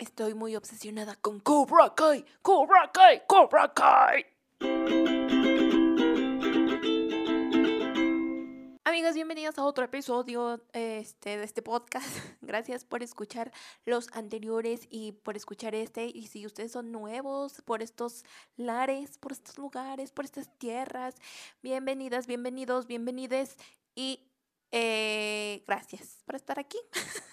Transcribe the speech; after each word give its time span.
Estoy 0.00 0.32
muy 0.32 0.56
obsesionada 0.56 1.14
con 1.14 1.40
Cobra 1.40 1.94
Kai, 1.94 2.24
Cobra 2.40 2.90
Kai, 2.90 3.20
Cobra 3.26 3.70
Kai. 3.74 4.24
Amigos, 8.84 9.12
bienvenidos 9.12 9.58
a 9.58 9.64
otro 9.66 9.84
episodio 9.84 10.62
este, 10.72 11.36
de 11.36 11.44
este 11.44 11.60
podcast. 11.60 12.08
Gracias 12.40 12.86
por 12.86 13.02
escuchar 13.02 13.52
los 13.84 14.08
anteriores 14.12 14.88
y 14.88 15.12
por 15.12 15.36
escuchar 15.36 15.74
este. 15.74 16.06
Y 16.06 16.28
si 16.28 16.46
ustedes 16.46 16.72
son 16.72 16.92
nuevos 16.92 17.60
por 17.66 17.82
estos 17.82 18.24
lares, 18.56 19.18
por 19.18 19.32
estos 19.32 19.58
lugares, 19.58 20.12
por 20.12 20.24
estas 20.24 20.48
tierras, 20.56 21.14
bienvenidas, 21.62 22.26
bienvenidos, 22.26 22.86
bienvenides 22.86 23.58
y 23.94 24.30
eh, 24.72 25.62
gracias 25.66 26.22
por 26.24 26.36
estar 26.36 26.58
aquí. 26.58 26.78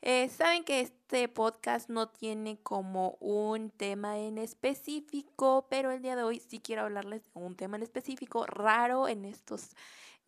Eh, 0.00 0.28
saben 0.28 0.62
que 0.64 0.80
este 0.80 1.28
podcast 1.28 1.88
no 1.90 2.08
tiene 2.08 2.60
como 2.62 3.16
un 3.20 3.70
tema 3.70 4.18
en 4.18 4.38
específico, 4.38 5.66
pero 5.68 5.90
el 5.90 6.02
día 6.02 6.14
de 6.14 6.22
hoy 6.22 6.38
sí 6.40 6.60
quiero 6.60 6.82
hablarles 6.82 7.24
de 7.24 7.30
un 7.34 7.56
tema 7.56 7.76
en 7.76 7.82
específico, 7.82 8.46
raro 8.46 9.08
en 9.08 9.24
estos, 9.24 9.70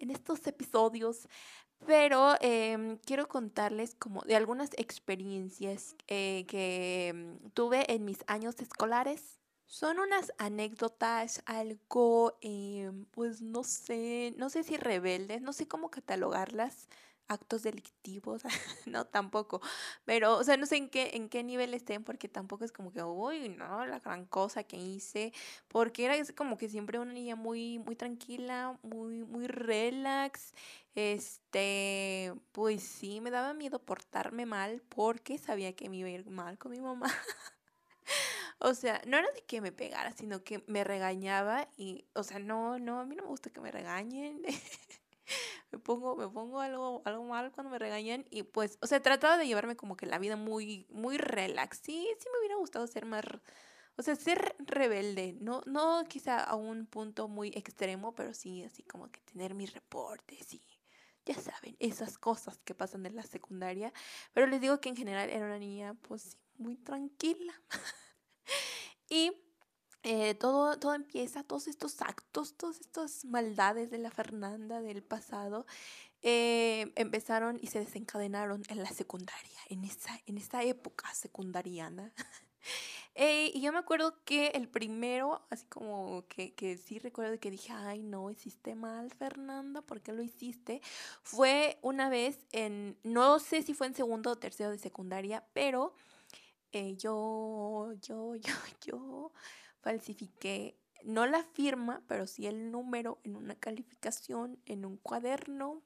en 0.01 0.11
estos 0.11 0.45
episodios, 0.49 1.29
pero 1.87 2.35
em, 2.41 2.99
quiero 2.99 3.29
contarles 3.29 3.95
como 3.95 4.23
de 4.23 4.35
algunas 4.37 4.71
experiencias 4.77 5.95
eh, 6.09 6.45
que 6.49 7.09
em, 7.09 7.39
tuve 7.55 7.93
en 7.93 8.05
mis 8.05 8.19
años 8.27 8.61
escolares. 8.61 9.39
Son 9.67 10.01
unas 10.01 10.33
anécdotas 10.39 11.43
algo, 11.47 12.37
em, 12.41 13.05
pues 13.13 13.41
no 13.41 13.63
sé, 13.63 14.35
no 14.37 14.51
sé 14.51 14.65
si 14.65 14.77
rebeldes, 14.77 15.43
no 15.43 15.53
sé 15.53 15.69
cómo 15.69 15.91
catalogarlas 15.91 16.89
actos 17.31 17.63
delictivos, 17.63 18.43
no 18.87 19.07
tampoco, 19.07 19.61
pero 20.05 20.37
o 20.37 20.45
sea, 20.45 20.57
no 20.57 20.67
sé 20.67 20.77
en 20.77 20.91
qué 20.91 21.11
en 21.15 21.29
qué 21.29 21.43
nivel 21.45 21.75
estén 21.75 22.05
porque 22.05 22.29
tampoco 22.29 22.65
es 22.65 22.73
como 22.73 22.93
que 22.93 23.03
uy, 23.03 23.49
no, 23.51 23.87
la 23.87 24.01
gran 24.01 24.27
cosa 24.27 24.65
que 24.65 24.77
hice, 24.77 25.33
porque 25.69 26.05
era 26.07 26.15
como 26.37 26.57
que 26.59 26.69
siempre 26.69 26.99
una 26.99 27.13
niña 27.13 27.37
muy 27.37 27.79
muy 27.79 27.97
tranquila, 27.97 28.79
muy 28.83 29.25
muy 29.25 29.47
relax. 29.47 30.53
Este, 30.95 32.35
pues 32.53 32.83
sí, 32.83 33.21
me 33.21 33.31
daba 33.31 33.55
miedo 33.55 33.79
portarme 33.81 34.45
mal 34.47 34.83
porque 34.89 35.39
sabía 35.39 35.75
que 35.75 35.89
me 35.89 35.97
iba 35.99 36.09
a 36.09 36.13
ir 36.13 36.29
mal 36.31 36.59
con 36.59 36.73
mi 36.73 36.81
mamá. 36.81 37.07
O 38.59 38.75
sea, 38.75 39.01
no 39.07 39.17
era 39.19 39.31
de 39.33 39.43
que 39.43 39.61
me 39.61 39.73
pegara, 39.73 40.13
sino 40.13 40.45
que 40.45 40.63
me 40.67 40.85
regañaba 40.85 41.69
y, 41.77 42.05
o 42.15 42.23
sea, 42.23 42.39
no, 42.39 42.79
no, 42.79 43.01
a 43.01 43.05
mí 43.07 43.17
no 43.17 43.23
me 43.25 43.29
gusta 43.31 43.51
que 43.51 43.61
me 43.61 43.71
regañen. 43.73 44.43
me 45.73 45.79
pongo, 45.79 46.17
me 46.17 46.29
pongo 46.29 46.61
algo, 46.61 47.03
algo 47.05 47.25
mal 47.25 47.53
cuando 47.53 47.71
me 47.71 47.79
regañan 47.79 48.27
y 48.31 48.43
pues, 48.43 48.79
o 48.83 48.87
sea, 48.87 49.01
trataba 49.01 49.37
de 49.39 49.47
llevarme 49.47 49.77
como 49.77 49.97
que 49.97 50.07
la 50.07 50.19
vida 50.19 50.37
muy, 50.37 50.87
muy 50.91 51.19
relax. 51.19 51.79
Sí, 51.83 52.09
sí 52.19 52.29
me 52.33 52.39
hubiera 52.41 52.57
gustado 52.57 52.87
ser 52.87 53.07
más, 53.07 53.25
o 53.97 54.03
sea, 54.03 54.17
ser 54.17 54.57
rebelde, 54.59 55.37
no, 55.41 55.63
no 55.67 56.05
quizá 56.09 56.43
a 56.43 56.55
un 56.57 56.87
punto 56.87 57.29
muy 57.29 57.49
extremo, 57.49 58.15
pero 58.15 58.35
sí 58.35 58.63
así 58.65 58.83
como 58.83 59.11
que 59.11 59.21
tener 59.21 59.55
mis 59.55 59.73
reportes 59.73 60.55
y 60.55 60.63
ya 61.25 61.35
saben, 61.35 61.77
esas 61.79 62.19
cosas 62.19 62.59
que 62.65 62.75
pasan 62.75 63.07
en 63.07 63.17
la 63.17 63.23
secundaria. 63.23 63.93
Pero 64.33 64.47
les 64.47 64.61
digo 64.61 64.81
que 64.81 64.89
en 64.89 64.97
general 64.97 65.31
era 65.31 65.47
una 65.47 65.59
niña 65.59 65.95
pues 65.95 66.39
muy 66.57 66.77
tranquila. 66.77 67.53
y 69.09 69.33
eh, 70.03 70.35
todo, 70.35 70.79
todo 70.79 70.95
empieza, 70.95 71.43
todos 71.43 71.67
estos 71.69 72.01
actos, 72.01 72.55
todas 72.57 72.81
estas 72.81 73.25
maldades 73.27 73.91
de 73.91 73.99
la 73.99 74.11
Fernanda 74.11 74.81
del 74.81 75.03
pasado, 75.03 75.67
eh, 76.23 76.93
empezaron 76.97 77.59
y 77.61 77.67
se 77.67 77.81
desencadenaron 77.81 78.63
en 78.69 78.83
la 78.83 78.91
secundaria, 78.91 79.59
en 79.69 79.85
esa, 79.85 80.19
en 80.27 80.39
esa 80.39 80.63
época 80.63 81.13
secundariana. 81.15 82.13
Eh, 83.17 83.51
y 83.55 83.61
yo 83.63 83.73
me 83.73 83.79
acuerdo 83.79 84.23
que 84.25 84.49
el 84.49 84.69
primero, 84.69 85.45
así 85.51 85.67
como 85.67 86.27
que, 86.29 86.55
que 86.55 86.77
sí 86.77 86.99
recuerdo 86.99 87.41
que 87.41 87.51
dije, 87.51 87.73
ay, 87.73 88.03
no, 88.03 88.31
hiciste 88.31 88.75
mal, 88.75 89.11
Fernanda, 89.11 89.83
¿por 89.83 90.01
qué 90.01 90.13
lo 90.13 90.23
hiciste? 90.23 90.81
Fue 91.23 91.79
una 91.83 92.09
vez 92.09 92.39
en, 92.53 92.99
no 93.03 93.39
sé 93.39 93.63
si 93.63 93.75
fue 93.75 93.89
en 93.89 93.95
segundo 93.95 94.31
o 94.31 94.37
tercero 94.37 94.71
de 94.71 94.79
secundaria, 94.79 95.45
pero 95.55 95.95
yo, 96.73 97.93
yo, 98.01 98.35
yo, 98.37 98.55
yo 98.85 99.33
falsifiqué 99.81 100.77
no 101.05 101.27
la 101.27 101.43
firma, 101.43 102.03
pero 102.07 102.27
sí 102.27 102.47
el 102.47 102.71
número 102.71 103.19
en 103.25 103.37
una 103.37 103.55
calificación, 103.55 104.59
en 104.67 104.85
un 104.85 104.97
cuaderno, 104.99 105.83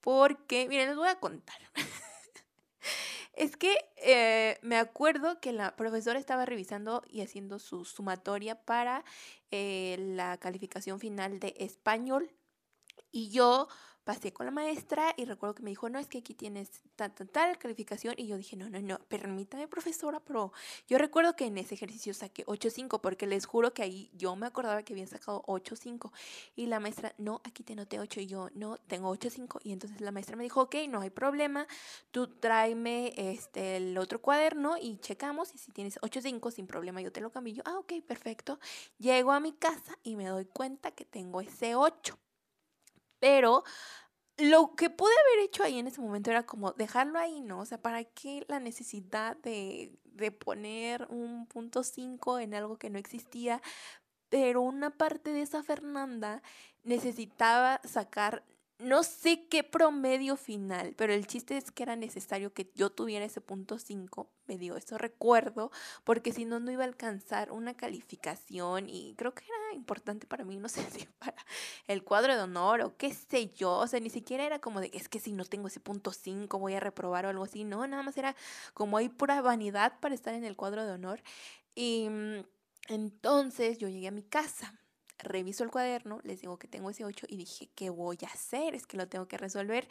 porque, 0.00 0.68
miren, 0.68 0.88
les 0.88 0.96
voy 0.96 1.08
a 1.08 1.20
contar. 1.20 1.56
es 3.34 3.56
que 3.56 3.76
eh, 3.96 4.58
me 4.62 4.76
acuerdo 4.76 5.40
que 5.40 5.52
la 5.52 5.76
profesora 5.76 6.18
estaba 6.18 6.46
revisando 6.46 7.02
y 7.08 7.22
haciendo 7.22 7.58
su 7.58 7.84
sumatoria 7.84 8.54
para 8.64 9.04
eh, 9.50 9.96
la 9.98 10.38
calificación 10.38 11.00
final 11.00 11.38
de 11.38 11.54
español 11.58 12.30
y 13.12 13.30
yo 13.30 13.68
pasé 14.06 14.32
con 14.32 14.46
la 14.46 14.52
maestra 14.52 15.12
y 15.16 15.24
recuerdo 15.24 15.56
que 15.56 15.64
me 15.64 15.70
dijo, 15.70 15.88
no, 15.88 15.98
es 15.98 16.06
que 16.06 16.18
aquí 16.18 16.32
tienes 16.32 16.70
tal, 16.94 17.12
tal, 17.12 17.58
calificación. 17.58 18.14
Y 18.16 18.28
yo 18.28 18.36
dije, 18.36 18.56
no, 18.56 18.70
no, 18.70 18.80
no, 18.80 19.00
permítame, 19.08 19.66
profesora, 19.66 20.20
pero 20.20 20.52
yo 20.86 20.96
recuerdo 20.96 21.34
que 21.34 21.46
en 21.46 21.58
ese 21.58 21.74
ejercicio 21.74 22.14
saqué 22.14 22.46
8.5, 22.46 23.00
porque 23.00 23.26
les 23.26 23.46
juro 23.46 23.74
que 23.74 23.82
ahí 23.82 24.08
yo 24.14 24.36
me 24.36 24.46
acordaba 24.46 24.84
que 24.84 24.92
había 24.92 25.08
sacado 25.08 25.42
8.5. 25.48 26.12
Y 26.54 26.66
la 26.66 26.78
maestra, 26.78 27.16
no, 27.18 27.40
aquí 27.42 27.64
te 27.64 27.74
noté 27.74 27.98
8. 27.98 28.20
Y 28.20 28.26
yo, 28.28 28.48
no, 28.54 28.76
tengo 28.76 29.12
8.5. 29.12 29.58
Y 29.64 29.72
entonces 29.72 30.00
la 30.00 30.12
maestra 30.12 30.36
me 30.36 30.44
dijo, 30.44 30.62
ok, 30.62 30.76
no 30.88 31.00
hay 31.00 31.10
problema, 31.10 31.66
tú 32.12 32.28
tráeme 32.28 33.12
este, 33.16 33.76
el 33.76 33.98
otro 33.98 34.22
cuaderno 34.22 34.76
y 34.80 34.98
checamos. 34.98 35.52
Y 35.52 35.58
si 35.58 35.72
tienes 35.72 35.98
8.5, 36.00 36.52
sin 36.52 36.68
problema, 36.68 37.00
yo 37.00 37.10
te 37.10 37.20
lo 37.20 37.32
cambio. 37.32 37.54
Yo, 37.54 37.62
ah, 37.66 37.78
ok, 37.80 37.94
perfecto. 38.06 38.60
Llego 38.98 39.32
a 39.32 39.40
mi 39.40 39.52
casa 39.52 39.98
y 40.04 40.14
me 40.14 40.26
doy 40.26 40.44
cuenta 40.44 40.92
que 40.92 41.04
tengo 41.04 41.40
ese 41.40 41.74
8. 41.74 42.16
Pero 43.26 43.64
lo 44.36 44.76
que 44.76 44.88
pude 44.88 45.10
haber 45.10 45.46
hecho 45.46 45.64
ahí 45.64 45.80
en 45.80 45.88
ese 45.88 46.00
momento 46.00 46.30
era 46.30 46.46
como 46.46 46.70
dejarlo 46.70 47.18
ahí, 47.18 47.40
¿no? 47.40 47.58
O 47.58 47.64
sea, 47.66 47.82
¿para 47.82 48.04
qué 48.04 48.44
la 48.46 48.60
necesidad 48.60 49.36
de, 49.38 49.98
de 50.04 50.30
poner 50.30 51.08
un 51.10 51.46
punto 51.48 51.82
5 51.82 52.38
en 52.38 52.54
algo 52.54 52.76
que 52.76 52.88
no 52.88 53.00
existía? 53.00 53.60
Pero 54.28 54.62
una 54.62 54.90
parte 54.96 55.32
de 55.32 55.42
esa 55.42 55.64
Fernanda 55.64 56.40
necesitaba 56.84 57.80
sacar 57.82 58.44
no 58.78 59.02
sé 59.02 59.46
qué 59.48 59.64
promedio 59.64 60.36
final, 60.36 60.94
pero 60.96 61.14
el 61.14 61.26
chiste 61.26 61.56
es 61.56 61.70
que 61.70 61.82
era 61.82 61.96
necesario 61.96 62.52
que 62.52 62.70
yo 62.74 62.90
tuviera 62.90 63.24
ese 63.24 63.40
punto 63.40 63.78
5, 63.78 64.30
me 64.46 64.58
dio 64.58 64.76
eso 64.76 64.98
recuerdo, 64.98 65.70
porque 66.04 66.32
si 66.32 66.44
no, 66.44 66.60
no 66.60 66.70
iba 66.70 66.84
a 66.84 66.86
alcanzar 66.86 67.52
una 67.52 67.74
calificación 67.74 68.88
y 68.88 69.14
creo 69.16 69.34
que 69.34 69.44
era 69.44 69.74
importante 69.74 70.26
para 70.26 70.44
mí, 70.44 70.58
no 70.58 70.68
sé 70.68 70.82
si 70.90 71.06
para 71.18 71.36
el 71.86 72.04
cuadro 72.04 72.34
de 72.36 72.42
honor 72.42 72.82
o 72.82 72.96
qué 72.96 73.14
sé 73.14 73.50
yo, 73.54 73.78
o 73.78 73.86
sea, 73.86 73.98
ni 74.00 74.10
siquiera 74.10 74.44
era 74.44 74.58
como 74.58 74.80
de 74.80 74.90
es 74.92 75.08
que 75.08 75.20
si 75.20 75.32
no 75.32 75.44
tengo 75.44 75.68
ese 75.68 75.80
punto 75.80 76.12
5 76.12 76.58
voy 76.58 76.74
a 76.74 76.80
reprobar 76.80 77.24
o 77.26 77.30
algo 77.30 77.44
así, 77.44 77.64
no, 77.64 77.86
nada 77.86 78.02
más 78.02 78.16
era 78.18 78.36
como 78.74 78.98
hay 78.98 79.08
pura 79.08 79.40
vanidad 79.40 79.98
para 80.00 80.14
estar 80.14 80.34
en 80.34 80.44
el 80.44 80.56
cuadro 80.56 80.84
de 80.84 80.92
honor. 80.92 81.22
Y 81.74 82.08
mm, 82.10 82.44
entonces 82.88 83.78
yo 83.78 83.88
llegué 83.88 84.08
a 84.08 84.12
mi 84.12 84.22
casa 84.22 84.78
reviso 85.18 85.64
el 85.64 85.70
cuaderno, 85.70 86.20
les 86.24 86.40
digo 86.40 86.58
que 86.58 86.68
tengo 86.68 86.90
ese 86.90 87.04
8 87.04 87.26
y 87.28 87.36
dije, 87.36 87.68
¿qué 87.74 87.90
voy 87.90 88.18
a 88.22 88.32
hacer? 88.32 88.74
Es 88.74 88.86
que 88.86 88.96
lo 88.96 89.08
tengo 89.08 89.28
que 89.28 89.38
resolver. 89.38 89.88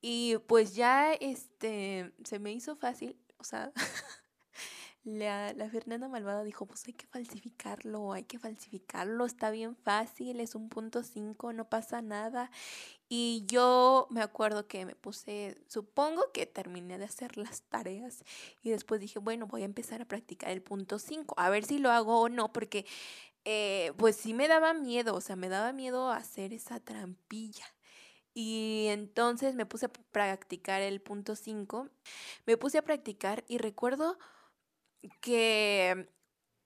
Y 0.00 0.36
pues 0.46 0.74
ya 0.74 1.12
este, 1.14 2.12
se 2.24 2.38
me 2.38 2.52
hizo 2.52 2.76
fácil, 2.76 3.16
o 3.38 3.44
sea, 3.44 3.72
la, 5.04 5.52
la 5.54 5.70
Fernanda 5.70 6.08
Malvada 6.08 6.44
dijo, 6.44 6.66
pues 6.66 6.86
hay 6.86 6.92
que 6.92 7.06
falsificarlo, 7.06 8.12
hay 8.12 8.24
que 8.24 8.38
falsificarlo, 8.38 9.24
está 9.24 9.50
bien 9.50 9.74
fácil, 9.76 10.40
es 10.40 10.54
un 10.54 10.68
punto 10.68 11.02
5, 11.02 11.52
no 11.52 11.68
pasa 11.68 12.02
nada. 12.02 12.50
Y 13.08 13.44
yo 13.46 14.06
me 14.10 14.20
acuerdo 14.20 14.68
que 14.68 14.84
me 14.84 14.94
puse, 14.94 15.56
supongo 15.66 16.30
que 16.30 16.44
terminé 16.44 16.98
de 16.98 17.06
hacer 17.06 17.38
las 17.38 17.62
tareas 17.62 18.22
y 18.62 18.68
después 18.68 19.00
dije, 19.00 19.18
bueno, 19.18 19.46
voy 19.46 19.62
a 19.62 19.64
empezar 19.64 20.02
a 20.02 20.04
practicar 20.04 20.50
el 20.50 20.60
punto 20.60 20.98
5, 20.98 21.34
a 21.38 21.48
ver 21.48 21.64
si 21.64 21.78
lo 21.78 21.90
hago 21.90 22.20
o 22.20 22.28
no, 22.28 22.52
porque 22.52 22.84
eh, 23.44 23.92
pues 23.98 24.16
sí 24.16 24.34
me 24.34 24.48
daba 24.48 24.74
miedo, 24.74 25.14
o 25.14 25.20
sea, 25.20 25.36
me 25.36 25.48
daba 25.48 25.72
miedo 25.72 26.10
hacer 26.10 26.52
esa 26.52 26.80
trampilla. 26.80 27.66
Y 28.34 28.86
entonces 28.90 29.54
me 29.54 29.66
puse 29.66 29.86
a 29.86 29.90
practicar 30.12 30.82
el 30.82 31.00
punto 31.00 31.36
5, 31.36 31.88
me 32.46 32.56
puse 32.56 32.78
a 32.78 32.82
practicar 32.82 33.44
y 33.48 33.58
recuerdo 33.58 34.18
que, 35.20 36.08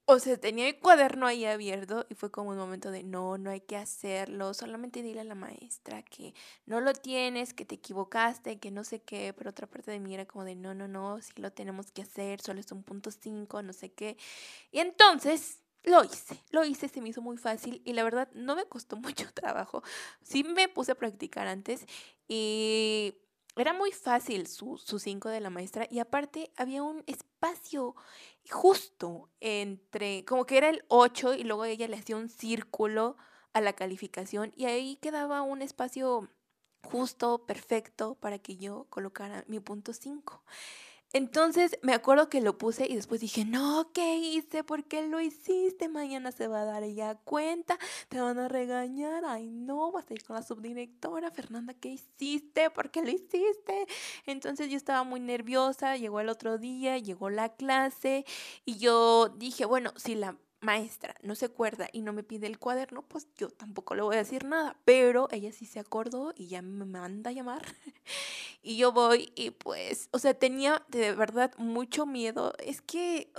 o 0.07 0.19
sea, 0.19 0.37
tenía 0.39 0.69
el 0.69 0.79
cuaderno 0.81 1.27
ahí 1.27 1.45
abierto 1.47 2.07
y 2.11 2.15
fue 2.15 2.31
como 2.31 2.51
un 2.51 2.59
momento 2.59 2.91
de, 2.91 3.03
no, 3.05 3.39
no 3.39 3.51
hay 3.51 3.61
que 3.61 3.77
hacerlo, 3.77 4.55
solamente 4.55 5.03
dile 5.03 5.21
a 5.21 5.25
la 5.25 5.35
maestra 5.35 6.03
que 6.03 6.35
no 6.67 6.81
lo 6.81 6.93
tienes, 6.95 7.55
que 7.55 7.65
te 7.65 7.77
equivocaste, 7.77 8.59
que 8.61 8.71
no 8.71 8.85
sé 8.85 9.03
qué, 9.03 9.35
pero 9.37 9.51
otra 9.51 9.67
parte 9.69 9.91
de 9.91 10.01
mí 10.01 10.15
era 10.15 10.27
como 10.27 10.45
de, 10.45 10.57
no, 10.57 10.75
no, 10.75 10.89
no, 10.89 11.21
sí 11.23 11.33
lo 11.37 11.53
tenemos 11.53 11.93
que 11.93 12.03
hacer, 12.03 12.41
solo 12.41 12.61
es 12.61 12.73
un 12.73 12.83
punto 12.85 13.11
5, 13.11 13.63
no 13.63 13.73
sé 13.73 13.93
qué. 13.93 14.17
Y 14.73 14.81
entonces 14.81 15.62
lo 15.85 16.05
hice, 16.05 16.43
lo 16.51 16.65
hice, 16.65 16.89
se 16.89 17.01
me 17.01 17.09
hizo 17.09 17.23
muy 17.23 17.37
fácil 17.37 17.83
y 17.85 17.93
la 17.93 18.05
verdad 18.05 18.29
no 18.35 18.55
me 18.55 18.67
costó 18.67 18.97
mucho 18.97 19.33
trabajo. 19.33 19.83
Sí 20.23 20.45
me 20.45 20.69
puse 20.69 20.93
a 20.93 20.97
practicar 20.97 21.47
antes 21.47 21.87
y 22.29 23.15
era 23.57 23.73
muy 23.73 23.93
fácil 23.93 24.47
su, 24.47 24.79
su 24.79 24.99
cinco 24.99 25.29
de 25.29 25.41
la 25.41 25.51
maestra 25.51 25.87
y 25.91 25.99
aparte 25.99 26.53
había 26.57 26.83
un 26.83 27.03
espacio 27.07 27.95
justo 28.51 29.29
entre, 29.41 30.25
como 30.25 30.47
que 30.47 30.57
era 30.57 30.71
el 30.71 30.85
8 30.89 31.35
y 31.35 31.45
luego 31.45 31.65
ella 31.65 31.87
le 31.87 31.97
hacía 31.97 32.17
un 32.17 32.29
círculo 32.29 33.17
a 33.53 33.61
la 33.61 33.75
calificación 33.75 34.53
y 34.57 34.65
ahí 34.65 34.97
quedaba 34.97 35.43
un 35.43 35.61
espacio 35.61 36.31
justo, 36.83 37.45
perfecto 37.47 38.15
para 38.15 38.39
que 38.39 38.57
yo 38.57 38.87
colocara 38.89 39.45
mi 39.47 39.61
punto 39.61 39.93
5. 39.93 40.43
Entonces 41.15 41.79
me 41.83 41.93
acuerdo 41.93 42.31
que 42.31 42.41
lo 42.41 42.57
puse 42.57 42.87
y 42.89 42.97
después 42.97 43.21
dije, 43.21 43.45
no, 43.45 43.91
¿qué 43.93 44.17
hice? 44.17 44.65
¿Por 44.65 44.85
qué 44.85 45.07
lo 45.07 45.21
hiciste? 45.21 45.89
Mañana 45.89 46.33
se 46.33 46.49
va 46.49 46.63
a 46.63 46.65
dar 46.65 46.83
ella 46.85 47.17
cuenta, 47.25 47.79
te 48.09 48.21
van 48.21 48.39
a 48.39 48.49
regañar, 48.49 49.25
ay 49.27 49.51
no, 49.51 49.93
vas 49.93 50.11
a 50.11 50.15
ir 50.15 50.25
con 50.25 50.37
la 50.37 50.43
subdirectora, 50.43 51.31
Fernanda, 51.31 51.75
¿qué 51.75 51.91
hiciste? 51.91 52.71
¿Por 52.71 52.91
qué 52.91 53.03
lo 53.03 53.11
hiciste? 53.11 53.87
Entonces 54.25 54.71
yo 54.71 54.77
estaba 54.77 55.05
muy 55.05 55.21
nerviosa, 55.21 55.97
llegó 55.97 56.21
el 56.21 56.31
otro 56.31 56.57
día, 56.57 56.97
llegó 56.97 57.29
la 57.29 57.51
clase 57.51 58.25
y 58.65 58.79
yo 58.79 59.29
dije, 59.29 59.67
bueno, 59.67 59.93
si 59.97 60.15
la 60.15 60.39
maestra 60.63 61.15
no 61.23 61.35
se 61.35 61.47
acuerda 61.47 61.89
y 61.93 62.03
no 62.03 62.13
me 62.13 62.23
pide 62.23 62.47
el 62.47 62.59
cuaderno, 62.59 63.03
pues 63.03 63.29
yo 63.37 63.51
tampoco 63.51 63.95
le 63.95 64.03
voy 64.03 64.15
a 64.15 64.19
decir 64.19 64.45
nada. 64.45 64.77
Pero 64.85 65.29
ella 65.31 65.53
sí 65.53 65.67
se 65.67 65.81
acordó 65.81 66.33
y 66.37 66.49
ya 66.49 66.63
me 66.63 66.85
manda 66.85 67.31
a 67.31 67.33
llamar. 67.33 67.63
y 68.63 68.77
yo 68.77 68.93
voy 68.93 69.33
y 69.35 69.51
pues, 69.51 70.09
o 70.13 70.19
sea, 70.19 70.35
tenía 70.35 70.85
de 70.89 71.13
verdad 71.13 71.53
mucho 71.59 72.07
miedo. 72.07 72.55
Es 72.59 72.81
que, 72.81 73.33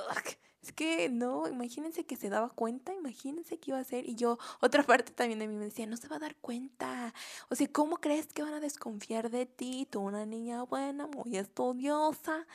es 0.63 0.71
que 0.71 1.10
no, 1.10 1.48
imagínense 1.50 2.06
que 2.06 2.15
se 2.15 2.30
daba 2.30 2.50
cuenta, 2.50 2.94
imagínense 2.94 3.60
qué 3.60 3.71
iba 3.71 3.80
a 3.80 3.81
hacer. 3.81 4.07
Y 4.07 4.15
yo, 4.15 4.38
otra 4.62 4.83
parte 4.83 5.12
también 5.12 5.39
de 5.39 5.48
mí 5.48 5.56
me 5.56 5.65
decía, 5.65 5.86
no 5.86 5.98
se 5.98 6.07
va 6.07 6.15
a 6.15 6.19
dar 6.19 6.38
cuenta. 6.38 7.13
O 7.50 7.56
sea, 7.56 7.68
¿cómo 7.69 7.98
crees 7.98 8.27
que 8.27 8.44
van 8.44 8.54
a 8.54 8.62
desconfiar 8.62 9.30
de 9.30 9.45
ti? 9.45 9.86
Tú 9.92 10.00
una 10.00 10.25
niña 10.25 10.63
buena, 10.63 11.06
muy 11.07 11.36
estudiosa 11.36 12.48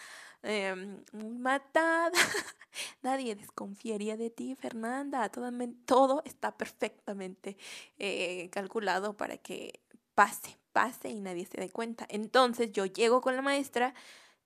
eh, 0.42 0.74
matada. 1.12 2.12
Nadie 3.02 3.34
desconfiaría 3.34 4.16
de 4.16 4.30
ti, 4.30 4.54
Fernanda. 4.54 5.28
Todo, 5.28 5.50
todo 5.84 6.22
está 6.24 6.56
perfectamente 6.56 7.58
eh, 7.98 8.48
calculado 8.50 9.18
para 9.18 9.36
que 9.36 9.80
pase, 10.14 10.56
pase 10.72 11.10
y 11.10 11.20
nadie 11.20 11.44
se 11.44 11.60
dé 11.60 11.70
cuenta. 11.70 12.06
Entonces 12.08 12.72
yo 12.72 12.86
llego 12.86 13.20
con 13.20 13.36
la 13.36 13.42
maestra, 13.42 13.94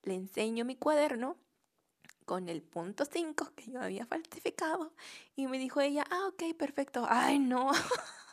le 0.02 0.14
enseño 0.14 0.64
mi 0.64 0.76
cuaderno 0.76 1.36
con 2.32 2.48
el 2.48 2.62
punto 2.62 3.04
5 3.04 3.52
que 3.54 3.70
yo 3.70 3.82
había 3.82 4.06
falsificado 4.06 4.94
y 5.36 5.48
me 5.48 5.58
dijo 5.58 5.82
ella, 5.82 6.06
ah, 6.10 6.28
ok, 6.28 6.56
perfecto. 6.56 7.04
Ay, 7.06 7.38
no. 7.38 7.70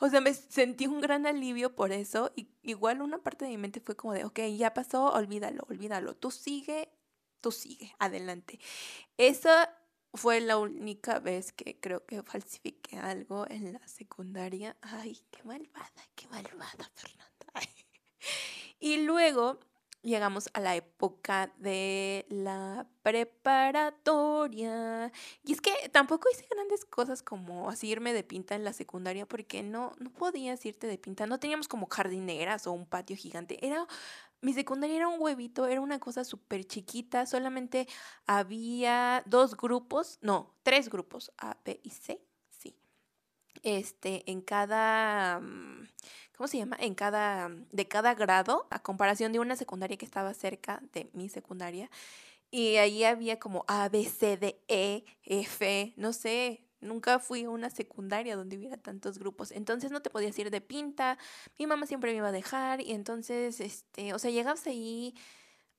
O 0.00 0.08
sea, 0.08 0.22
me 0.22 0.32
sentí 0.32 0.86
un 0.86 1.02
gran 1.02 1.26
alivio 1.26 1.76
por 1.76 1.92
eso. 1.92 2.32
Y 2.34 2.48
igual 2.62 3.02
una 3.02 3.18
parte 3.18 3.44
de 3.44 3.50
mi 3.50 3.58
mente 3.58 3.80
fue 3.80 3.96
como 3.96 4.14
de, 4.14 4.24
ok, 4.24 4.40
ya 4.56 4.72
pasó, 4.72 5.12
olvídalo, 5.12 5.62
olvídalo. 5.68 6.16
Tú 6.16 6.30
sigue, 6.30 6.88
tú 7.42 7.52
sigue, 7.52 7.94
adelante. 7.98 8.58
Esa 9.18 9.78
fue 10.14 10.40
la 10.40 10.56
única 10.56 11.18
vez 11.20 11.52
que 11.52 11.78
creo 11.78 12.06
que 12.06 12.22
falsifiqué 12.22 12.96
algo 12.96 13.46
en 13.50 13.74
la 13.74 13.86
secundaria. 13.86 14.74
Ay, 14.80 15.20
qué 15.30 15.44
malvada, 15.44 16.02
qué 16.14 16.26
malvada, 16.28 16.90
Fernanda. 16.94 17.46
Y 18.80 18.96
luego 19.04 19.60
llegamos 20.02 20.50
a 20.52 20.60
la 20.60 20.76
época 20.76 21.52
de 21.58 22.26
la 22.28 22.86
preparatoria. 23.02 25.12
Y 25.44 25.52
es 25.52 25.60
que 25.60 25.72
tampoco 25.90 26.28
hice 26.32 26.46
grandes 26.50 26.84
cosas 26.84 27.22
como 27.22 27.70
así 27.70 27.88
irme 27.88 28.12
de 28.12 28.24
pinta 28.24 28.54
en 28.54 28.64
la 28.64 28.72
secundaria 28.72 29.26
porque 29.26 29.62
no, 29.62 29.92
no 29.98 30.12
podías 30.12 30.64
irte 30.66 30.86
de 30.86 30.98
pinta. 30.98 31.26
No 31.26 31.38
teníamos 31.38 31.68
como 31.68 31.88
jardineras 31.90 32.66
o 32.66 32.72
un 32.72 32.86
patio 32.86 33.16
gigante. 33.16 33.64
Era, 33.64 33.86
mi 34.40 34.52
secundaria 34.52 34.96
era 34.96 35.08
un 35.08 35.20
huevito, 35.20 35.66
era 35.66 35.80
una 35.80 36.00
cosa 36.00 36.24
súper 36.24 36.64
chiquita. 36.64 37.26
Solamente 37.26 37.86
había 38.26 39.22
dos 39.26 39.56
grupos, 39.56 40.18
no, 40.20 40.54
tres 40.62 40.90
grupos, 40.90 41.32
A, 41.38 41.56
B 41.64 41.80
y 41.82 41.90
C. 41.90 42.20
Este, 43.62 44.30
en 44.30 44.40
cada... 44.40 45.40
Mm, 45.40 45.88
¿cómo 46.36 46.48
se 46.48 46.58
llama? 46.58 46.76
En 46.80 46.94
cada, 46.94 47.50
de 47.70 47.86
cada 47.86 48.14
grado, 48.14 48.66
a 48.70 48.82
comparación 48.82 49.32
de 49.32 49.38
una 49.38 49.56
secundaria 49.56 49.96
que 49.96 50.04
estaba 50.04 50.34
cerca 50.34 50.82
de 50.92 51.08
mi 51.12 51.28
secundaria. 51.28 51.90
Y 52.50 52.76
ahí 52.76 53.04
había 53.04 53.38
como 53.38 53.64
A, 53.68 53.88
B, 53.88 54.04
C, 54.04 54.36
D, 54.36 54.60
E, 54.68 55.04
F, 55.24 55.94
no 55.96 56.12
sé, 56.12 56.64
nunca 56.80 57.18
fui 57.18 57.44
a 57.44 57.50
una 57.50 57.70
secundaria 57.70 58.36
donde 58.36 58.56
hubiera 58.58 58.76
tantos 58.76 59.18
grupos. 59.18 59.52
Entonces 59.52 59.90
no 59.90 60.02
te 60.02 60.10
podías 60.10 60.38
ir 60.38 60.50
de 60.50 60.60
pinta. 60.60 61.18
Mi 61.58 61.66
mamá 61.66 61.86
siempre 61.86 62.10
me 62.12 62.18
iba 62.18 62.28
a 62.28 62.32
dejar 62.32 62.80
y 62.80 62.92
entonces, 62.92 63.60
este, 63.60 64.12
o 64.12 64.18
sea, 64.18 64.30
llegabas 64.30 64.66
ahí 64.66 65.14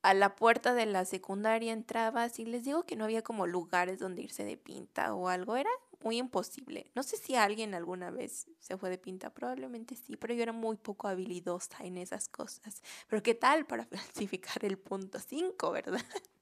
a 0.02 0.14
la 0.14 0.36
puerta 0.36 0.74
de 0.74 0.86
la 0.86 1.06
secundaria, 1.06 1.74
entrabas 1.74 2.40
y 2.40 2.46
les 2.46 2.64
digo 2.64 2.84
que 2.86 2.96
no 2.96 3.06
había 3.06 3.22
como 3.22 3.48
lugares 3.48 4.00
donde 4.00 4.24
irse 4.24 4.44
de 4.46 4.58
pinta 4.58 5.14
o 5.14 5.30
algo. 5.30 5.56
Era 5.58 5.70
muy 6.04 6.18
imposible. 6.18 6.92
No 6.96 7.04
sé 7.04 7.18
si 7.18 7.36
alguien 7.36 7.74
alguna 7.74 8.12
vez 8.12 8.48
se 8.60 8.78
fue 8.78 8.90
de 8.90 8.98
pinta, 8.98 9.34
probablemente 9.34 9.96
sí, 9.96 10.18
pero 10.18 10.34
yo 10.34 10.44
era 10.44 10.52
muy 10.52 10.76
poco 10.78 11.08
habilidosa 11.08 11.78
en 11.84 11.98
esas 11.98 12.28
cosas. 12.28 12.82
Pero 13.08 13.24
¿qué 13.24 13.36
tal 13.36 13.66
para 13.66 13.86
falsificar 13.92 14.64
el 14.66 14.78
punto 14.78 15.20
5, 15.20 15.72
verdad? 15.72 16.02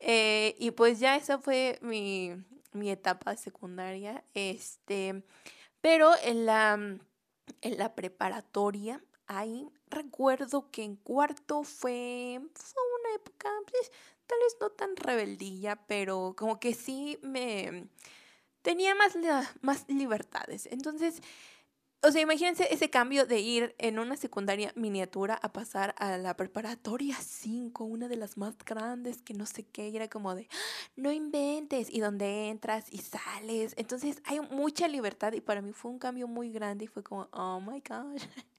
Eh, 0.00 0.54
y 0.60 0.70
pues 0.70 1.00
ya 1.00 1.16
esa 1.16 1.38
fue 1.38 1.76
mi, 1.82 2.32
mi 2.72 2.88
etapa 2.88 3.36
secundaria. 3.36 4.24
Este, 4.32 5.24
pero 5.80 6.12
en 6.22 6.46
la, 6.46 6.74
en 6.74 7.78
la 7.78 7.94
preparatoria, 7.94 9.02
ahí 9.26 9.68
recuerdo 9.88 10.70
que 10.70 10.84
en 10.84 10.96
cuarto 10.96 11.64
fue, 11.64 12.38
una 12.38 13.14
época, 13.16 13.48
pues, 13.70 13.90
tal 14.26 14.38
vez 14.38 14.56
no 14.60 14.70
tan 14.70 14.96
rebeldilla, 14.96 15.76
pero 15.86 16.34
como 16.36 16.60
que 16.60 16.74
sí 16.74 17.18
me 17.22 17.88
tenía 18.68 18.94
más, 18.94 19.16
más 19.62 19.86
libertades. 19.88 20.68
Entonces, 20.70 21.22
o 22.02 22.12
sea, 22.12 22.20
imagínense 22.20 22.68
ese 22.70 22.90
cambio 22.90 23.24
de 23.24 23.40
ir 23.40 23.74
en 23.78 23.98
una 23.98 24.14
secundaria 24.14 24.74
miniatura 24.76 25.38
a 25.40 25.54
pasar 25.54 25.94
a 25.96 26.18
la 26.18 26.36
preparatoria 26.36 27.16
5, 27.16 27.84
una 27.84 28.08
de 28.08 28.16
las 28.16 28.36
más 28.36 28.58
grandes, 28.58 29.22
que 29.22 29.32
no 29.32 29.46
sé 29.46 29.64
qué, 29.64 29.88
era 29.88 30.08
como 30.08 30.34
de, 30.34 30.48
no 30.96 31.10
inventes, 31.10 31.88
y 31.90 32.00
donde 32.00 32.50
entras 32.50 32.92
y 32.92 32.98
sales. 32.98 33.72
Entonces 33.78 34.20
hay 34.26 34.40
mucha 34.40 34.86
libertad 34.86 35.32
y 35.32 35.40
para 35.40 35.62
mí 35.62 35.72
fue 35.72 35.90
un 35.90 35.98
cambio 35.98 36.28
muy 36.28 36.52
grande 36.52 36.84
y 36.84 36.88
fue 36.88 37.02
como, 37.02 37.26
oh 37.32 37.60
my 37.60 37.82
gosh. 37.88 38.22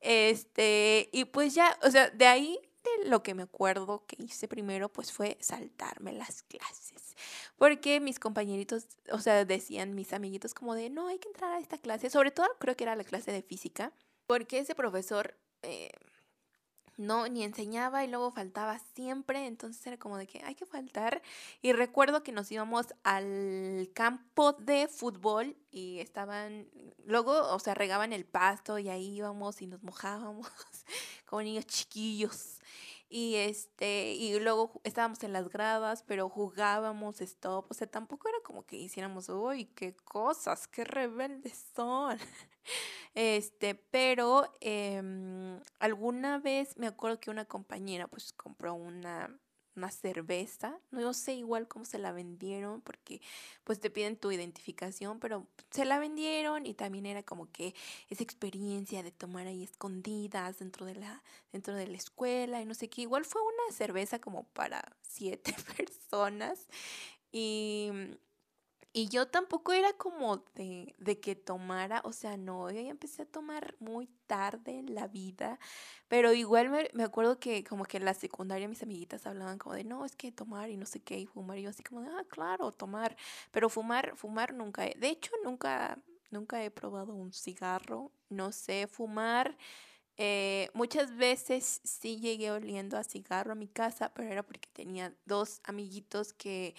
Este, 0.00 1.08
y 1.12 1.24
pues 1.24 1.54
ya, 1.54 1.76
o 1.82 1.90
sea, 1.90 2.08
de 2.10 2.26
ahí 2.26 2.60
lo 3.04 3.22
que 3.22 3.34
me 3.34 3.42
acuerdo 3.42 4.04
que 4.06 4.22
hice 4.22 4.48
primero 4.48 4.88
pues 4.88 5.12
fue 5.12 5.38
saltarme 5.40 6.12
las 6.12 6.42
clases. 6.42 7.16
Porque 7.56 8.00
mis 8.00 8.18
compañeritos, 8.18 8.86
o 9.10 9.18
sea, 9.18 9.44
decían 9.44 9.94
mis 9.94 10.12
amiguitos 10.12 10.54
como 10.54 10.74
de, 10.74 10.90
no, 10.90 11.08
hay 11.08 11.18
que 11.18 11.28
entrar 11.28 11.52
a 11.52 11.60
esta 11.60 11.78
clase. 11.78 12.10
Sobre 12.10 12.30
todo 12.30 12.46
creo 12.58 12.76
que 12.76 12.84
era 12.84 12.96
la 12.96 13.04
clase 13.04 13.32
de 13.32 13.42
física. 13.42 13.92
Porque 14.26 14.58
ese 14.58 14.74
profesor... 14.74 15.36
Eh, 15.62 15.90
no, 16.98 17.28
ni 17.28 17.44
enseñaba 17.44 18.04
y 18.04 18.08
luego 18.08 18.32
faltaba 18.32 18.80
siempre, 18.94 19.46
entonces 19.46 19.86
era 19.86 19.96
como 19.98 20.18
de 20.18 20.26
que 20.26 20.42
hay 20.44 20.56
que 20.56 20.66
faltar. 20.66 21.22
Y 21.62 21.72
recuerdo 21.72 22.24
que 22.24 22.32
nos 22.32 22.50
íbamos 22.50 22.86
al 23.04 23.88
campo 23.94 24.52
de 24.54 24.88
fútbol 24.88 25.56
y 25.70 26.00
estaban, 26.00 26.68
luego, 27.04 27.54
o 27.54 27.58
sea, 27.60 27.74
regaban 27.74 28.12
el 28.12 28.24
pasto 28.24 28.80
y 28.80 28.88
ahí 28.88 29.14
íbamos 29.16 29.62
y 29.62 29.68
nos 29.68 29.82
mojábamos 29.84 30.48
como 31.26 31.42
niños 31.42 31.66
chiquillos. 31.66 32.57
Y 33.10 33.36
este, 33.36 34.12
y 34.12 34.38
luego 34.38 34.80
estábamos 34.84 35.22
en 35.24 35.32
las 35.32 35.48
gradas, 35.48 36.02
pero 36.06 36.28
jugábamos 36.28 37.20
stop. 37.22 37.66
O 37.70 37.74
sea, 37.74 37.86
tampoco 37.86 38.28
era 38.28 38.38
como 38.44 38.66
que 38.66 38.76
hiciéramos, 38.76 39.28
uy, 39.30 39.66
qué 39.74 39.96
cosas, 39.96 40.68
qué 40.68 40.84
rebeldes 40.84 41.70
son. 41.74 42.18
Este, 43.14 43.74
pero 43.74 44.44
em, 44.60 45.58
alguna 45.80 46.38
vez 46.38 46.76
me 46.76 46.86
acuerdo 46.86 47.18
que 47.18 47.30
una 47.30 47.46
compañera 47.46 48.06
pues 48.06 48.32
compró 48.34 48.74
una 48.74 49.34
una 49.78 49.90
cerveza, 49.90 50.78
no 50.90 51.14
sé 51.14 51.34
igual 51.34 51.68
cómo 51.68 51.84
se 51.84 51.98
la 51.98 52.12
vendieron 52.12 52.80
porque 52.82 53.20
pues 53.64 53.80
te 53.80 53.90
piden 53.90 54.16
tu 54.16 54.30
identificación, 54.30 55.20
pero 55.20 55.46
se 55.70 55.84
la 55.84 55.98
vendieron 55.98 56.66
y 56.66 56.74
también 56.74 57.06
era 57.06 57.22
como 57.22 57.50
que 57.50 57.74
esa 58.10 58.22
experiencia 58.22 59.02
de 59.02 59.12
tomar 59.12 59.46
ahí 59.46 59.62
escondidas 59.62 60.58
dentro 60.58 60.84
de 60.84 60.96
la 60.96 61.22
dentro 61.52 61.74
de 61.74 61.86
la 61.86 61.96
escuela 61.96 62.60
y 62.60 62.66
no 62.66 62.74
sé 62.74 62.90
qué, 62.90 63.02
igual 63.02 63.24
fue 63.24 63.40
una 63.42 63.74
cerveza 63.74 64.18
como 64.18 64.44
para 64.48 64.96
siete 65.02 65.54
personas 65.76 66.66
y 67.32 67.90
y 68.98 69.08
yo 69.08 69.28
tampoco 69.28 69.72
era 69.72 69.92
como 69.92 70.38
de, 70.56 70.92
de, 70.98 71.20
que 71.20 71.36
tomara, 71.36 72.00
o 72.04 72.12
sea, 72.12 72.36
no, 72.36 72.68
yo 72.70 72.80
ya 72.80 72.90
empecé 72.90 73.22
a 73.22 73.26
tomar 73.26 73.76
muy 73.78 74.08
tarde 74.26 74.78
en 74.80 74.92
la 74.94 75.06
vida, 75.06 75.60
pero 76.08 76.32
igual 76.32 76.68
me, 76.70 76.90
me, 76.94 77.04
acuerdo 77.04 77.38
que 77.38 77.62
como 77.62 77.84
que 77.84 77.98
en 77.98 78.04
la 78.04 78.14
secundaria 78.14 78.66
mis 78.66 78.82
amiguitas 78.82 79.24
hablaban 79.24 79.58
como 79.58 79.76
de, 79.76 79.84
no, 79.84 80.04
es 80.04 80.16
que 80.16 80.32
tomar 80.32 80.70
y 80.70 80.76
no 80.76 80.84
sé 80.84 81.00
qué, 81.00 81.16
y 81.16 81.26
fumar, 81.26 81.58
y 81.58 81.62
yo 81.62 81.70
así 81.70 81.84
como 81.84 82.00
de, 82.02 82.08
ah, 82.08 82.24
claro, 82.28 82.72
tomar, 82.72 83.16
pero 83.52 83.68
fumar, 83.68 84.16
fumar 84.16 84.52
nunca, 84.52 84.82
de 84.82 85.08
hecho 85.08 85.30
nunca, 85.44 85.96
nunca 86.30 86.64
he 86.64 86.70
probado 86.72 87.14
un 87.14 87.32
cigarro, 87.32 88.10
no 88.30 88.50
sé, 88.52 88.88
fumar 88.88 89.56
Eh, 90.20 90.68
muchas 90.74 91.16
veces 91.16 91.80
sí 91.84 92.18
llegué 92.20 92.50
oliendo 92.50 92.98
a 92.98 93.04
cigarro 93.04 93.52
a 93.52 93.54
mi 93.54 93.68
casa, 93.68 94.12
pero 94.14 94.28
era 94.28 94.42
porque 94.42 94.68
tenía 94.72 95.14
dos 95.26 95.60
amiguitos 95.64 96.32
que 96.32 96.74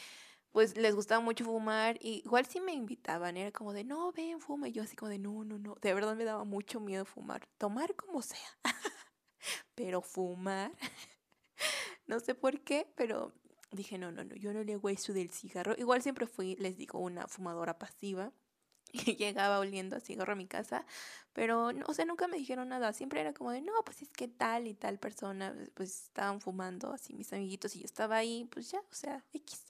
pues 0.51 0.75
les 0.77 0.95
gustaba 0.95 1.21
mucho 1.21 1.45
fumar 1.45 1.97
y 2.01 2.21
igual 2.25 2.45
sí 2.45 2.59
me 2.59 2.73
invitaban, 2.73 3.37
era 3.37 3.51
como 3.51 3.73
de, 3.73 3.83
no, 3.83 4.11
ven, 4.11 4.39
fuma, 4.39 4.67
y 4.67 4.71
yo 4.71 4.83
así 4.83 4.95
como 4.95 5.09
de, 5.09 5.19
no, 5.19 5.43
no, 5.43 5.59
no, 5.59 5.75
de 5.81 5.93
verdad 5.93 6.15
me 6.15 6.25
daba 6.25 6.43
mucho 6.43 6.79
miedo 6.79 7.05
fumar, 7.05 7.47
tomar 7.57 7.95
como 7.95 8.21
sea, 8.21 8.57
pero 9.75 10.01
fumar, 10.01 10.71
no 12.07 12.19
sé 12.19 12.35
por 12.35 12.61
qué, 12.61 12.91
pero 12.95 13.33
dije, 13.71 13.97
no, 13.97 14.11
no, 14.11 14.23
no, 14.23 14.35
yo 14.35 14.53
no 14.53 14.63
le 14.63 14.73
hago 14.73 14.89
eso 14.89 15.13
del 15.13 15.29
cigarro, 15.31 15.75
igual 15.77 16.01
siempre 16.01 16.25
fui, 16.25 16.55
les 16.55 16.77
digo, 16.77 16.99
una 16.99 17.27
fumadora 17.27 17.77
pasiva, 17.77 18.31
y 18.91 19.15
llegaba 19.15 19.59
oliendo 19.59 19.95
a 19.95 19.99
cigarro 19.99 20.33
a 20.33 20.35
mi 20.35 20.47
casa, 20.47 20.85
pero, 21.33 21.69
o 21.85 21.93
sea, 21.93 22.05
nunca 22.05 22.27
me 22.27 22.37
dijeron 22.37 22.69
nada, 22.69 22.91
siempre 22.93 23.21
era 23.21 23.33
como 23.33 23.51
de, 23.51 23.61
no, 23.61 23.73
pues 23.85 24.01
es 24.01 24.09
que 24.09 24.27
tal 24.27 24.67
y 24.67 24.73
tal 24.73 24.97
persona, 24.97 25.55
pues 25.75 26.05
estaban 26.05 26.41
fumando 26.41 26.91
así 26.91 27.13
mis 27.13 27.31
amiguitos 27.33 27.75
y 27.75 27.79
yo 27.79 27.85
estaba 27.85 28.17
ahí, 28.17 28.45
pues 28.51 28.71
ya, 28.71 28.79
o 28.79 28.95
sea, 28.95 29.23
X. 29.33 29.63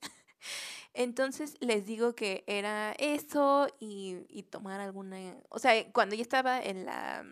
Entonces 0.93 1.55
les 1.60 1.86
digo 1.86 2.15
que 2.15 2.43
era 2.48 2.93
eso 3.00 3.67
y, 3.79 4.17
y 4.29 4.43
tomar 4.43 4.79
alguna, 4.81 5.38
o 5.50 5.60
sea, 5.60 5.91
cuando 5.91 6.15
yo 6.15 6.22
estaba 6.22 6.62
en 6.62 6.86
la 6.86 7.25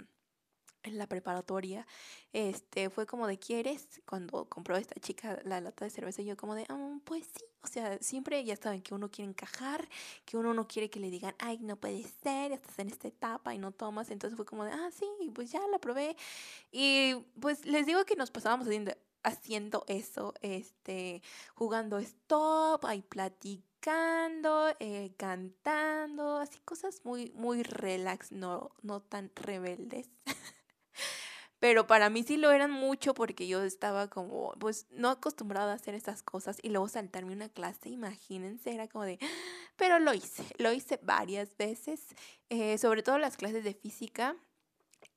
en 0.83 0.97
la 0.97 1.07
preparatoria, 1.07 1.85
este, 2.33 2.89
fue 2.89 3.05
como 3.05 3.27
de, 3.27 3.37
¿quieres? 3.37 4.01
Cuando 4.05 4.45
compró 4.45 4.77
esta 4.77 4.99
chica 4.99 5.39
la 5.43 5.61
lata 5.61 5.85
de 5.85 5.91
cerveza, 5.91 6.21
yo 6.21 6.37
como 6.37 6.55
de, 6.55 6.65
ah, 6.69 6.97
pues 7.03 7.25
sí, 7.25 7.43
o 7.61 7.67
sea, 7.67 7.97
siempre 7.99 8.43
ya 8.43 8.55
saben 8.55 8.81
que 8.81 8.93
uno 8.93 9.11
quiere 9.11 9.29
encajar, 9.29 9.87
que 10.25 10.37
uno 10.37 10.53
no 10.53 10.67
quiere 10.67 10.89
que 10.89 10.99
le 10.99 11.09
digan, 11.09 11.35
ay, 11.39 11.59
no 11.59 11.75
puede 11.75 12.03
ser, 12.23 12.51
estás 12.53 12.79
en 12.79 12.87
esta 12.87 13.07
etapa 13.07 13.53
y 13.53 13.57
no 13.57 13.71
tomas, 13.71 14.09
entonces 14.11 14.37
fue 14.37 14.45
como 14.45 14.63
de, 14.63 14.71
ah, 14.71 14.89
sí, 14.91 15.05
pues 15.33 15.51
ya 15.51 15.59
la 15.67 15.79
probé, 15.79 16.15
y 16.71 17.15
pues 17.39 17.65
les 17.65 17.85
digo 17.85 18.05
que 18.05 18.15
nos 18.15 18.31
pasábamos 18.31 18.67
haciendo, 18.67 18.93
haciendo 19.27 19.83
eso, 19.87 20.33
este, 20.41 21.21
jugando 21.53 21.99
stop, 21.99 22.85
ahí 22.85 23.01
platicando, 23.01 24.69
eh, 24.79 25.13
cantando, 25.17 26.37
así 26.37 26.59
cosas 26.65 27.01
muy, 27.03 27.31
muy 27.35 27.63
relax, 27.63 28.31
no, 28.31 28.71
no 28.81 29.01
tan 29.01 29.31
rebeldes. 29.35 30.09
Pero 31.59 31.87
para 31.87 32.09
mí 32.09 32.23
sí 32.23 32.37
lo 32.37 32.51
eran 32.51 32.71
mucho 32.71 33.13
porque 33.15 33.47
yo 33.47 33.63
estaba 33.63 34.09
como, 34.09 34.53
pues 34.59 34.85
no 34.91 35.09
acostumbrada 35.09 35.71
a 35.71 35.75
hacer 35.75 35.95
esas 35.95 36.21
cosas 36.21 36.57
y 36.61 36.69
luego 36.69 36.87
saltarme 36.87 37.33
una 37.33 37.49
clase, 37.49 37.89
imagínense, 37.89 38.73
era 38.73 38.87
como 38.87 39.05
de, 39.05 39.17
pero 39.75 39.99
lo 39.99 40.13
hice, 40.13 40.45
lo 40.59 40.71
hice 40.71 40.99
varias 41.01 41.57
veces, 41.57 42.05
eh, 42.49 42.77
sobre 42.77 43.01
todo 43.03 43.17
las 43.17 43.37
clases 43.37 43.63
de 43.63 43.73
física. 43.73 44.35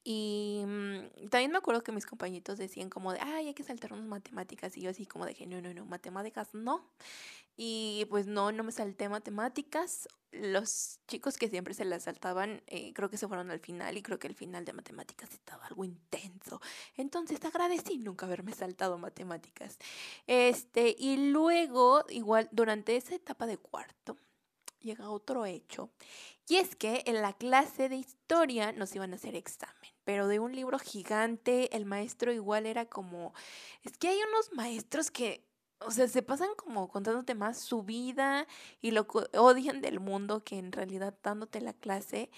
Y 0.03 0.63
mm, 0.67 1.29
también 1.29 1.53
me 1.53 1.59
acuerdo 1.59 1.83
que 1.83 1.93
mis 1.93 2.07
compañitos 2.07 2.59
decían 2.59 2.89
como 2.91 3.13
de, 3.13 3.21
ay, 3.21 3.49
hay 3.49 3.55
que 3.55 3.63
saltarnos 3.63 4.03
matemáticas. 4.03 4.77
Y 4.77 4.83
yo 4.83 4.91
así 4.91 5.07
como 5.07 5.27
de, 5.27 5.37
no, 5.47 5.61
no, 5.61 5.75
no, 5.75 5.85
matemáticas 5.85 6.55
no. 6.55 6.89
Y 7.57 8.07
pues 8.09 8.27
no, 8.27 8.53
no 8.53 8.65
me 8.65 8.73
salté 8.73 9.09
matemáticas. 9.09 10.09
Los 10.33 11.01
chicos 11.09 11.37
que 11.37 11.49
siempre 11.49 11.75
se 11.75 11.85
las 11.85 12.05
saltaban, 12.05 12.63
eh, 12.67 12.93
creo 12.95 13.11
que 13.11 13.19
se 13.19 13.29
fueron 13.29 13.51
al 13.51 13.61
final 13.61 13.97
y 13.97 14.03
creo 14.03 14.19
que 14.19 14.29
el 14.29 14.35
final 14.35 14.65
de 14.65 14.73
matemáticas 14.73 15.33
estaba 15.33 15.67
algo 15.67 15.85
intenso. 15.85 16.61
Entonces 16.97 17.45
agradecí 17.45 17.99
nunca 17.99 18.27
haberme 18.27 18.53
saltado 18.53 18.97
matemáticas. 18.97 19.79
Este, 20.27 20.97
y 20.99 21.31
luego, 21.31 22.05
igual, 22.09 22.49
durante 22.53 22.97
esa 22.97 23.15
etapa 23.15 23.47
de 23.47 23.59
cuarto, 23.59 24.17
llega 24.81 25.11
otro 25.11 25.47
hecho. 25.47 25.91
Y 26.49 26.57
es 26.57 26.75
que 26.77 27.03
en 27.07 27.23
la 27.23 27.33
clase 27.33 27.89
de 27.89 27.97
historia 27.97 28.73
nos 28.73 28.95
iban 28.95 29.13
a 29.13 29.17
hacer 29.17 29.37
examen, 29.37 29.93
pero 30.05 30.27
de 30.27 30.41
un 30.41 30.55
libro 30.55 30.79
gigante, 30.79 31.75
el 31.77 31.85
maestro 31.85 32.33
igual 32.33 32.67
era 32.67 32.87
como, 32.87 33.33
es 33.83 33.97
que 33.97 34.09
hay 34.09 34.19
unos 34.29 34.53
maestros 34.53 35.11
que 35.11 35.47
o 35.81 35.91
sea, 35.91 36.09
se 36.09 36.23
pasan 36.23 36.51
como 36.57 36.89
contándote 36.89 37.35
más 37.35 37.59
su 37.59 37.83
vida 37.83 38.47
y 38.81 38.91
lo 38.91 39.07
odian 39.35 39.81
del 39.81 39.99
mundo 39.99 40.45
que 40.45 40.59
en 40.59 40.73
realidad 40.73 41.15
dándote 41.23 41.61
la 41.61 41.73
clase. 41.73 42.31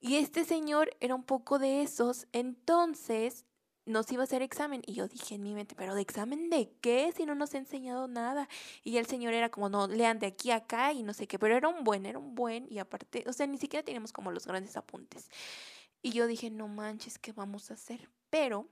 Y 0.00 0.16
este 0.16 0.44
señor 0.44 0.96
era 1.00 1.14
un 1.14 1.24
poco 1.24 1.58
de 1.58 1.82
esos, 1.82 2.26
entonces 2.32 3.44
nos 3.86 4.10
iba 4.12 4.22
a 4.22 4.24
hacer 4.24 4.42
examen. 4.42 4.82
Y 4.86 4.94
yo 4.94 5.08
dije 5.08 5.36
en 5.36 5.42
mi 5.42 5.54
mente, 5.54 5.74
¿pero 5.74 5.94
de 5.94 6.02
examen 6.02 6.50
de 6.50 6.70
qué? 6.80 7.12
Si 7.16 7.24
no 7.24 7.34
nos 7.34 7.54
ha 7.54 7.58
enseñado 7.58 8.08
nada. 8.08 8.48
Y 8.84 8.98
el 8.98 9.06
señor 9.06 9.32
era 9.32 9.48
como, 9.48 9.68
no, 9.68 9.86
lean 9.86 10.18
de 10.18 10.26
aquí 10.26 10.50
a 10.50 10.56
acá 10.56 10.92
y 10.92 11.02
no 11.02 11.14
sé 11.14 11.26
qué, 11.26 11.38
pero 11.38 11.56
era 11.56 11.68
un 11.68 11.84
buen, 11.84 12.04
era 12.04 12.18
un 12.18 12.34
buen. 12.34 12.66
Y 12.70 12.78
aparte, 12.78 13.24
o 13.26 13.32
sea, 13.32 13.46
ni 13.46 13.58
siquiera 13.58 13.84
teníamos 13.84 14.12
como 14.12 14.30
los 14.32 14.46
grandes 14.46 14.76
apuntes. 14.76 15.30
Y 16.02 16.10
yo 16.12 16.26
dije, 16.26 16.50
no 16.50 16.68
manches, 16.68 17.18
¿qué 17.18 17.32
vamos 17.32 17.70
a 17.70 17.74
hacer? 17.74 18.10
Pero 18.30 18.68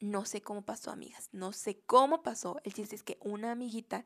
no 0.00 0.24
sé 0.24 0.42
cómo 0.42 0.62
pasó, 0.62 0.90
amigas. 0.90 1.28
No 1.32 1.52
sé 1.52 1.80
cómo 1.86 2.22
pasó. 2.22 2.60
El 2.64 2.72
chiste 2.74 2.94
es 2.96 3.02
que 3.02 3.18
una 3.20 3.52
amiguita 3.52 4.04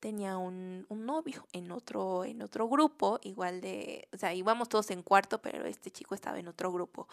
tenía 0.00 0.36
un, 0.36 0.84
un, 0.88 1.06
novio 1.06 1.46
en 1.52 1.70
otro, 1.70 2.24
en 2.24 2.42
otro 2.42 2.68
grupo, 2.68 3.20
igual 3.22 3.60
de, 3.60 4.08
o 4.12 4.16
sea, 4.16 4.34
íbamos 4.34 4.68
todos 4.68 4.90
en 4.90 5.02
cuarto, 5.02 5.40
pero 5.40 5.64
este 5.64 5.92
chico 5.92 6.16
estaba 6.16 6.40
en 6.40 6.48
otro 6.48 6.72
grupo. 6.72 7.06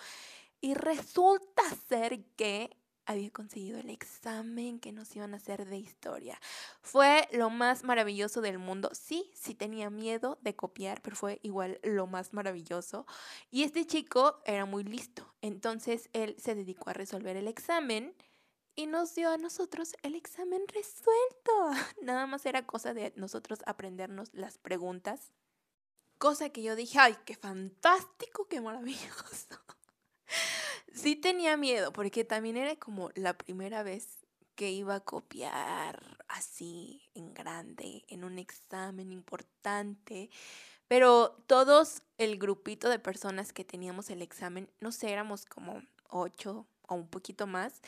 Y 0.61 0.73
resulta 0.73 1.63
ser 1.87 2.23
que 2.35 2.75
había 3.09 3.31
conseguido 3.31 3.79
el 3.79 3.89
examen 3.89 4.79
que 4.79 4.91
nos 4.91 5.15
iban 5.15 5.33
a 5.33 5.37
hacer 5.37 5.65
de 5.65 5.77
historia. 5.77 6.39
Fue 6.83 7.27
lo 7.31 7.49
más 7.49 7.83
maravilloso 7.83 8.39
del 8.39 8.59
mundo. 8.59 8.91
Sí, 8.93 9.31
sí 9.33 9.55
tenía 9.55 9.89
miedo 9.89 10.37
de 10.41 10.55
copiar, 10.55 11.01
pero 11.01 11.15
fue 11.15 11.39
igual 11.41 11.79
lo 11.81 12.05
más 12.05 12.33
maravilloso. 12.33 13.07
Y 13.49 13.63
este 13.63 13.87
chico 13.87 14.41
era 14.45 14.65
muy 14.65 14.83
listo. 14.83 15.33
Entonces 15.41 16.07
él 16.13 16.35
se 16.37 16.53
dedicó 16.53 16.91
a 16.91 16.93
resolver 16.93 17.35
el 17.35 17.47
examen 17.47 18.15
y 18.75 18.85
nos 18.85 19.15
dio 19.15 19.31
a 19.31 19.37
nosotros 19.39 19.95
el 20.03 20.13
examen 20.13 20.61
resuelto. 20.67 21.71
Nada 22.03 22.27
más 22.27 22.45
era 22.45 22.67
cosa 22.67 22.93
de 22.93 23.11
nosotros 23.15 23.57
aprendernos 23.65 24.29
las 24.33 24.59
preguntas. 24.59 25.31
Cosa 26.19 26.49
que 26.49 26.61
yo 26.61 26.75
dije, 26.75 26.99
ay, 26.99 27.17
qué 27.25 27.35
fantástico, 27.35 28.47
qué 28.47 28.61
maravilloso 28.61 29.59
sí 30.93 31.15
tenía 31.15 31.57
miedo, 31.57 31.93
porque 31.93 32.23
también 32.23 32.57
era 32.57 32.75
como 32.75 33.09
la 33.15 33.37
primera 33.37 33.83
vez 33.83 34.19
que 34.55 34.71
iba 34.71 34.95
a 34.95 34.99
copiar 34.99 36.17
así 36.27 37.01
en 37.13 37.33
grande, 37.33 38.03
en 38.09 38.23
un 38.23 38.37
examen 38.39 39.11
importante. 39.11 40.29
Pero 40.87 41.41
todos 41.47 42.01
el 42.17 42.37
grupito 42.37 42.89
de 42.89 42.99
personas 42.99 43.53
que 43.53 43.63
teníamos 43.63 44.09
el 44.09 44.21
examen, 44.21 44.69
no 44.81 44.91
sé, 44.91 45.11
éramos 45.11 45.45
como 45.45 45.81
ocho 46.09 46.67
o 46.89 46.95
un 46.95 47.07
poquito 47.07 47.47
más, 47.47 47.81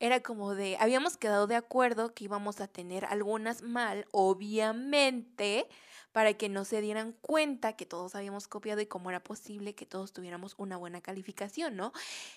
era 0.00 0.22
como 0.22 0.54
de, 0.54 0.76
habíamos 0.78 1.16
quedado 1.16 1.46
de 1.46 1.56
acuerdo 1.56 2.14
que 2.14 2.24
íbamos 2.24 2.60
a 2.60 2.68
tener 2.68 3.04
algunas 3.04 3.62
mal, 3.62 4.06
obviamente, 4.12 5.68
para 6.12 6.34
que 6.34 6.48
no 6.48 6.64
se 6.64 6.80
dieran 6.80 7.12
cuenta 7.12 7.74
que 7.74 7.86
todos 7.86 8.14
habíamos 8.14 8.48
copiado 8.48 8.80
y 8.80 8.86
cómo 8.86 9.10
era 9.10 9.22
posible 9.22 9.74
que 9.74 9.86
todos 9.86 10.12
tuviéramos 10.12 10.54
una 10.56 10.76
buena 10.76 11.00
calificación, 11.00 11.76
¿no? 11.76 11.92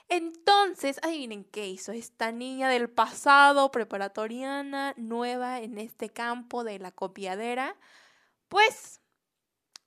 Entonces, 0.09 0.99
adivinen 1.03 1.43
qué 1.45 1.67
hizo 1.67 1.91
esta 1.91 2.31
niña 2.31 2.69
del 2.69 2.89
pasado, 2.89 3.71
preparatoriana, 3.71 4.93
nueva 4.97 5.61
en 5.61 5.77
este 5.77 6.09
campo 6.09 6.63
de 6.63 6.79
la 6.79 6.91
copiadera. 6.91 7.75
Pues 8.49 9.01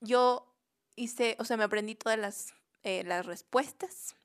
yo 0.01 0.55
hice, 0.97 1.37
o 1.39 1.45
sea, 1.45 1.57
me 1.57 1.65
aprendí 1.65 1.95
todas 1.95 2.19
las, 2.19 2.55
eh, 2.83 3.05
las 3.05 3.27
respuestas. 3.27 4.17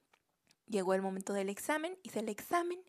Llegó 0.70 0.94
el 0.94 1.02
momento 1.02 1.34
del 1.34 1.50
examen, 1.50 1.98
hice 2.04 2.20
el 2.20 2.30
examen. 2.30 2.80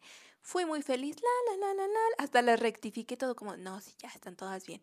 Fui 0.43 0.65
muy 0.65 0.83
feliz, 0.83 1.17
la, 1.17 1.53
la, 1.53 1.67
la, 1.67 1.75
la, 1.75 1.87
la, 1.89 2.01
hasta 2.19 2.41
le 2.41 2.57
rectifiqué 2.57 3.17
todo 3.17 3.35
como, 3.35 3.57
no, 3.57 3.81
sí, 3.81 3.93
ya 3.99 4.09
están 4.09 4.37
todas 4.37 4.65
bien. 4.65 4.81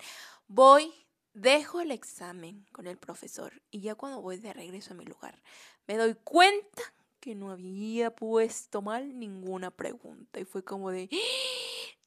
Voy 0.47 0.93
Dejo 1.37 1.81
el 1.81 1.91
examen 1.91 2.65
con 2.71 2.87
el 2.87 2.97
profesor 2.97 3.61
y 3.69 3.81
ya 3.81 3.93
cuando 3.93 4.21
voy 4.21 4.37
de 4.37 4.53
regreso 4.53 4.95
a 4.95 4.97
mi 4.97 5.05
lugar 5.05 5.39
me 5.85 5.95
doy 5.95 6.15
cuenta 6.15 6.81
que 7.19 7.35
no 7.35 7.51
había 7.51 8.09
puesto 8.09 8.81
mal 8.81 9.19
ninguna 9.19 9.69
pregunta 9.69 10.39
y 10.39 10.45
fue 10.45 10.63
como 10.63 10.89
de, 10.89 11.07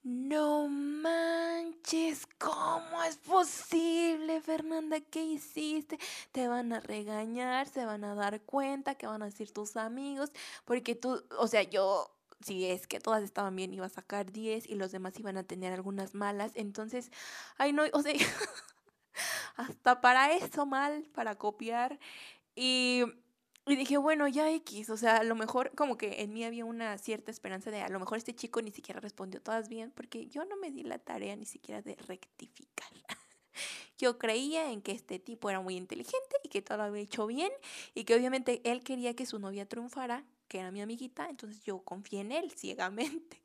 no 0.02 0.69
manches, 0.69 2.26
¿cómo 2.38 3.02
es 3.07 3.16
posible, 3.19 4.40
Fernanda? 4.40 5.00
¿Qué 5.00 5.23
hiciste? 5.23 5.99
Te 6.33 6.49
van 6.49 6.73
a 6.73 6.80
regañar, 6.80 7.69
se 7.69 7.85
van 7.85 8.04
a 8.04 8.14
dar 8.14 8.40
cuenta, 8.42 8.95
¿qué 8.95 9.07
van 9.07 9.23
a 9.23 9.26
decir 9.26 9.52
tus 9.52 9.76
amigos? 9.76 10.33
Porque 10.64 10.95
tú, 10.95 11.23
o 11.38 11.47
sea, 11.47 11.62
yo 11.62 12.11
si 12.40 12.66
es 12.66 12.87
que 12.87 13.00
todas 13.00 13.23
estaban 13.23 13.54
bien, 13.54 13.75
iba 13.75 13.87
a 13.87 13.90
sacar 13.90 14.33
10 14.33 14.66
y 14.66 14.75
los 14.75 14.92
demás 14.92 15.19
iban 15.19 15.37
a 15.37 15.45
tener 15.45 15.73
algunas 15.73 16.14
malas. 16.14 16.52
Entonces, 16.54 17.11
ay, 17.59 17.73
no, 17.73 17.83
o 17.92 18.02
sea, 18.02 18.14
hasta 19.57 20.00
para 20.00 20.33
eso 20.33 20.66
mal, 20.66 21.07
para 21.14 21.37
copiar. 21.37 21.99
Y, 22.57 23.04
y, 23.67 23.76
dije, 23.76 23.99
bueno, 23.99 24.26
ya 24.29 24.50
X, 24.50 24.90
o 24.90 24.97
sea, 24.97 25.19
a 25.19 25.25
lo 25.25 25.35
mejor 25.35 25.73
como 25.76 25.97
que 25.97 26.23
en 26.23 26.33
mí 26.33 26.45
había 26.45 26.64
una 26.64 26.99
cierta 26.99 27.31
esperanza 27.31 27.71
de 27.71 27.81
a 27.81 27.88
lo 27.88 28.00
mejor 28.00 28.19
este 28.19 28.35
chico 28.35 28.62
ni 28.62 28.71
siquiera 28.71 29.00
respondió 29.00 29.40
todas 29.40 29.69
bien, 29.69 29.93
porque 29.93 30.26
yo 30.26 30.45
no 30.45 30.57
me 30.57 30.71
di 30.71 30.83
la 30.83 30.99
tarea 30.99 31.37
ni 31.37 31.47
siquiera 31.47 31.83
de 31.83 31.97
rectificar. 32.07 32.90
Yo 33.99 34.17
creía 34.19 34.73
en 34.73 34.81
que 34.81 34.93
este 34.93 35.19
tipo 35.19 35.50
era 35.50 35.61
muy 35.61 35.76
inteligente 35.76 36.37
y 36.43 36.49
que 36.49 36.62
todo 36.62 36.79
lo 36.79 36.85
había 36.85 37.02
hecho 37.02 37.26
bien 37.26 37.52
y 37.95 38.05
que 38.05 38.14
obviamente 38.14 38.62
él 38.64 38.83
quería 38.83 39.14
que 39.14 39.26
su 39.26 39.38
novia 39.38 39.69
triunfara 39.69 40.25
que 40.50 40.59
era 40.59 40.73
mi 40.73 40.83
amiguita, 40.83 41.29
entonces 41.31 41.62
yo 41.62 41.79
confié 41.81 42.21
en 42.21 42.33
él 42.33 42.50
ciegamente. 42.50 43.40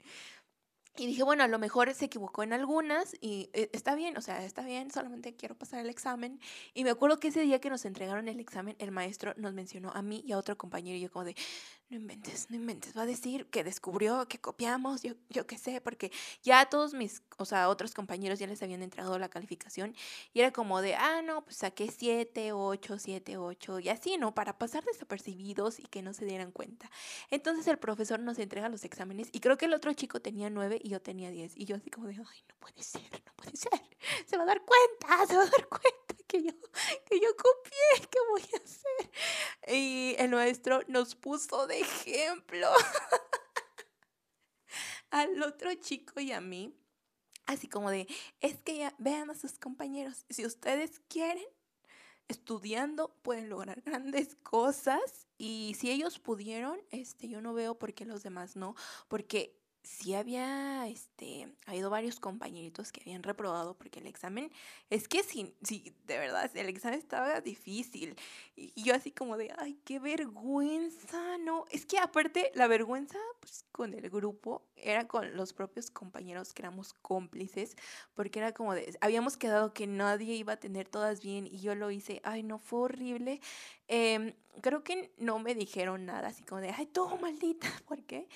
Y 0.97 1.07
dije, 1.07 1.23
bueno, 1.23 1.43
a 1.43 1.47
lo 1.47 1.59
mejor 1.59 1.93
se 1.93 2.05
equivocó 2.05 2.43
en 2.43 2.53
algunas 2.53 3.15
y 3.19 3.49
eh, 3.53 3.69
está 3.73 3.95
bien, 3.95 4.15
o 4.17 4.21
sea, 4.21 4.45
está 4.45 4.61
bien, 4.61 4.91
solamente 4.91 5.35
quiero 5.35 5.53
pasar 5.55 5.81
el 5.81 5.89
examen. 5.89 6.39
Y 6.73 6.85
me 6.85 6.89
acuerdo 6.89 7.19
que 7.19 7.27
ese 7.27 7.41
día 7.41 7.59
que 7.59 7.69
nos 7.69 7.83
entregaron 7.83 8.29
el 8.29 8.39
examen, 8.39 8.77
el 8.79 8.91
maestro 8.91 9.33
nos 9.35 9.53
mencionó 9.53 9.91
a 9.93 10.01
mí 10.01 10.23
y 10.25 10.31
a 10.31 10.37
otro 10.37 10.57
compañero 10.57 10.97
y 10.97 11.01
yo 11.01 11.11
como 11.11 11.25
de, 11.25 11.35
no 11.89 11.97
inventes, 11.97 12.49
no 12.49 12.55
inventes, 12.55 12.97
va 12.97 13.03
a 13.03 13.05
decir 13.05 13.45
que 13.47 13.63
descubrió, 13.63 14.27
que 14.27 14.39
copiamos, 14.39 15.03
yo, 15.03 15.13
yo 15.29 15.45
qué 15.45 15.57
sé, 15.57 15.81
porque 15.81 16.11
ya 16.41 16.65
todos 16.67 16.95
mis, 16.95 17.21
o 17.37 17.45
sea, 17.45 17.69
otros 17.69 17.93
compañeros 17.93 18.39
ya 18.39 18.47
les 18.47 18.63
habían 18.63 18.81
entregado 18.81 19.19
la 19.19 19.29
calificación 19.29 19.95
y 20.33 20.39
era 20.39 20.51
como 20.51 20.81
de, 20.81 20.95
ah, 20.95 21.21
no, 21.21 21.43
pues 21.43 21.57
saqué 21.57 21.91
7, 21.91 22.53
8, 22.53 22.97
7, 22.97 23.37
8 23.37 23.79
y 23.79 23.89
así, 23.89 24.17
¿no? 24.17 24.33
Para 24.33 24.57
pasar 24.57 24.83
desapercibidos 24.83 25.79
y 25.79 25.83
que 25.83 26.01
no 26.01 26.13
se 26.13 26.25
dieran 26.25 26.51
cuenta. 26.51 26.89
Entonces 27.29 27.67
el 27.67 27.77
profesor 27.77 28.19
nos 28.19 28.39
entrega 28.39 28.67
los 28.69 28.83
exámenes 28.83 29.29
y 29.31 29.39
creo 29.39 29.57
que 29.57 29.65
el 29.65 29.73
otro 29.73 29.93
chico 29.93 30.19
tenía 30.19 30.49
9 30.49 30.79
y 30.83 30.89
yo 30.89 31.01
tenía 31.01 31.29
10 31.29 31.55
y 31.55 31.65
yo 31.65 31.75
así 31.75 31.91
como 31.91 32.07
de, 32.07 32.15
ay, 32.15 32.43
no 32.49 32.55
puede 32.59 32.81
ser, 32.81 33.03
no 33.25 33.33
puede 33.35 33.55
ser, 33.55 33.81
se 34.25 34.37
va 34.37 34.43
a 34.43 34.47
dar 34.47 34.61
cuenta, 34.63 35.27
se 35.27 35.37
va 35.37 35.43
a 35.43 35.45
dar 35.45 35.67
cuenta 35.67 36.04
que 36.27 36.43
yo, 36.43 36.51
que 37.09 37.19
yo 37.19 37.29
copié, 37.35 38.07
¿qué 38.09 38.19
voy 38.29 38.41
a 38.41 38.63
hacer? 38.63 39.75
Y 39.75 40.15
el 40.17 40.31
maestro 40.31 40.81
nos 40.87 41.15
puso 41.15 41.67
de 41.67 41.79
ejemplo 41.79 42.67
al 45.09 45.41
otro 45.43 45.73
chico 45.75 46.19
y 46.19 46.31
a 46.31 46.41
mí. 46.41 46.75
Así 47.45 47.67
como 47.67 47.91
de, 47.91 48.07
es 48.41 48.59
que 48.61 48.77
ya 48.77 48.95
vean 48.97 49.29
a 49.29 49.35
sus 49.35 49.59
compañeros, 49.59 50.25
si 50.31 50.47
ustedes 50.47 50.99
quieren, 51.07 51.45
estudiando 52.27 53.15
pueden 53.21 53.49
lograr 53.49 53.81
grandes 53.81 54.35
cosas 54.37 55.27
y 55.37 55.75
si 55.79 55.91
ellos 55.91 56.17
pudieron, 56.17 56.81
este, 56.89 57.27
yo 57.27 57.41
no 57.41 57.53
veo 57.53 57.77
por 57.77 57.93
qué 57.93 58.05
los 58.05 58.23
demás 58.23 58.55
no, 58.55 58.73
porque 59.07 59.55
sí 59.85 60.15
había, 60.15 60.87
este, 60.87 61.47
ha 61.65 61.71
habido 61.71 61.89
varios 61.89 62.19
compañeritos 62.19 62.91
que 62.91 63.01
habían 63.01 63.23
reprobado 63.23 63.77
porque 63.77 63.99
el 63.99 64.07
examen, 64.07 64.51
es 64.89 65.07
que 65.07 65.23
sí, 65.23 65.55
sí, 65.61 65.95
de 66.05 66.17
verdad, 66.17 66.49
el 66.55 66.67
examen 66.69 66.99
estaba 66.99 67.39
difícil. 67.41 68.15
Y, 68.55 68.73
yo 68.81 68.95
así 68.95 69.11
como 69.11 69.37
de, 69.37 69.53
ay, 69.57 69.79
qué 69.85 69.99
vergüenza, 69.99 71.37
no. 71.37 71.65
Es 71.69 71.85
que 71.85 71.99
aparte, 71.99 72.51
la 72.55 72.67
vergüenza, 72.67 73.19
pues 73.39 73.65
con 73.71 73.93
el 73.93 74.09
grupo, 74.09 74.65
era 74.75 75.07
con 75.07 75.35
los 75.35 75.53
propios 75.53 75.91
compañeros 75.91 76.53
que 76.53 76.63
éramos 76.63 76.93
cómplices, 76.93 77.75
porque 78.13 78.39
era 78.39 78.53
como 78.53 78.73
de, 78.73 78.97
habíamos 79.01 79.37
quedado 79.37 79.73
que 79.73 79.87
nadie 79.87 80.35
iba 80.35 80.53
a 80.53 80.57
tener 80.57 80.87
todas 80.89 81.21
bien 81.21 81.47
y 81.47 81.59
yo 81.59 81.75
lo 81.75 81.91
hice, 81.91 82.21
ay, 82.23 82.43
no, 82.43 82.59
fue 82.59 82.79
horrible. 82.79 83.39
Em, 83.87 84.33
creo 84.61 84.83
que 84.83 85.13
no 85.17 85.39
me 85.39 85.53
dijeron 85.55 86.05
nada, 86.05 86.29
así 86.29 86.43
como 86.43 86.61
de, 86.61 86.69
ay, 86.69 86.87
todo 86.87 87.17
maldita, 87.17 87.67
¿por 87.87 88.03
qué? 88.03 88.27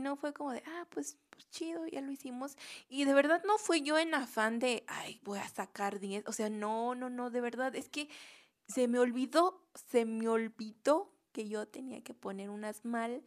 no 0.00 0.16
fue 0.16 0.34
como 0.34 0.52
de, 0.52 0.62
ah, 0.66 0.86
pues, 0.90 1.16
pues, 1.30 1.48
chido, 1.50 1.86
ya 1.86 2.02
lo 2.02 2.10
hicimos. 2.12 2.56
Y 2.88 3.04
de 3.04 3.14
verdad 3.14 3.42
no 3.46 3.56
fue 3.56 3.80
yo 3.80 3.98
en 3.98 4.14
afán 4.14 4.58
de, 4.58 4.84
ay, 4.86 5.20
voy 5.24 5.38
a 5.38 5.48
sacar 5.48 5.98
10. 5.98 6.24
O 6.26 6.32
sea, 6.32 6.50
no, 6.50 6.94
no, 6.94 7.08
no, 7.08 7.30
de 7.30 7.40
verdad, 7.40 7.74
es 7.74 7.88
que 7.88 8.08
se 8.66 8.86
me 8.88 8.98
olvidó, 8.98 9.62
se 9.90 10.04
me 10.04 10.28
olvidó 10.28 11.14
que 11.32 11.48
yo 11.48 11.66
tenía 11.68 12.02
que 12.02 12.14
poner 12.14 12.50
unas 12.50 12.84
mal. 12.84 13.22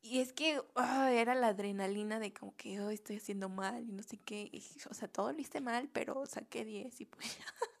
Y 0.00 0.20
es 0.20 0.32
que 0.32 0.62
ah, 0.76 1.10
era 1.12 1.34
la 1.34 1.48
adrenalina 1.48 2.18
de 2.20 2.32
como 2.32 2.54
que 2.56 2.80
oh, 2.80 2.90
estoy 2.90 3.16
haciendo 3.16 3.48
mal 3.48 3.88
y 3.88 3.92
no 3.92 4.02
sé 4.02 4.18
qué. 4.18 4.50
o 4.90 4.94
sea, 4.94 5.08
todo 5.08 5.32
lo 5.32 5.40
hice 5.40 5.60
mal, 5.60 5.88
pero 5.92 6.26
saqué 6.26 6.64
10 6.64 7.00
y 7.00 7.06
pues 7.06 7.38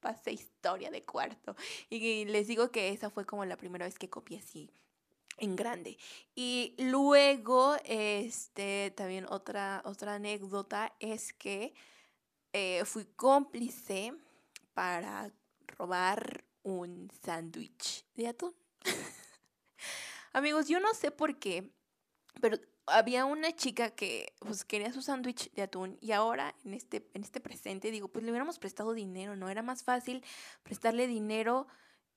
pasé 0.00 0.32
historia 0.32 0.90
de 0.90 1.04
cuarto. 1.04 1.54
Y 1.88 2.24
les 2.24 2.46
digo 2.46 2.70
que 2.70 2.90
esa 2.90 3.10
fue 3.10 3.24
como 3.24 3.44
la 3.44 3.56
primera 3.56 3.86
vez 3.86 3.98
que 3.98 4.10
copié 4.10 4.38
así 4.38 4.70
en 5.40 5.56
grande. 5.56 5.98
Y 6.34 6.74
luego, 6.78 7.76
este, 7.84 8.92
también 8.96 9.26
otra, 9.28 9.82
otra 9.84 10.14
anécdota 10.14 10.94
es 11.00 11.32
que 11.32 11.74
eh, 12.52 12.84
fui 12.84 13.06
cómplice 13.16 14.14
para 14.74 15.32
robar 15.66 16.44
un 16.62 17.10
sándwich 17.24 18.04
de 18.14 18.28
atún. 18.28 18.54
Amigos, 20.32 20.68
yo 20.68 20.78
no 20.78 20.94
sé 20.94 21.10
por 21.10 21.38
qué, 21.38 21.70
pero 22.40 22.58
había 22.90 23.24
una 23.24 23.54
chica 23.54 23.90
que 23.90 24.32
pues, 24.38 24.64
quería 24.64 24.92
su 24.92 25.02
sándwich 25.02 25.52
de 25.52 25.62
atún 25.62 25.98
y 26.00 26.12
ahora 26.12 26.54
en 26.64 26.74
este, 26.74 27.08
en 27.14 27.22
este 27.22 27.40
presente 27.40 27.90
digo, 27.90 28.08
pues 28.08 28.24
le 28.24 28.30
hubiéramos 28.30 28.58
prestado 28.58 28.92
dinero, 28.92 29.36
¿no? 29.36 29.48
Era 29.48 29.62
más 29.62 29.82
fácil 29.82 30.24
prestarle 30.62 31.06
dinero 31.06 31.66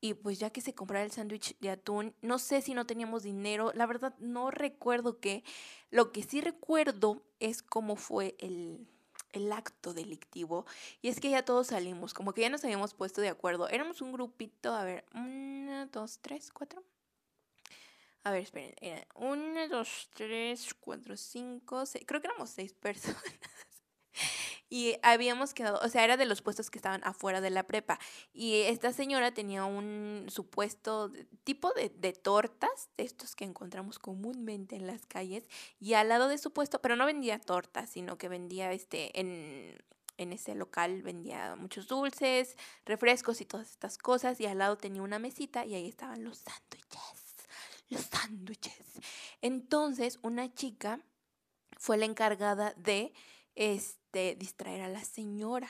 y 0.01 0.15
pues 0.15 0.37
ya 0.37 0.49
que 0.49 0.59
se 0.59 0.75
comprara 0.75 1.05
el 1.05 1.11
sándwich 1.11 1.57
de 1.59 1.69
atún, 1.69 2.13
no 2.21 2.37
sé 2.37 2.61
si 2.61 2.73
no 2.73 2.85
teníamos 2.85 3.23
dinero, 3.23 3.71
la 3.73 3.85
verdad 3.85 4.13
no 4.19 4.51
recuerdo 4.51 5.19
qué. 5.19 5.43
Lo 5.91 6.11
que 6.11 6.23
sí 6.23 6.41
recuerdo 6.41 7.23
es 7.39 7.63
cómo 7.63 7.95
fue 7.95 8.35
el, 8.39 8.85
el 9.31 9.51
acto 9.51 9.93
delictivo. 9.93 10.65
Y 11.01 11.09
es 11.09 11.19
que 11.19 11.29
ya 11.29 11.45
todos 11.45 11.67
salimos, 11.67 12.13
como 12.13 12.33
que 12.33 12.41
ya 12.41 12.49
nos 12.49 12.63
habíamos 12.63 12.93
puesto 12.93 13.21
de 13.21 13.29
acuerdo. 13.29 13.69
Éramos 13.69 14.01
un 14.01 14.11
grupito, 14.11 14.73
a 14.73 14.83
ver, 14.83 15.05
una, 15.13 15.85
dos, 15.87 16.19
tres, 16.21 16.51
cuatro. 16.51 16.83
A 18.25 18.31
ver, 18.31 18.43
esperen, 18.43 18.73
era 18.79 19.05
una, 19.15 19.67
dos, 19.67 20.09
tres, 20.13 20.73
cuatro, 20.79 21.17
cinco, 21.17 21.85
seis. 21.85 22.05
Creo 22.07 22.21
que 22.21 22.27
éramos 22.27 22.49
seis 22.49 22.73
personas. 22.81 23.21
Y 24.69 24.95
habíamos 25.03 25.53
quedado, 25.53 25.79
o 25.83 25.89
sea, 25.89 26.03
era 26.03 26.17
de 26.17 26.25
los 26.25 26.41
puestos 26.41 26.71
que 26.71 26.79
estaban 26.79 27.03
afuera 27.03 27.41
de 27.41 27.51
la 27.51 27.63
prepa. 27.63 27.99
Y 28.33 28.61
esta 28.61 28.91
señora 28.91 29.31
tenía 29.31 29.65
un 29.65 30.25
supuesto 30.29 31.11
tipo 31.43 31.71
de, 31.73 31.89
tortas, 32.13 32.89
de 32.97 33.03
estos 33.03 33.35
que 33.35 33.45
encontramos 33.45 33.99
comúnmente 33.99 34.75
en 34.75 34.87
las 34.87 35.05
calles. 35.05 35.47
Y 35.79 35.93
al 35.93 36.09
lado 36.09 36.27
de 36.27 36.39
su 36.39 36.53
puesto, 36.53 36.81
pero 36.81 36.95
no 36.95 37.05
vendía 37.05 37.39
tortas, 37.39 37.89
sino 37.91 38.17
que 38.17 38.29
vendía 38.29 38.71
este 38.71 39.19
en, 39.19 39.77
en 40.17 40.33
ese 40.33 40.55
local 40.55 41.03
vendía 41.03 41.55
muchos 41.55 41.87
dulces, 41.87 42.57
refrescos 42.85 43.41
y 43.41 43.45
todas 43.45 43.69
estas 43.69 43.99
cosas. 43.99 44.39
Y 44.39 44.47
al 44.47 44.57
lado 44.57 44.77
tenía 44.77 45.03
una 45.03 45.19
mesita 45.19 45.65
y 45.65 45.75
ahí 45.75 45.87
estaban 45.87 46.23
los 46.23 46.39
sándwiches. 46.39 47.22
Los 47.89 48.01
sándwiches. 48.05 49.01
Entonces, 49.41 50.19
una 50.21 50.53
chica 50.53 50.99
fue 51.77 51.97
la 51.97 52.05
encargada 52.05 52.73
de 52.77 53.13
este, 53.55 54.35
distraer 54.35 54.81
a 54.81 54.87
la 54.87 55.03
señora 55.03 55.69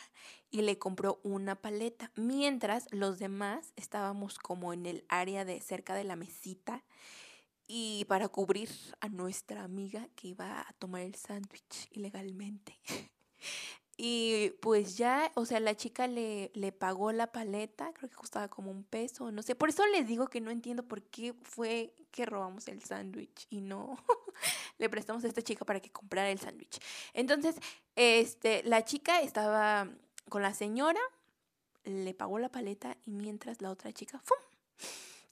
y 0.50 0.62
le 0.62 0.78
compró 0.78 1.20
una 1.24 1.56
paleta, 1.56 2.12
mientras 2.16 2.88
los 2.92 3.20
demás 3.20 3.74
estábamos 3.76 4.38
como 4.38 4.74
en 4.74 4.86
el 4.86 5.06
área 5.10 5.46
de 5.46 5.60
cerca 5.62 5.96
de 5.96 6.04
la 6.04 6.16
mesita 6.16 6.84
y 7.68 8.06
para 8.06 8.28
cubrir 8.28 8.70
a 9.00 9.10
nuestra 9.10 9.64
amiga 9.64 10.08
que 10.16 10.30
iba 10.30 10.62
a 10.62 10.74
tomar 10.74 11.02
el 11.02 11.16
sándwich 11.16 11.90
ilegalmente. 11.92 12.78
Y 13.96 14.52
pues 14.62 14.98
ya, 14.98 15.32
o 15.36 15.46
sea, 15.46 15.60
la 15.60 15.76
chica 15.76 16.08
le, 16.08 16.52
le 16.56 16.72
pagó 16.72 17.12
la 17.12 17.32
paleta, 17.32 17.94
creo 17.94 18.10
que 18.10 18.16
costaba 18.16 18.48
como 18.48 18.72
un 18.72 18.84
peso, 18.84 19.32
no 19.32 19.44
sé. 19.44 19.54
Por 19.56 19.70
eso 19.70 19.86
les 19.88 20.08
digo 20.08 20.28
que 20.28 20.42
no 20.42 20.50
entiendo 20.50 20.84
por 20.84 21.04
qué 21.04 21.34
fue 21.44 21.94
que 22.12 22.26
robamos 22.26 22.68
el 22.68 22.84
sándwich 22.84 23.48
y 23.50 23.62
no 23.62 23.98
le 24.80 24.90
prestamos 24.90 25.24
a 25.24 25.28
esta 25.28 25.44
chica 25.44 25.64
para 25.64 25.80
que 25.80 25.92
comprara 25.92 26.32
el 26.32 26.40
sándwich. 26.40 26.80
Entonces, 27.14 27.56
este, 27.96 28.64
la 28.64 28.84
chica 28.84 29.22
estaba 29.22 29.88
con 30.28 30.42
la 30.42 30.56
señora, 30.56 31.02
le 31.84 32.16
pagó 32.16 32.40
la 32.40 32.50
paleta 32.50 32.98
y 33.06 33.12
mientras 33.12 33.62
la 33.62 33.70
otra 33.70 33.92
chica, 33.92 34.20
¡fum! 34.24 34.38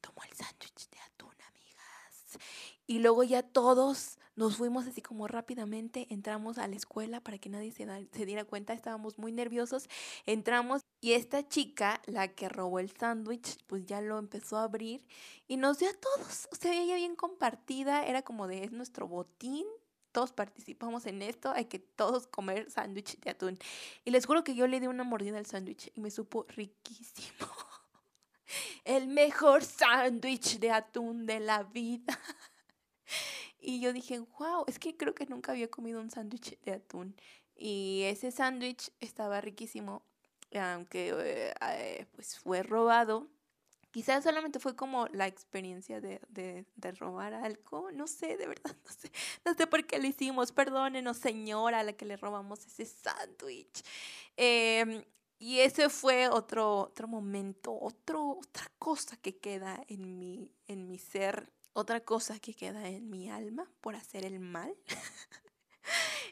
tomó 0.01 0.21
el 0.23 0.35
sándwich 0.35 0.89
de 0.89 0.99
atún, 0.99 1.33
amigas. 1.49 2.37
Y 2.85 2.99
luego 2.99 3.23
ya 3.23 3.41
todos 3.41 4.17
nos 4.35 4.57
fuimos 4.57 4.87
así 4.87 5.01
como 5.01 5.27
rápidamente, 5.27 6.07
entramos 6.09 6.57
a 6.57 6.67
la 6.67 6.75
escuela 6.75 7.21
para 7.21 7.37
que 7.37 7.49
nadie 7.49 7.71
se, 7.71 8.25
diera 8.25 8.45
cuenta, 8.45 8.73
estábamos 8.73 9.17
muy 9.17 9.31
nerviosos, 9.31 9.89
entramos 10.25 10.81
y 11.01 11.13
esta 11.13 11.47
chica, 11.47 12.01
la 12.05 12.29
que 12.29 12.49
robó 12.49 12.79
el 12.79 12.91
sándwich, 12.91 13.57
pues 13.67 13.85
ya 13.85 14.01
lo 14.01 14.17
empezó 14.17 14.57
a 14.57 14.63
abrir 14.63 15.05
y 15.47 15.57
nos 15.57 15.79
dio 15.79 15.89
a 15.89 15.93
todos, 15.93 16.47
o 16.51 16.55
sea, 16.55 16.73
ella 16.73 16.95
bien 16.95 17.15
compartida, 17.15 18.05
era 18.05 18.21
como 18.21 18.47
de 18.47 18.63
es 18.63 18.71
nuestro 18.71 19.07
botín, 19.07 19.65
todos 20.11 20.33
participamos 20.33 21.05
en 21.05 21.21
esto, 21.21 21.51
hay 21.51 21.65
que 21.65 21.79
todos 21.79 22.27
comer 22.27 22.69
sándwich 22.69 23.19
de 23.19 23.31
atún. 23.31 23.57
Y 24.03 24.11
les 24.11 24.25
juro 24.25 24.43
que 24.43 24.55
yo 24.55 24.67
le 24.67 24.79
di 24.79 24.87
una 24.87 25.03
mordida 25.03 25.37
al 25.37 25.45
sándwich 25.45 25.91
y 25.95 26.01
me 26.01 26.11
supo 26.11 26.45
riquísimo. 26.49 27.47
El 28.83 29.07
mejor 29.07 29.63
sándwich 29.63 30.59
de 30.59 30.71
atún 30.71 31.25
de 31.25 31.39
la 31.39 31.63
vida. 31.63 32.19
Y 33.61 33.79
yo 33.79 33.93
dije, 33.93 34.19
wow, 34.39 34.65
es 34.67 34.79
que 34.79 34.97
creo 34.97 35.13
que 35.13 35.27
nunca 35.27 35.51
había 35.51 35.69
comido 35.69 36.01
un 36.01 36.09
sándwich 36.09 36.59
de 36.61 36.73
atún. 36.73 37.15
Y 37.55 38.01
ese 38.05 38.31
sándwich 38.31 38.91
estaba 38.99 39.39
riquísimo, 39.39 40.01
aunque 40.51 41.09
eh, 41.09 41.53
eh, 41.61 42.05
pues 42.13 42.39
fue 42.39 42.63
robado. 42.63 43.29
Quizás 43.91 44.23
solamente 44.23 44.59
fue 44.59 44.75
como 44.75 45.07
la 45.09 45.27
experiencia 45.27 46.01
de, 46.01 46.21
de, 46.29 46.91
robar 46.93 47.35
algo. 47.35 47.91
No 47.91 48.07
sé, 48.07 48.35
de 48.37 48.47
verdad, 48.47 48.75
no 48.85 48.91
sé. 48.91 49.11
No 49.45 49.53
sé 49.53 49.67
por 49.67 49.85
qué 49.85 49.99
lo 49.99 50.07
hicimos. 50.07 50.51
Perdónenos, 50.51 51.17
señora, 51.17 51.81
a 51.81 51.83
la 51.83 51.93
que 51.93 52.05
le 52.05 52.17
robamos 52.17 52.65
ese 52.65 52.85
sándwich. 52.85 53.83
Em, 54.37 55.03
y 55.37 55.59
ese 55.59 55.89
fue 55.89 56.29
otro, 56.29 56.79
otro 56.79 57.07
momento, 57.07 57.77
otro, 57.79 58.39
otra 58.39 58.71
cosa 58.79 59.17
que 59.17 59.37
queda 59.37 59.83
en 59.87 60.17
mi, 60.17 60.51
en 60.67 60.87
mi 60.87 60.97
ser 60.97 61.51
otra 61.73 62.01
cosa 62.01 62.39
que 62.39 62.53
queda 62.53 62.87
en 62.87 63.09
mi 63.09 63.29
alma 63.29 63.69
por 63.81 63.95
hacer 63.95 64.25
el 64.25 64.39
mal. 64.39 64.73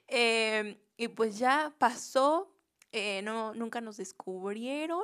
Em, 0.08 0.78
y 0.98 1.08
pues 1.08 1.38
ya 1.38 1.74
pasó, 1.78 2.52
eh, 2.92 3.22
no, 3.22 3.54
nunca 3.54 3.80
nos 3.82 3.98
descubrieron. 3.98 5.04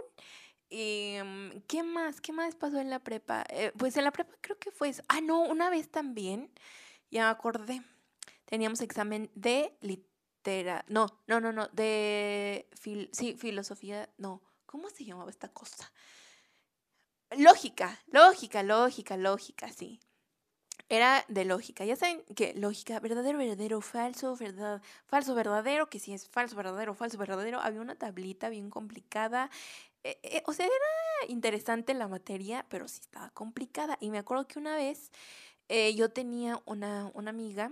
Em, 0.70 1.62
¿Qué 1.68 1.84
más? 1.84 2.22
¿Qué 2.22 2.32
más 2.32 2.56
pasó 2.56 2.80
en 2.80 2.90
la 2.90 3.00
prepa? 3.00 3.46
Eh, 3.50 3.72
pues 3.78 3.98
en 3.98 4.04
la 4.04 4.12
prepa 4.12 4.34
creo 4.42 4.58
que 4.58 4.72
fue 4.72 4.90
eso. 4.90 5.04
Ah, 5.08 5.22
no, 5.22 5.42
una 5.44 5.70
vez 5.70 5.90
también, 5.92 6.52
ya 7.12 7.26
me 7.26 7.30
acordé, 7.30 7.84
teníamos 8.46 8.82
examen 8.82 9.30
de 9.36 9.78
litera... 9.82 10.86
No, 10.88 11.22
no, 11.28 11.40
no, 11.40 11.52
no, 11.52 11.68
de... 11.70 12.68
Sí, 13.12 13.36
filosofía, 13.38 14.10
no. 14.18 14.42
¿Cómo 14.66 14.90
se 14.90 15.06
llamaba 15.06 15.30
esta 15.30 15.50
cosa? 15.50 15.92
Lógica, 17.38 18.00
lógica, 18.08 18.64
lógica, 18.64 19.18
lógica, 19.18 19.72
sí. 19.72 20.00
Era 20.90 21.26
de 21.28 21.46
lógica. 21.46 21.84
Ya 21.86 21.96
saben 21.96 22.22
que 22.36 22.54
lógica, 22.54 23.00
verdadero, 23.00 23.38
verdadero, 23.40 23.82
falso, 23.82 24.36
verdad, 24.36 24.82
falso, 25.08 25.34
verdadero, 25.34 25.90
que 25.90 26.00
si 26.00 26.14
es 26.14 26.30
falso, 26.30 26.56
verdadero, 26.56 26.94
falso, 26.94 27.18
verdadero. 27.18 27.60
Había 27.62 27.82
una 27.82 27.96
tablita 27.96 28.50
bien 28.50 28.70
complicada. 28.70 29.50
Eh, 30.04 30.20
eh, 30.24 30.44
o 30.46 30.54
sea, 30.54 30.66
era 30.68 31.32
interesante 31.32 31.94
la 31.96 32.08
materia, 32.08 32.66
pero 32.70 32.88
sí 32.88 33.00
estaba 33.02 33.32
complicada. 33.32 33.98
Y 34.00 34.12
me 34.12 34.20
acuerdo 34.20 34.48
que 34.48 34.60
una 34.60 34.76
vez 34.76 35.12
eh, 35.70 35.96
yo 35.96 36.10
tenía 36.12 36.62
una, 36.66 37.12
una 37.16 37.32
amiga 37.32 37.72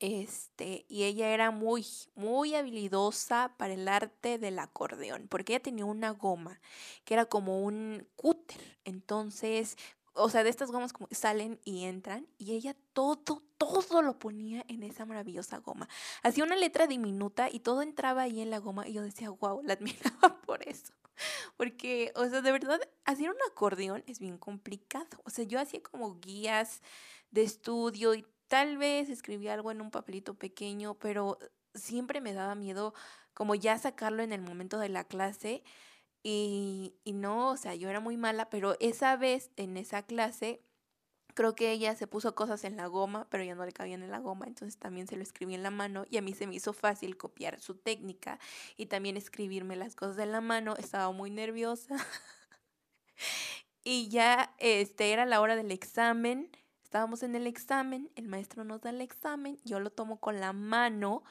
este, 0.00 0.84
y 0.88 1.04
ella 1.04 1.30
era 1.30 1.50
muy, 1.50 1.84
muy 2.14 2.54
habilidosa 2.54 3.54
para 3.56 3.74
el 3.74 3.88
arte 3.88 4.38
del 4.38 4.58
acordeón, 4.60 5.26
porque 5.28 5.54
ella 5.54 5.62
tenía 5.62 5.84
una 5.86 6.10
goma 6.10 6.60
que 7.04 7.14
era 7.14 7.24
como 7.26 7.62
un 7.64 8.06
cúter. 8.16 8.78
Entonces, 8.84 9.76
o 10.18 10.28
sea, 10.28 10.44
de 10.44 10.50
estas 10.50 10.70
gomas 10.70 10.92
como 10.92 11.08
salen 11.10 11.60
y 11.64 11.84
entran, 11.84 12.26
y 12.38 12.52
ella 12.52 12.76
todo, 12.92 13.42
todo 13.56 14.02
lo 14.02 14.18
ponía 14.18 14.64
en 14.68 14.82
esa 14.82 15.04
maravillosa 15.04 15.58
goma. 15.58 15.88
Hacía 16.22 16.44
una 16.44 16.56
letra 16.56 16.86
diminuta 16.86 17.48
y 17.50 17.60
todo 17.60 17.82
entraba 17.82 18.22
ahí 18.22 18.40
en 18.40 18.50
la 18.50 18.58
goma, 18.58 18.86
y 18.86 18.92
yo 18.92 19.02
decía, 19.02 19.30
wow, 19.30 19.62
la 19.62 19.72
admiraba 19.74 20.40
por 20.42 20.66
eso. 20.68 20.92
Porque, 21.56 22.12
o 22.14 22.26
sea, 22.28 22.42
de 22.42 22.52
verdad, 22.52 22.80
hacer 23.04 23.30
un 23.30 23.36
acordeón 23.50 24.04
es 24.06 24.20
bien 24.20 24.38
complicado. 24.38 25.20
O 25.24 25.30
sea, 25.30 25.44
yo 25.44 25.58
hacía 25.58 25.82
como 25.82 26.20
guías 26.20 26.80
de 27.30 27.42
estudio 27.42 28.14
y 28.14 28.24
Tal 28.48 28.78
vez 28.78 29.10
escribí 29.10 29.48
algo 29.48 29.70
en 29.70 29.82
un 29.82 29.90
papelito 29.90 30.34
pequeño, 30.34 30.94
pero 30.94 31.38
siempre 31.74 32.22
me 32.22 32.32
daba 32.32 32.54
miedo 32.54 32.94
como 33.34 33.54
ya 33.54 33.78
sacarlo 33.78 34.22
en 34.22 34.32
el 34.32 34.40
momento 34.40 34.78
de 34.78 34.88
la 34.88 35.04
clase. 35.04 35.62
Y, 36.30 36.92
no, 37.06 37.52
o 37.52 37.56
sea, 37.56 37.74
yo 37.74 37.88
era 37.88 38.00
muy 38.00 38.18
mala, 38.18 38.50
pero 38.50 38.76
esa 38.80 39.16
vez 39.16 39.50
en 39.56 39.78
esa 39.78 40.02
clase 40.02 40.60
creo 41.32 41.54
que 41.54 41.72
ella 41.72 41.94
se 41.94 42.06
puso 42.06 42.34
cosas 42.34 42.64
en 42.64 42.76
la 42.76 42.86
goma, 42.86 43.26
pero 43.30 43.44
ya 43.44 43.54
no 43.54 43.64
le 43.64 43.72
cabían 43.72 44.02
en 44.02 44.10
la 44.10 44.18
goma, 44.18 44.46
entonces 44.46 44.78
también 44.78 45.06
se 45.06 45.16
lo 45.16 45.22
escribí 45.22 45.54
en 45.54 45.62
la 45.62 45.70
mano 45.70 46.04
y 46.10 46.18
a 46.18 46.22
mí 46.22 46.34
se 46.34 46.46
me 46.46 46.54
hizo 46.54 46.74
fácil 46.74 47.16
copiar 47.16 47.60
su 47.60 47.76
técnica 47.76 48.38
y 48.76 48.86
también 48.86 49.16
escribirme 49.16 49.74
las 49.74 49.96
cosas 49.96 50.18
en 50.18 50.32
la 50.32 50.42
mano, 50.42 50.74
estaba 50.76 51.10
muy 51.12 51.30
nerviosa. 51.30 51.96
y 53.82 54.10
ya 54.10 54.54
este 54.58 55.12
era 55.12 55.24
la 55.24 55.40
hora 55.40 55.56
del 55.56 55.70
examen 55.70 56.50
Estábamos 56.88 57.22
en 57.22 57.34
el 57.34 57.46
examen, 57.46 58.10
el 58.16 58.28
maestro 58.28 58.64
nos 58.64 58.80
da 58.80 58.88
el 58.88 59.02
examen, 59.02 59.58
yo 59.62 59.78
lo 59.78 59.90
tomo 59.90 60.20
con 60.20 60.40
la 60.40 60.54
mano, 60.54 61.22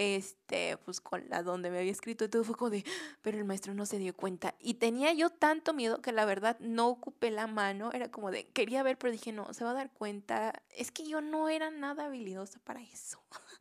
este, 0.00 0.76
pues 0.78 1.00
con 1.00 1.28
la 1.28 1.42
donde 1.42 1.70
me 1.70 1.78
había 1.78 1.92
escrito 1.92 2.24
y 2.24 2.28
todo 2.28 2.42
fue 2.44 2.56
como 2.56 2.70
de, 2.70 2.84
pero 3.22 3.38
el 3.38 3.44
maestro 3.44 3.74
no 3.74 3.86
se 3.86 3.98
dio 3.98 4.16
cuenta. 4.16 4.54
Y 4.58 4.74
tenía 4.74 5.12
yo 5.12 5.30
tanto 5.30 5.74
miedo 5.74 6.00
que 6.00 6.12
la 6.12 6.24
verdad 6.24 6.58
no 6.60 6.88
ocupé 6.88 7.30
la 7.30 7.46
mano, 7.46 7.90
era 7.92 8.10
como 8.10 8.30
de, 8.30 8.46
quería 8.48 8.82
ver, 8.82 8.98
pero 8.98 9.12
dije, 9.12 9.32
no, 9.32 9.52
se 9.52 9.64
va 9.64 9.70
a 9.70 9.74
dar 9.74 9.92
cuenta. 9.92 10.62
Es 10.70 10.90
que 10.90 11.06
yo 11.06 11.20
no 11.20 11.48
era 11.48 11.70
nada 11.70 12.06
habilidosa 12.06 12.58
para 12.60 12.80
eso. 12.82 13.22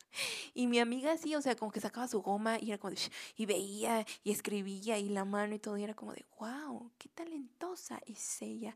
Y 0.56 0.66
mi 0.66 0.80
amiga 0.80 1.16
sí, 1.18 1.36
o 1.36 1.42
sea, 1.42 1.56
como 1.56 1.72
que 1.72 1.80
sacaba 1.80 2.08
su 2.08 2.24
goma 2.24 2.58
y 2.60 2.70
era 2.70 2.80
como 2.80 2.92
de, 2.92 3.00
y 3.36 3.46
veía 3.46 4.06
y 4.24 4.32
escribía 4.32 4.98
y 4.98 5.08
la 5.08 5.24
mano 5.24 5.54
y 5.54 5.60
todo, 5.60 5.78
y 5.78 5.84
era 5.84 5.94
como 5.94 6.14
de, 6.14 6.26
wow, 6.40 6.92
qué 6.98 7.10
talentosa 7.10 8.02
es 8.08 8.42
ella. 8.42 8.76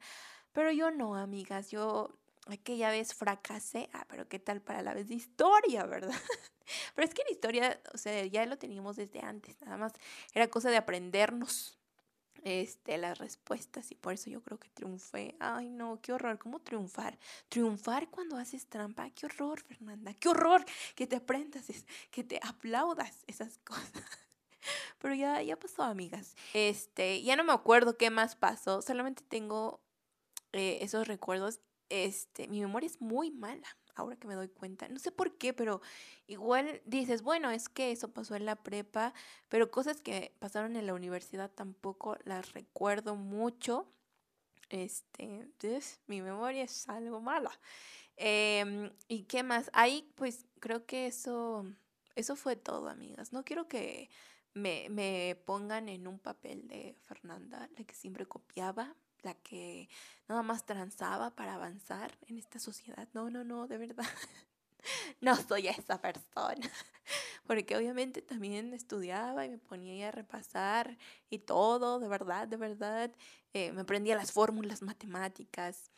Pero 0.52 0.72
yo 0.72 0.92
no, 0.92 1.16
amigas, 1.16 1.72
yo 1.72 2.12
aquella 2.48 2.90
vez 2.90 3.14
fracasé, 3.14 3.90
ah, 3.94 4.06
pero 4.10 4.28
qué 4.28 4.40
tal 4.40 4.62
para 4.62 4.82
la 4.82 4.94
vez 4.94 5.08
de 5.08 5.16
historia, 5.16 5.86
¿verdad? 5.86 6.14
pero 6.96 7.08
es 7.08 7.14
que 7.14 7.22
en 7.22 7.34
historia, 7.34 7.82
o 7.94 7.98
sea, 7.98 8.26
ya 8.26 8.46
lo 8.46 8.58
teníamos 8.58 8.96
desde 8.96 9.22
antes, 9.22 9.62
nada 9.62 9.78
más 9.78 9.94
era 10.34 10.48
cosa 10.50 10.70
de 10.70 10.78
aprendernos 10.78 11.78
este, 12.44 12.98
las 12.98 13.20
respuestas 13.20 13.92
y 13.92 13.96
por 13.96 14.14
eso 14.14 14.30
yo 14.30 14.42
creo 14.42 14.60
que 14.60 14.70
triunfé. 14.70 15.36
Ay, 15.40 15.70
no, 15.70 16.02
qué 16.02 16.14
horror, 16.14 16.38
¿cómo 16.38 16.60
triunfar? 16.60 17.18
Triunfar 17.50 18.10
cuando 18.10 18.38
haces 18.38 18.68
trampa, 18.68 19.10
qué 19.12 19.26
horror, 19.26 19.62
Fernanda, 19.62 20.14
qué 20.14 20.30
horror 20.30 20.66
que 20.96 21.08
te 21.08 21.16
aprendas, 21.16 21.66
que 22.12 22.24
te 22.24 22.40
aplaudas 22.44 23.24
esas 23.28 23.58
cosas. 23.64 24.04
Pero 25.00 25.14
ya, 25.16 25.42
ya 25.42 25.58
pasó, 25.58 25.84
amigas. 25.84 26.36
Este, 26.54 27.22
ya 27.22 27.36
no 27.36 27.44
me 27.44 27.54
acuerdo 27.54 27.98
qué 27.98 28.10
más 28.10 28.36
pasó, 28.36 28.82
solamente 28.82 29.24
tengo 29.28 29.82
eh, 30.52 30.80
esos 30.82 31.08
recuerdos 31.08 31.60
este, 31.94 32.48
mi 32.48 32.60
memoria 32.60 32.88
es 32.88 33.00
muy 33.02 33.30
mala, 33.30 33.68
ahora 33.94 34.16
que 34.16 34.28
me 34.28 34.34
doy 34.34 34.50
cuenta. 34.50 34.88
No 34.90 34.98
sé 34.98 35.12
por 35.12 35.38
qué, 35.38 35.54
pero 35.54 35.80
igual 36.26 36.82
dices, 36.86 37.22
bueno, 37.22 37.52
es 37.52 37.70
que 37.70 37.92
eso 37.92 38.12
pasó 38.12 38.36
en 38.36 38.46
la 38.46 38.56
prepa, 38.56 39.14
pero 39.48 39.70
cosas 39.70 40.02
que 40.02 40.36
pasaron 40.40 40.76
en 40.76 40.88
la 40.88 40.96
universidad 40.96 41.52
tampoco 41.52 42.18
las 42.26 42.54
recuerdo 42.54 43.16
mucho. 43.16 43.94
Este, 44.70 45.24
entonces, 45.24 46.02
mi 46.08 46.24
memoria 46.24 46.64
es 46.64 46.90
algo 46.90 47.22
mala. 47.22 47.52
Em, 48.16 48.92
¿Y 49.08 49.26
qué 49.26 49.44
más? 49.44 49.70
Ahí, 49.74 50.12
pues, 50.16 50.48
creo 50.60 50.88
que 50.88 51.06
eso, 51.06 51.64
eso 52.16 52.36
fue 52.36 52.56
todo, 52.56 52.90
amigas. 52.90 53.34
No 53.34 53.44
quiero 53.46 53.68
que 53.68 54.10
me, 54.56 54.88
me 54.90 55.40
pongan 55.46 55.90
en 55.90 56.08
un 56.08 56.18
papel 56.18 56.68
de 56.68 56.96
Fernanda, 57.02 57.70
la 57.78 57.84
que 57.84 57.94
siempre 57.94 58.26
copiaba, 58.26 58.96
la 59.24 59.34
que 59.34 59.90
nada 60.28 60.44
más 60.44 60.66
transaba 60.66 61.32
para 61.36 61.56
avanzar 61.56 62.12
en 62.28 62.38
esta 62.38 62.60
sociedad. 62.60 63.08
No, 63.14 63.30
no, 63.30 63.44
no, 63.44 63.68
de 63.68 63.78
verdad. 63.78 64.06
No 65.22 65.38
soy 65.38 65.70
esa 65.70 66.02
persona. 66.02 66.70
Porque 67.48 67.78
obviamente 67.78 68.22
también 68.22 68.74
estudiaba 68.74 69.46
y 69.46 69.50
me 69.50 69.58
ponía 69.58 70.10
a 70.10 70.12
repasar 70.12 70.98
y 71.30 71.40
todo, 71.40 72.02
de 72.02 72.10
verdad, 72.10 72.50
de 72.50 72.58
verdad. 72.58 73.12
Eh, 73.54 73.72
me 73.72 73.82
aprendía 73.82 74.18
las 74.18 74.34
fórmulas 74.34 74.82
matemáticas. 74.82 75.90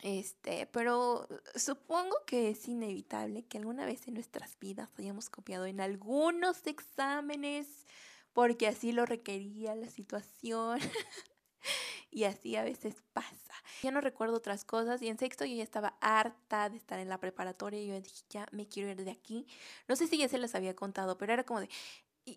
Este, 0.00 0.66
pero 0.66 1.26
supongo 1.54 2.16
que 2.26 2.50
es 2.50 2.68
inevitable 2.68 3.44
que 3.44 3.58
alguna 3.58 3.84
vez 3.86 4.06
en 4.08 4.14
nuestras 4.14 4.58
vidas 4.58 4.90
hayamos 4.98 5.30
copiado 5.30 5.66
en 5.66 5.80
algunos 5.80 6.66
exámenes 6.66 7.86
porque 8.32 8.66
así 8.66 8.92
lo 8.92 9.06
requería 9.06 9.74
la 9.74 9.88
situación. 9.88 10.78
y 12.10 12.24
así 12.24 12.56
a 12.56 12.64
veces 12.64 13.02
pasa. 13.12 13.54
Ya 13.82 13.90
no 13.90 14.00
recuerdo 14.00 14.36
otras 14.36 14.64
cosas 14.64 15.02
y 15.02 15.08
en 15.08 15.18
sexto 15.18 15.44
yo 15.44 15.56
ya 15.56 15.62
estaba 15.62 15.96
harta 16.00 16.68
de 16.68 16.76
estar 16.76 16.98
en 16.98 17.08
la 17.08 17.18
preparatoria 17.18 17.80
y 17.80 17.86
yo 17.88 18.00
dije, 18.00 18.24
ya 18.30 18.46
me 18.52 18.66
quiero 18.66 18.90
ir 18.90 19.04
de 19.04 19.10
aquí. 19.10 19.46
No 19.88 19.96
sé 19.96 20.06
si 20.06 20.18
ya 20.18 20.28
se 20.28 20.38
les 20.38 20.54
había 20.54 20.74
contado, 20.74 21.18
pero 21.18 21.32
era 21.32 21.44
como 21.44 21.60
de, 21.60 21.68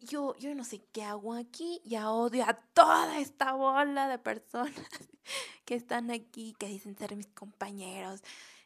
yo, 0.01 0.36
yo 0.38 0.53
no 0.53 0.63
sé 0.63 0.84
qué 0.91 1.03
hago 1.03 1.34
aquí, 1.34 1.82
ya 1.84 2.12
odio 2.12 2.43
a 2.45 2.53
toda 2.73 3.19
esta 3.19 3.53
bola 3.53 4.08
de 4.08 4.19
personas 4.19 4.73
que 5.65 5.75
están 5.75 6.12
aquí, 6.12 6.55
que 6.60 6.67
dicen 6.67 6.97
ser 6.97 7.15
mis 7.15 7.27
compañeros. 7.27 8.21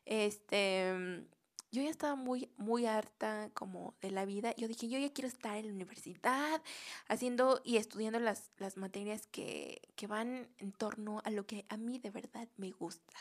Este, 0.06 1.26
yo 1.74 1.82
ya 1.82 1.90
estaba 1.90 2.16
muy, 2.16 2.52
muy 2.56 2.86
harta 2.86 3.50
como 3.56 3.96
de 4.00 4.12
la 4.12 4.26
vida. 4.26 4.54
Yo 4.58 4.68
dije, 4.68 4.88
yo 4.88 5.00
ya 5.00 5.12
quiero 5.12 5.28
estar 5.28 5.58
en 5.58 5.66
la 5.68 5.74
universidad 5.74 6.62
haciendo 7.08 7.62
y 7.64 7.78
estudiando 7.78 8.20
las, 8.20 8.52
las 8.60 8.78
materias 8.78 9.26
que, 9.26 9.82
que 9.96 10.06
van 10.06 10.48
en 10.60 10.72
torno 10.72 11.24
a 11.26 11.32
lo 11.32 11.48
que 11.48 11.66
a 11.70 11.78
mí 11.78 11.98
de 11.98 12.12
verdad 12.12 12.48
me 12.58 12.70
gusta. 12.70 13.14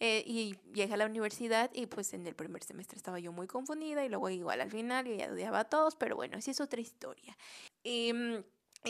Eh, 0.00 0.24
y 0.26 0.56
llegué 0.72 0.94
a 0.94 0.96
la 0.96 1.04
universidad 1.04 1.70
y 1.74 1.84
pues 1.84 2.14
en 2.14 2.26
el 2.26 2.34
primer 2.34 2.64
semestre 2.64 2.96
estaba 2.96 3.20
yo 3.20 3.30
muy 3.30 3.46
confundida 3.46 4.04
y 4.06 4.08
luego 4.08 4.30
igual 4.30 4.62
al 4.62 4.70
final 4.70 5.06
yo 5.06 5.14
ya 5.14 5.30
odiaba 5.30 5.60
a 5.60 5.64
todos, 5.64 5.94
pero 5.94 6.16
bueno, 6.16 6.38
esa 6.38 6.50
es 6.50 6.62
otra 6.62 6.80
historia. 6.80 7.36
Y, 7.82 8.14
mm, 8.14 8.42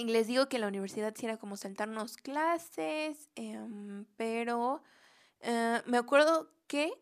les 0.07 0.29
digo 0.29 0.49
que 0.49 0.61
la 0.61 0.69
universidad 0.69 1.13
sí 1.17 1.27
era 1.27 1.39
como 1.39 1.57
saltarnos 1.57 2.17
clases, 2.19 3.29
em, 3.35 4.07
pero 4.17 4.83
eh, 5.41 5.83
me 5.87 5.99
acuerdo 5.99 6.49
que 6.69 6.93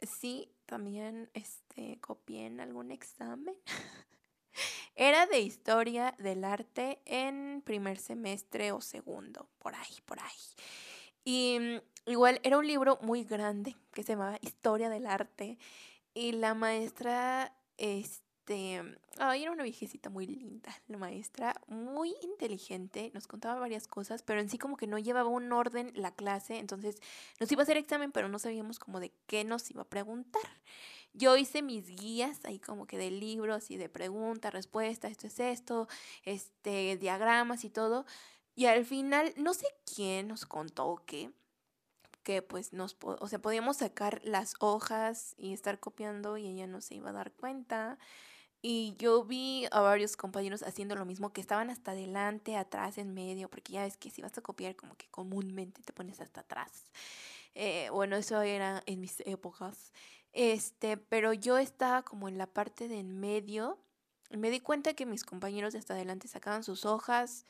sí 0.00 0.53
también 0.66 1.30
este, 1.34 1.98
copié 2.00 2.46
en 2.46 2.60
algún 2.60 2.90
examen. 2.90 3.54
Era 4.96 5.26
de 5.26 5.40
historia 5.40 6.14
del 6.18 6.44
arte 6.44 7.00
en 7.04 7.62
primer 7.64 7.98
semestre 7.98 8.72
o 8.72 8.80
segundo, 8.80 9.48
por 9.58 9.74
ahí, 9.74 10.00
por 10.04 10.20
ahí. 10.20 10.40
Y 11.24 11.58
mm, 11.60 12.10
igual 12.10 12.40
era 12.44 12.58
un 12.58 12.66
libro 12.66 12.98
muy 13.02 13.24
grande 13.24 13.76
que 13.92 14.02
se 14.02 14.12
llamaba 14.12 14.38
Historia 14.40 14.88
del 14.90 15.06
Arte 15.06 15.58
y 16.12 16.32
la 16.32 16.54
maestra, 16.54 17.56
este, 17.76 18.23
ay, 18.46 19.42
era 19.42 19.52
una 19.52 19.62
viejecita 19.62 20.10
muy 20.10 20.26
linda, 20.26 20.70
la 20.88 20.98
maestra, 20.98 21.54
muy 21.68 22.14
inteligente, 22.22 23.10
nos 23.14 23.26
contaba 23.26 23.60
varias 23.60 23.86
cosas, 23.86 24.22
pero 24.22 24.40
en 24.40 24.48
sí 24.48 24.58
como 24.58 24.76
que 24.76 24.86
no 24.86 24.98
llevaba 24.98 25.28
un 25.28 25.52
orden 25.52 25.92
la 25.94 26.14
clase, 26.14 26.58
entonces 26.58 27.00
nos 27.40 27.50
iba 27.50 27.62
a 27.62 27.64
hacer 27.64 27.76
examen, 27.76 28.12
pero 28.12 28.28
no 28.28 28.38
sabíamos 28.38 28.78
como 28.78 29.00
de 29.00 29.12
qué 29.26 29.44
nos 29.44 29.70
iba 29.70 29.82
a 29.82 29.88
preguntar. 29.88 30.42
Yo 31.12 31.36
hice 31.36 31.62
mis 31.62 31.86
guías 31.86 32.44
ahí 32.44 32.58
como 32.58 32.86
que 32.86 32.98
de 32.98 33.10
libros 33.10 33.70
y 33.70 33.76
de 33.76 33.88
pregunta, 33.88 34.50
respuesta, 34.50 35.08
esto 35.08 35.28
es 35.28 35.38
esto, 35.40 35.88
este, 36.24 36.96
diagramas 36.96 37.64
y 37.64 37.70
todo, 37.70 38.04
y 38.56 38.66
al 38.66 38.84
final 38.84 39.32
no 39.36 39.54
sé 39.54 39.66
quién 39.94 40.28
nos 40.28 40.44
contó 40.44 41.02
qué, 41.06 41.32
que 42.24 42.42
pues 42.42 42.72
nos, 42.72 42.96
o 43.00 43.28
sea, 43.28 43.38
podíamos 43.38 43.76
sacar 43.76 44.20
las 44.24 44.54
hojas 44.58 45.34
y 45.36 45.52
estar 45.52 45.78
copiando 45.78 46.36
y 46.36 46.46
ella 46.46 46.66
no 46.66 46.80
se 46.80 46.96
iba 46.96 47.10
a 47.10 47.12
dar 47.12 47.32
cuenta. 47.32 47.98
Y 48.66 48.94
yo 48.98 49.22
vi 49.22 49.66
a 49.72 49.80
varios 49.82 50.16
compañeros 50.16 50.62
haciendo 50.62 50.96
lo 50.96 51.04
mismo, 51.04 51.34
que 51.34 51.42
estaban 51.42 51.68
hasta 51.68 51.90
adelante, 51.90 52.56
atrás, 52.56 52.96
en 52.96 53.12
medio, 53.12 53.50
porque 53.50 53.74
ya 53.74 53.82
ves 53.82 53.98
que 53.98 54.08
si 54.08 54.22
vas 54.22 54.38
a 54.38 54.40
copiar 54.40 54.74
como 54.74 54.96
que 54.96 55.06
comúnmente 55.08 55.82
te 55.82 55.92
pones 55.92 56.18
hasta 56.22 56.40
atrás. 56.40 56.86
Eh, 57.54 57.90
bueno, 57.92 58.16
eso 58.16 58.40
era 58.40 58.82
en 58.86 59.02
mis 59.02 59.20
épocas. 59.26 59.92
Este, 60.32 60.96
pero 60.96 61.34
yo 61.34 61.58
estaba 61.58 62.04
como 62.04 62.26
en 62.26 62.38
la 62.38 62.46
parte 62.46 62.88
de 62.88 63.00
en 63.00 63.20
medio. 63.20 63.76
Me 64.30 64.48
di 64.48 64.60
cuenta 64.60 64.94
que 64.94 65.04
mis 65.04 65.24
compañeros 65.24 65.74
de 65.74 65.80
hasta 65.80 65.92
adelante 65.92 66.26
sacaban 66.26 66.64
sus 66.64 66.86
hojas, 66.86 67.44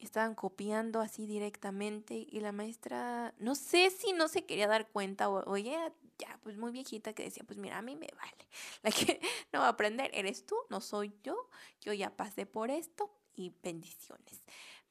estaban 0.00 0.34
copiando 0.34 1.00
así 1.00 1.26
directamente 1.26 2.26
y 2.28 2.40
la 2.40 2.52
maestra, 2.52 3.34
no 3.38 3.54
sé 3.54 3.90
si 3.90 4.12
no 4.12 4.28
se 4.28 4.44
quería 4.44 4.66
dar 4.66 4.88
cuenta 4.88 5.28
o, 5.28 5.48
oye, 5.50 5.76
ya, 6.18 6.38
pues 6.42 6.56
muy 6.56 6.70
viejita 6.70 7.12
que 7.12 7.24
decía, 7.24 7.44
pues 7.46 7.58
mira, 7.58 7.78
a 7.78 7.82
mí 7.82 7.96
me 7.96 8.08
vale. 8.16 8.48
La 8.82 8.90
que 8.90 9.20
no 9.52 9.60
va 9.60 9.66
a 9.66 9.70
aprender 9.70 10.10
eres 10.12 10.46
tú, 10.46 10.56
no 10.68 10.80
soy 10.80 11.14
yo. 11.22 11.48
Yo 11.80 11.92
ya 11.92 12.16
pasé 12.16 12.46
por 12.46 12.70
esto 12.70 13.10
y 13.34 13.54
bendiciones. 13.62 14.42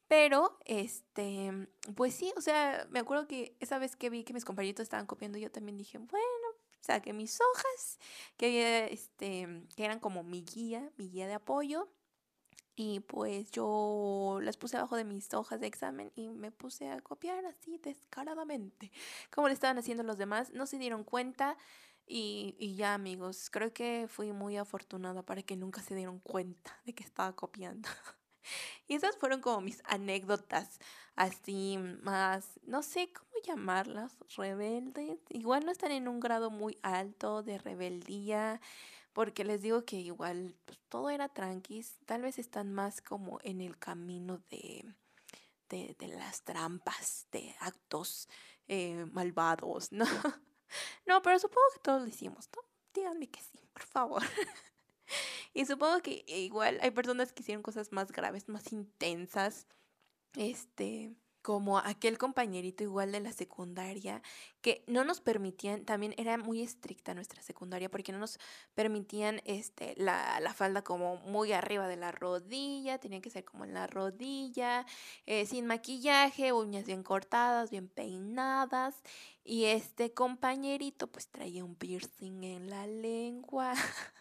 Pero, 0.08 0.58
este, 0.66 1.68
pues 1.96 2.16
sí, 2.16 2.34
o 2.36 2.42
sea, 2.42 2.88
me 2.90 3.00
acuerdo 3.00 3.28
que 3.28 3.56
esa 3.60 3.78
vez 3.78 3.96
que 3.96 4.10
vi 4.10 4.24
que 4.24 4.34
mis 4.34 4.44
compañeritos 4.44 4.84
estaban 4.84 5.06
copiando, 5.06 5.38
yo 5.38 5.52
también 5.52 5.78
dije, 5.78 6.00
bueno, 6.00 6.48
saqué 6.80 7.14
mis 7.14 7.40
hojas, 7.40 8.00
que, 8.36 8.90
este, 8.92 9.68
que 9.76 9.86
eran 9.86 10.00
como 10.00 10.24
mi 10.24 10.44
guía, 10.44 10.92
mi 10.98 11.10
guía 11.10 11.28
de 11.28 11.36
apoyo 11.36 11.90
y 12.82 13.02
pues 13.02 13.52
yo 13.52 14.40
las 14.42 14.56
puse 14.56 14.78
abajo 14.78 14.96
de 14.96 15.04
mis 15.04 15.34
hojas 15.34 15.60
de 15.60 15.68
examen 15.68 16.14
y 16.16 16.30
me 16.30 16.50
puse 16.50 16.90
a 16.90 17.02
copiar 17.02 17.46
así 17.46 17.78
descaradamente. 17.78 18.90
Como 19.32 19.50
le 19.50 19.54
estaban 19.54 19.78
haciendo 19.78 20.04
los 20.04 20.18
demás, 20.18 20.54
no 20.54 20.66
se 20.66 20.78
dieron 20.78 21.04
cuenta. 21.04 21.58
Y, 22.08 22.56
y, 22.58 22.76
ya 22.76 22.94
amigos, 22.94 23.50
creo 23.50 23.74
que 23.74 24.08
fui 24.08 24.32
muy 24.32 24.56
afortunada 24.56 25.24
para 25.24 25.44
que 25.44 25.58
nunca 25.58 25.82
se 25.82 25.94
dieron 25.94 26.20
cuenta 26.20 26.72
de 26.86 26.96
que 26.96 27.04
estaba 27.04 27.36
copiando. 27.36 27.90
y 28.88 28.94
esas 28.94 29.18
fueron 29.18 29.42
como 29.42 29.60
mis 29.60 29.82
anécdotas 29.84 30.80
así 31.18 31.78
más, 32.02 32.62
no 32.64 32.82
sé 32.82 33.12
cómo 33.12 33.30
llamarlas, 33.46 34.16
rebeldes. 34.38 35.20
Igual 35.28 35.66
no 35.66 35.72
están 35.74 35.92
en 35.92 36.08
un 36.08 36.22
grado 36.22 36.50
muy 36.50 36.78
alto 36.82 37.44
de 37.44 37.58
rebeldía 37.58 38.62
porque 39.20 39.44
les 39.44 39.62
digo 39.62 39.84
que 39.84 39.98
igual 39.98 40.56
pues, 40.64 40.80
todo 40.88 41.10
era 41.10 41.28
tranquis, 41.28 42.00
tal 42.06 42.22
vez 42.22 42.40
están 42.40 42.72
más 42.72 43.02
como 43.02 43.38
en 43.44 43.60
el 43.60 43.78
camino 43.78 44.42
de, 44.50 44.86
de, 45.68 46.08
las 46.08 46.44
trampas, 46.44 47.28
de 47.34 47.54
actos 47.60 48.30
eh, 48.70 49.06
malvados, 49.12 49.92
¿no? 49.92 50.06
no, 51.06 51.22
pero 51.22 51.38
supongo 51.38 51.66
que 51.74 51.82
todos 51.82 52.02
lo 52.02 52.08
hicimos, 52.08 52.48
¿no? 52.56 52.62
Díganme 52.94 53.28
que 53.30 53.42
sí, 53.42 53.60
por 53.74 53.84
favor. 53.84 54.24
y 55.54 55.66
supongo 55.66 56.02
que 56.02 56.24
igual 56.26 56.80
hay 56.82 56.92
personas 56.92 57.34
que 57.34 57.44
hicieron 57.44 57.62
cosas 57.62 57.92
más 57.92 58.14
graves, 58.14 58.48
más 58.48 58.72
intensas, 58.72 59.68
este, 60.38 61.14
como 61.50 61.80
aquel 61.80 62.20
compañerito 62.20 62.84
igual 62.84 63.12
de 63.12 63.22
la 63.22 63.32
secundaria, 63.32 64.22
que 64.62 64.84
no 64.86 65.04
nos 65.04 65.20
permitían, 65.20 65.84
también 65.84 66.14
era 66.16 66.38
muy 66.38 66.62
estricta 66.62 67.16
nuestra 67.16 67.42
secundaria, 67.42 67.90
porque 67.90 68.12
no 68.12 68.20
nos 68.20 68.38
permitían 68.76 69.42
este, 69.46 69.96
la, 69.98 70.40
la 70.42 70.54
falda 70.54 70.84
como 70.84 71.16
muy 71.18 71.52
arriba 71.52 71.88
de 71.88 71.96
la 71.96 72.12
rodilla, 72.12 73.00
tenía 73.00 73.20
que 73.20 73.32
ser 73.32 73.46
como 73.46 73.66
en 73.66 73.74
la 73.74 73.88
rodilla, 73.88 74.86
eh, 75.26 75.48
sin 75.48 75.66
maquillaje, 75.66 76.54
uñas 76.54 76.86
bien 76.86 77.02
cortadas, 77.02 77.72
bien 77.72 77.88
peinadas, 77.88 79.02
y 79.44 79.66
este 79.66 80.14
compañerito 80.14 81.08
pues 81.08 81.30
traía 81.30 81.66
un 81.66 81.74
piercing 81.74 82.44
en 82.44 82.70
la 82.70 82.86
lengua. 82.86 83.74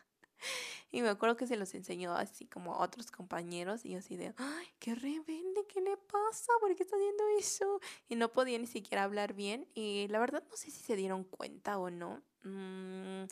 Y 0.90 1.02
me 1.02 1.10
acuerdo 1.10 1.36
que 1.36 1.46
se 1.46 1.56
los 1.56 1.74
enseñó 1.74 2.14
así 2.14 2.46
como 2.46 2.74
a 2.74 2.82
otros 2.82 3.10
compañeros 3.10 3.84
y 3.84 3.90
yo 3.90 3.98
así 3.98 4.16
de, 4.16 4.32
¡ay, 4.36 4.66
qué 4.78 4.94
rebelde! 4.94 5.66
¿Qué 5.68 5.80
le 5.80 5.96
pasa? 5.96 6.52
¿Por 6.60 6.74
qué 6.74 6.82
está 6.82 6.96
haciendo 6.96 7.24
eso? 7.38 7.80
Y 8.08 8.16
no 8.16 8.32
podía 8.32 8.58
ni 8.58 8.66
siquiera 8.66 9.04
hablar 9.04 9.34
bien 9.34 9.66
y 9.74 10.08
la 10.08 10.18
verdad 10.18 10.42
no 10.48 10.56
sé 10.56 10.70
si 10.70 10.80
se 10.80 10.96
dieron 10.96 11.24
cuenta 11.24 11.78
o 11.78 11.90
no. 11.90 12.22
Mm, 12.44 13.24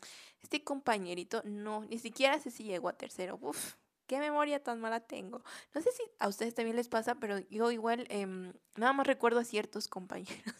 este 0.42 0.62
compañerito 0.64 1.42
no, 1.44 1.84
ni 1.84 1.98
siquiera 1.98 2.38
sé 2.38 2.50
si 2.50 2.64
llegó 2.64 2.88
a 2.88 2.98
tercero. 2.98 3.38
Uf, 3.40 3.74
qué 4.06 4.18
memoria 4.18 4.62
tan 4.62 4.80
mala 4.80 5.00
tengo. 5.00 5.42
No 5.74 5.80
sé 5.80 5.90
si 5.92 6.02
a 6.18 6.28
ustedes 6.28 6.54
también 6.54 6.76
les 6.76 6.88
pasa, 6.88 7.14
pero 7.16 7.38
yo 7.48 7.70
igual 7.70 8.06
em, 8.10 8.52
nada 8.74 8.92
más 8.92 9.06
recuerdo 9.06 9.40
a 9.40 9.44
ciertos 9.44 9.88
compañeros 9.88 10.54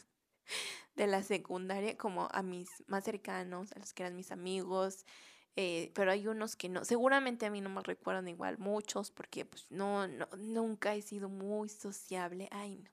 de 0.97 1.07
la 1.07 1.23
secundaria 1.23 1.97
como 1.97 2.29
a 2.33 2.43
mis 2.43 2.71
más 2.87 3.05
cercanos, 3.05 3.73
a 3.73 3.79
los 3.79 3.93
que 3.93 4.03
eran 4.03 4.17
mis 4.17 4.33
amigos. 4.33 5.05
Eh, 5.59 5.91
pero 5.95 6.11
hay 6.11 6.29
unos 6.29 6.55
que 6.55 6.69
no, 6.69 6.85
seguramente 6.85 7.47
a 7.47 7.51
mí 7.51 7.63
no 7.63 7.71
me 7.71 7.83
recuerdan 7.83 8.29
igual 8.29 8.59
muchos 8.59 9.11
porque 9.11 9.47
pues 9.47 9.67
no, 9.71 10.07
no, 10.07 10.29
nunca 10.37 10.95
he 10.95 11.01
sido 11.01 11.31
muy 11.31 11.71
sociable, 11.71 12.49
ay 12.53 12.77
no. 12.77 12.91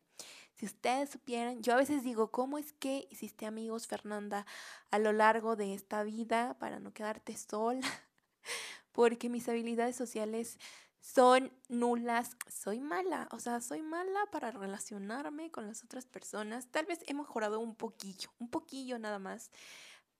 Si 0.55 0.65
ustedes 0.67 1.09
supieran, 1.09 1.61
yo 1.61 1.73
a 1.73 1.77
veces 1.77 2.03
digo, 2.03 2.31
¿cómo 2.31 2.57
es 2.57 2.71
que 2.73 3.07
hiciste 3.09 3.45
amigos, 3.45 3.87
Fernanda, 3.87 4.45
a 4.91 4.99
lo 4.99 5.11
largo 5.11 5.55
de 5.55 5.73
esta 5.73 6.03
vida 6.03 6.57
para 6.59 6.79
no 6.79 6.93
quedarte 6.93 7.35
sola? 7.35 7.81
Porque 8.93 9.29
mis 9.29 9.49
habilidades 9.49 9.95
sociales 9.95 10.59
son 11.01 11.51
nulas. 11.67 12.37
Soy 12.47 12.79
mala, 12.79 13.27
o 13.31 13.39
sea, 13.39 13.59
soy 13.59 13.81
mala 13.81 14.25
para 14.31 14.51
relacionarme 14.51 15.51
con 15.51 15.67
las 15.67 15.83
otras 15.83 16.05
personas. 16.05 16.67
Tal 16.67 16.85
vez 16.85 16.99
he 17.07 17.13
mejorado 17.13 17.59
un 17.59 17.75
poquillo, 17.75 18.29
un 18.39 18.49
poquillo 18.49 18.97
nada 18.99 19.19
más. 19.19 19.51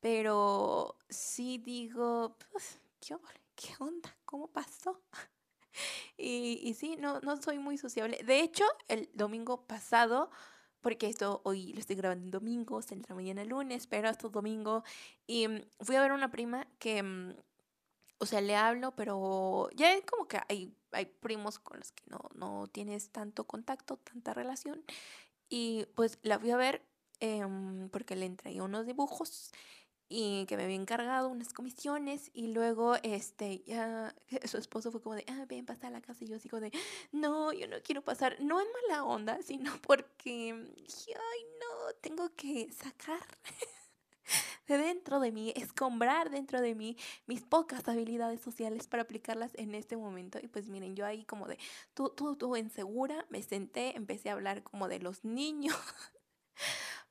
Pero 0.04 0.98
sí 1.08 1.60
digo, 1.60 2.36
pues, 2.52 2.78
¿qué, 3.00 3.16
¿qué 3.56 3.70
onda? 3.80 4.13
¿Cómo 4.26 4.50
pasó? 4.50 5.02
y, 6.18 6.74
sí, 6.78 6.98
no, 7.00 7.22
no 7.22 7.42
soy 7.42 7.58
muy 7.58 7.78
sociable. 7.78 8.22
De 8.26 8.42
hecho, 8.42 8.66
el 8.89 9.10
domingo 9.13 9.66
pasado, 9.66 10.30
porque 10.82 11.08
esto 11.08 11.39
hoy 11.46 11.72
lo 11.72 11.80
estoy 11.80 11.96
grabando 11.96 12.26
en 12.26 12.32
domingo, 12.32 12.82
se 12.82 12.96
entra 12.96 13.16
mañana 13.16 13.46
lunes, 13.46 13.88
pero 13.88 14.10
esto 14.10 14.28
es 14.28 14.34
domingo, 14.34 14.84
y 15.26 15.48
mm, 15.48 15.62
fui 15.80 15.96
a 15.96 16.02
ver 16.02 16.12
a 16.12 16.16
una 16.16 16.30
prima 16.32 16.68
que, 16.80 17.02
mm, 17.02 17.36
o 18.18 18.26
sea, 18.26 18.42
le 18.42 18.58
hablo, 18.58 18.94
pero 18.98 19.70
ya 19.74 19.94
es 19.94 20.04
como 20.04 20.28
que 20.28 20.42
hay, 20.50 20.76
hay 20.92 21.06
primos 21.06 21.60
con 21.60 21.80
los 21.80 21.94
que 21.94 22.04
no, 22.08 22.20
no 22.36 22.68
tienes 22.68 23.10
tanto 23.12 23.46
contacto, 23.46 23.96
tanta 23.96 24.34
relación, 24.34 24.84
y 25.48 25.86
pues 25.96 26.20
la 26.24 26.39
fui 26.39 26.52
a 26.52 26.58
ver 26.58 26.86
em, 27.22 27.88
porque 27.89 28.18
le 28.18 28.26
entregué 28.26 28.62
unos 28.62 28.86
dibujos 28.86 29.54
y 30.10 30.46
que 30.46 30.58
me 30.58 30.63
había 30.63 30.76
encargado 30.76 31.30
unas 31.30 31.54
comisiones 31.54 32.30
y 32.34 32.48
luego 32.48 32.96
este 33.04 33.63
ya 33.66 34.13
su 34.46 34.58
esposo 34.58 34.92
fue 34.92 35.02
como 35.02 35.16
de 35.16 35.26
ah 35.28 35.46
ven 35.48 35.66
pasa 35.66 35.88
a 35.88 35.92
la 35.92 36.02
casa 36.02 36.24
y 36.24 36.28
yo 36.28 36.39
sigo 36.39 36.60
de 36.60 36.72
no 37.12 37.52
yo 37.54 37.68
no 37.68 37.78
quiero 37.84 38.02
pasar 38.04 38.38
no 38.39 38.62
en 38.62 38.68
mala 38.88 39.04
onda 39.04 39.42
sino 39.42 39.72
porque 39.82 40.52
ay 40.52 41.46
no 41.60 41.94
tengo 42.02 42.30
que 42.36 42.72
sacar 42.72 43.26
de 44.68 44.78
dentro 44.78 45.20
de 45.20 45.32
mí, 45.32 45.54
escombrar 45.56 46.30
dentro 46.30 46.62
de 46.62 46.76
mí 46.76 46.98
mis 47.26 47.42
pocas 47.42 47.88
habilidades 47.88 48.42
sociales 48.42 48.88
para 48.88 49.04
aplicarlas 49.04 49.52
en 49.56 49.76
este 49.76 49.98
momento. 49.98 50.39
Y 50.42 50.48
pues 50.48 50.68
miren, 50.70 50.96
yo 50.96 51.06
ahí 51.06 51.26
como 51.26 51.48
de, 51.48 51.58
tú, 51.94 52.10
tú, 52.10 52.36
tú 52.36 52.56
insegura, 52.56 53.26
me 53.30 53.42
senté, 53.44 53.96
empecé 53.96 54.30
a 54.30 54.34
hablar 54.34 54.63
como 54.63 54.88
de 54.88 55.00
los 55.00 55.24
niños, 55.24 55.76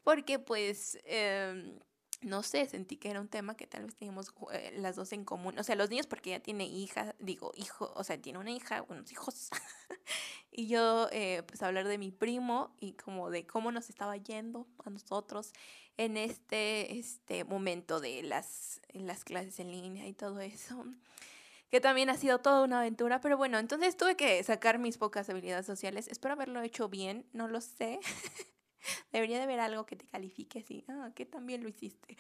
porque 0.03 0.39
pues... 0.39 0.99
Eh, 1.05 1.79
no 2.23 2.43
sé, 2.43 2.67
sentí 2.67 2.97
que 2.97 3.11
era 3.11 3.21
un 3.21 3.29
tema 3.29 3.57
que 3.57 3.67
tal 3.67 3.85
vez 3.85 3.95
teníamos 3.97 4.33
eh, 4.53 4.73
las 4.79 4.97
dos 4.97 5.13
en 5.13 5.25
común. 5.25 5.59
O 5.59 5.63
sea, 5.63 5.75
los 5.75 5.91
niños 5.91 6.07
porque 6.07 6.31
ella 6.31 6.43
tiene 6.43 6.67
hija, 6.67 7.15
digo, 7.19 7.53
hijo, 7.57 7.93
o 7.95 8.05
sea, 8.05 8.21
tiene 8.21 8.39
una 8.39 8.51
hija, 8.51 8.85
unos 8.89 9.11
hijos. 9.11 9.51
y 10.53 10.69
yo, 10.69 11.09
eh, 11.11 11.43
pues, 11.47 11.63
hablar 11.63 11.89
de 11.89 11.99
mi 11.99 12.11
primo 12.11 12.75
y 12.81 12.93
como 12.93 13.31
de 13.31 13.47
cómo 13.47 13.73
nos 13.73 13.91
estaba 13.91 14.17
yendo 14.17 14.67
a 14.85 14.91
nosotros 14.91 15.53
en 15.97 16.17
este, 16.17 16.99
este 16.99 17.45
momento 17.45 18.01
de 18.01 18.23
las, 18.23 18.81
las 18.93 19.25
clases 19.25 19.59
en 19.61 19.73
línea 19.73 20.07
y 20.07 20.13
todo 20.13 20.41
eso. 20.41 20.85
Que 21.71 21.81
también 21.81 22.11
ha 22.11 22.17
sido 22.17 22.39
toda 22.39 22.63
una 22.63 22.81
aventura. 22.81 23.21
Pero 23.21 23.37
bueno, 23.37 23.59
entonces 23.59 23.97
tuve 23.97 24.17
que 24.17 24.43
sacar 24.45 24.79
mis 24.79 24.99
pocas 24.99 25.29
habilidades 25.29 25.67
sociales. 25.67 26.07
Espero 26.09 26.35
haberlo 26.35 26.61
hecho 26.63 26.89
bien, 26.89 27.27
no 27.33 27.49
lo 27.49 27.61
sé. 27.61 27.99
Debería 29.13 29.39
de 29.39 29.45
haber 29.45 29.61
algo 29.61 29.87
que 29.87 29.97
te 29.97 30.07
califique 30.07 30.61
así, 30.61 30.85
ah, 30.89 31.11
que 31.15 31.27
también 31.27 31.63
lo 31.63 31.69
hiciste. 31.69 32.17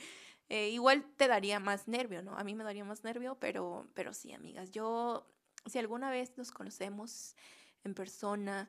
Eh, 0.49 0.71
igual 0.71 1.05
te 1.17 1.29
daría 1.29 1.61
más 1.61 1.89
nervio, 1.89 2.23
¿no? 2.23 2.37
A 2.37 2.45
mí 2.45 2.55
me 2.55 2.65
daría 2.65 2.85
más 2.85 3.05
nervio, 3.05 3.39
pero, 3.41 3.89
pero 3.95 4.13
sí, 4.13 4.33
amigas, 4.33 4.71
yo, 4.71 5.27
si 5.67 5.79
alguna 5.79 6.11
vez 6.11 6.37
nos 6.37 6.51
conocemos 6.51 7.37
en 7.85 7.95
persona 7.95 8.69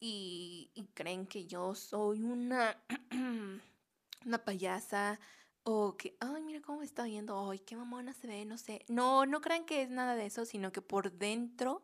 y, 0.00 0.72
creen 0.94 1.26
que 1.26 1.46
yo 1.46 1.74
soy 1.74 2.22
una, 2.22 2.82
una 4.26 4.44
payasa 4.44 5.20
o 5.62 5.96
que, 5.96 6.16
ay, 6.20 6.42
mira 6.42 6.60
cómo 6.62 6.78
me 6.78 6.86
está 6.86 7.04
viendo, 7.04 7.50
ay, 7.50 7.58
qué 7.60 7.76
mamona 7.76 8.14
se 8.14 8.26
ve, 8.26 8.44
no 8.44 8.56
sé. 8.56 8.84
No, 8.88 9.26
no 9.26 9.40
crean 9.40 9.66
que 9.66 9.82
es 9.82 9.90
nada 9.90 10.14
de 10.14 10.26
eso, 10.26 10.46
sino 10.46 10.72
que 10.72 10.80
por 10.80 11.12
dentro 11.12 11.82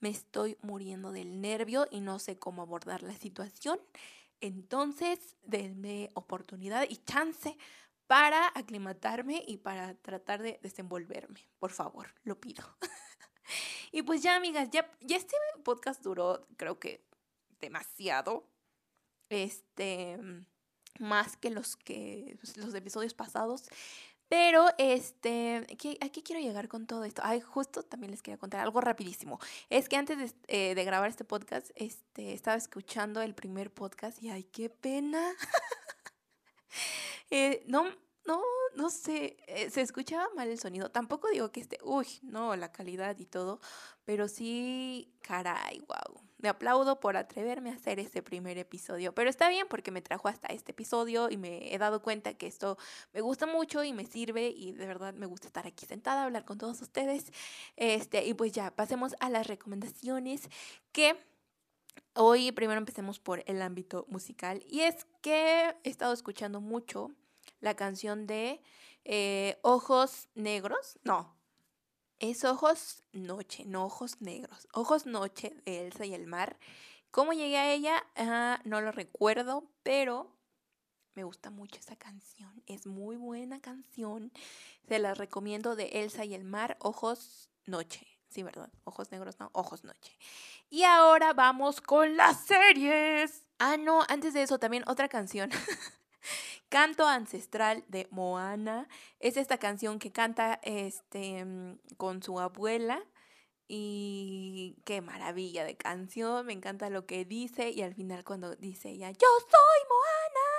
me 0.00 0.08
estoy 0.08 0.58
muriendo 0.62 1.12
del 1.12 1.40
nervio 1.40 1.86
y 1.90 2.00
no 2.00 2.18
sé 2.18 2.38
cómo 2.38 2.62
abordar 2.62 3.02
la 3.02 3.14
situación. 3.16 3.78
Entonces, 4.42 5.36
denme 5.44 6.10
oportunidad 6.14 6.84
y 6.90 6.96
chance 6.96 7.56
para 8.08 8.48
aclimatarme 8.48 9.42
y 9.46 9.58
para 9.58 9.94
tratar 9.94 10.42
de 10.42 10.58
desenvolverme. 10.62 11.48
Por 11.60 11.70
favor, 11.70 12.12
lo 12.24 12.40
pido. 12.40 12.64
y 13.92 14.02
pues 14.02 14.20
ya, 14.20 14.34
amigas, 14.34 14.68
ya, 14.70 14.90
este 15.08 15.36
podcast 15.62 16.02
duró, 16.02 16.48
creo 16.56 16.80
que 16.80 17.06
demasiado. 17.60 18.50
Este, 19.28 20.18
más 20.98 21.36
que 21.36 21.50
los 21.50 21.76
que 21.76 22.36
pues, 22.40 22.56
los 22.56 22.74
episodios 22.74 23.14
pasados. 23.14 23.68
Pero, 24.32 24.70
este, 24.78 25.66
¿a 26.00 26.08
qué 26.08 26.22
quiero 26.22 26.40
llegar 26.40 26.66
con 26.66 26.86
todo 26.86 27.04
esto? 27.04 27.20
Ay, 27.22 27.42
justo 27.42 27.82
también 27.82 28.12
les 28.12 28.22
quería 28.22 28.38
contar 28.38 28.60
algo 28.60 28.80
rapidísimo. 28.80 29.38
Es 29.68 29.90
que 29.90 29.96
antes 29.96 30.16
de, 30.16 30.32
eh, 30.48 30.84
grabar 30.86 31.10
este 31.10 31.22
podcast, 31.22 31.68
este, 31.74 32.32
estaba 32.32 32.56
escuchando 32.56 33.20
el 33.20 33.34
primer 33.34 33.70
podcast 33.70 34.22
y 34.22 34.30
ay, 34.30 34.44
qué 34.44 34.70
pena. 34.70 35.22
Eh, 37.34 37.62
no, 37.66 37.86
no, 38.26 38.42
no 38.76 38.90
sé, 38.90 39.36
eh, 39.46 39.70
se 39.70 39.80
escuchaba 39.80 40.28
mal 40.34 40.48
el 40.48 40.58
sonido. 40.58 40.90
Tampoco 40.90 41.28
digo 41.30 41.50
que 41.50 41.60
esté, 41.60 41.78
uy, 41.82 42.06
no, 42.22 42.56
la 42.56 42.72
calidad 42.72 43.18
y 43.18 43.26
todo, 43.26 43.60
pero 44.04 44.28
sí, 44.28 45.12
caray, 45.22 45.80
wow. 45.80 46.22
Me 46.38 46.48
aplaudo 46.48 46.98
por 46.98 47.16
atreverme 47.16 47.70
a 47.70 47.74
hacer 47.74 48.00
este 48.00 48.20
primer 48.20 48.58
episodio, 48.58 49.14
pero 49.14 49.30
está 49.30 49.48
bien 49.48 49.68
porque 49.68 49.92
me 49.92 50.02
trajo 50.02 50.26
hasta 50.26 50.48
este 50.48 50.72
episodio 50.72 51.30
y 51.30 51.36
me 51.36 51.72
he 51.72 51.78
dado 51.78 52.02
cuenta 52.02 52.34
que 52.34 52.48
esto 52.48 52.78
me 53.12 53.20
gusta 53.20 53.46
mucho 53.46 53.84
y 53.84 53.92
me 53.92 54.06
sirve 54.06 54.48
y 54.48 54.72
de 54.72 54.86
verdad 54.86 55.14
me 55.14 55.26
gusta 55.26 55.46
estar 55.46 55.68
aquí 55.68 55.86
sentada, 55.86 56.24
hablar 56.24 56.44
con 56.44 56.58
todos 56.58 56.82
ustedes. 56.82 57.32
Este, 57.76 58.26
y 58.26 58.34
pues 58.34 58.50
ya, 58.50 58.74
pasemos 58.74 59.14
a 59.20 59.30
las 59.30 59.46
recomendaciones 59.46 60.48
que 60.90 61.16
hoy 62.14 62.50
primero 62.50 62.78
empecemos 62.78 63.20
por 63.20 63.44
el 63.46 63.62
ámbito 63.62 64.04
musical 64.08 64.64
y 64.68 64.80
es 64.80 65.06
que 65.20 65.76
he 65.84 65.88
estado 65.90 66.12
escuchando 66.12 66.60
mucho 66.60 67.12
la 67.62 67.74
canción 67.74 68.26
de 68.26 68.60
eh, 69.04 69.58
Ojos 69.62 70.28
Negros, 70.34 70.98
no, 71.04 71.34
es 72.18 72.44
Ojos 72.44 73.02
Noche, 73.12 73.64
no 73.64 73.86
Ojos 73.86 74.20
Negros. 74.20 74.68
Ojos 74.72 75.06
Noche 75.06 75.56
de 75.64 75.86
Elsa 75.86 76.04
y 76.04 76.14
el 76.14 76.26
Mar. 76.26 76.56
¿Cómo 77.10 77.32
llegué 77.32 77.58
a 77.58 77.72
ella? 77.72 78.04
Ah, 78.16 78.60
no 78.64 78.80
lo 78.80 78.92
recuerdo, 78.92 79.64
pero 79.82 80.30
me 81.14 81.24
gusta 81.24 81.50
mucho 81.50 81.80
esa 81.80 81.96
canción. 81.96 82.62
Es 82.66 82.86
muy 82.86 83.16
buena 83.16 83.60
canción. 83.60 84.32
Se 84.86 84.98
la 84.98 85.14
recomiendo 85.14 85.74
de 85.74 86.02
Elsa 86.02 86.24
y 86.24 86.34
el 86.34 86.44
Mar, 86.44 86.76
Ojos 86.80 87.48
Noche. 87.66 88.06
Sí, 88.28 88.42
¿verdad? 88.42 88.70
Ojos 88.84 89.10
negros, 89.10 89.38
no, 89.40 89.50
Ojos 89.52 89.84
Noche. 89.84 90.16
Y 90.70 90.84
ahora 90.84 91.32
vamos 91.32 91.80
con 91.80 92.16
las 92.16 92.44
series. 92.44 93.44
Ah, 93.58 93.76
no, 93.76 94.04
antes 94.08 94.32
de 94.32 94.42
eso 94.42 94.58
también 94.58 94.84
otra 94.86 95.08
canción. 95.08 95.50
Canto 96.72 97.06
Ancestral 97.06 97.84
de 97.88 98.08
Moana. 98.10 98.88
Es 99.20 99.36
esta 99.36 99.58
canción 99.58 99.98
que 99.98 100.10
canta 100.10 100.58
este, 100.62 101.44
mm, 101.44 101.76
con 101.98 102.22
su 102.22 102.40
abuela. 102.40 103.04
Y 103.68 104.78
qué 104.86 105.02
maravilla 105.02 105.64
de 105.64 105.76
canción, 105.76 106.46
me 106.46 106.54
encanta 106.54 106.88
lo 106.88 107.04
que 107.04 107.26
dice 107.26 107.70
y 107.70 107.82
al 107.82 107.94
final 107.94 108.24
cuando 108.24 108.56
dice 108.56 108.88
ella, 108.88 109.10
yo 109.10 109.28
soy 109.38 109.80
Moana, 109.88 110.51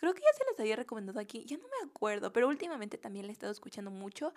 Creo 0.00 0.14
que 0.14 0.22
ya 0.22 0.32
se 0.32 0.44
les 0.50 0.58
había 0.58 0.76
recomendado 0.76 1.20
aquí, 1.20 1.44
ya 1.44 1.58
no 1.58 1.64
me 1.64 1.90
acuerdo, 1.90 2.32
pero 2.32 2.48
últimamente 2.48 2.96
también 2.96 3.26
la 3.26 3.32
he 3.32 3.34
estado 3.34 3.52
escuchando 3.52 3.90
mucho 3.90 4.32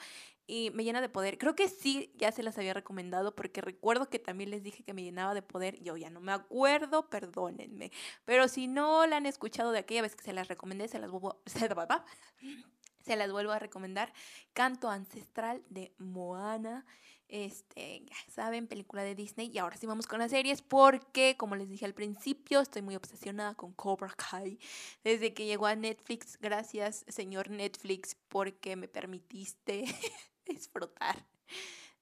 y 0.46 0.72
me 0.72 0.84
llena 0.84 1.00
de 1.00 1.08
poder. 1.08 1.38
Creo 1.38 1.56
que 1.56 1.70
sí, 1.70 2.12
ya 2.18 2.34
se 2.34 2.44
las 2.44 2.58
había 2.58 2.74
recomendado 2.74 3.34
porque 3.34 3.62
recuerdo 3.62 4.10
que 4.10 4.20
también 4.20 4.50
les 4.50 4.62
dije 4.62 4.84
que 4.84 4.94
me 4.94 5.04
llenaba 5.04 5.34
de 5.34 5.42
poder. 5.42 5.82
Yo 5.82 5.96
ya 5.96 6.10
no 6.10 6.20
me 6.20 6.34
acuerdo, 6.34 7.10
perdónenme. 7.10 7.94
Pero 8.26 8.50
si 8.50 8.68
no 8.68 9.08
la 9.08 9.16
han 9.16 9.26
escuchado 9.26 9.72
de 9.72 9.80
aquella 9.80 10.02
vez 10.02 10.18
que 10.18 10.26
se 10.26 10.34
las 10.34 10.50
recomendé, 10.50 10.90
se 10.90 11.00
las 11.00 11.10
vuelvo, 11.10 11.42
se 13.06 13.16
las 13.16 13.32
vuelvo 13.32 13.54
a 13.54 13.60
recomendar. 13.60 14.12
Canto 14.52 14.90
Ancestral 14.90 15.64
de 15.70 15.96
Moana 15.98 16.86
este, 17.34 18.06
ya 18.06 18.16
saben, 18.32 18.68
película 18.68 19.04
de 19.04 19.16
Disney. 19.16 19.50
Y 19.52 19.58
ahora 19.58 19.76
sí 19.76 19.88
vamos 19.88 20.06
con 20.06 20.20
las 20.20 20.30
series 20.30 20.62
porque, 20.62 21.36
como 21.36 21.56
les 21.56 21.68
dije 21.68 21.84
al 21.84 21.96
principio, 21.96 22.62
estoy 22.62 22.84
muy 22.84 22.96
obsesionada 22.96 23.56
con 23.56 23.74
Cobra 23.74 24.14
Kai. 24.16 24.60
Desde 25.04 25.34
que 25.34 25.48
llegó 25.48 25.66
a 25.66 25.76
Netflix, 25.76 26.38
gracias 26.40 27.04
señor 27.08 27.50
Netflix 27.50 28.16
porque 28.28 28.76
me 28.76 28.88
permitiste 28.88 29.84
disfrutar 30.46 31.26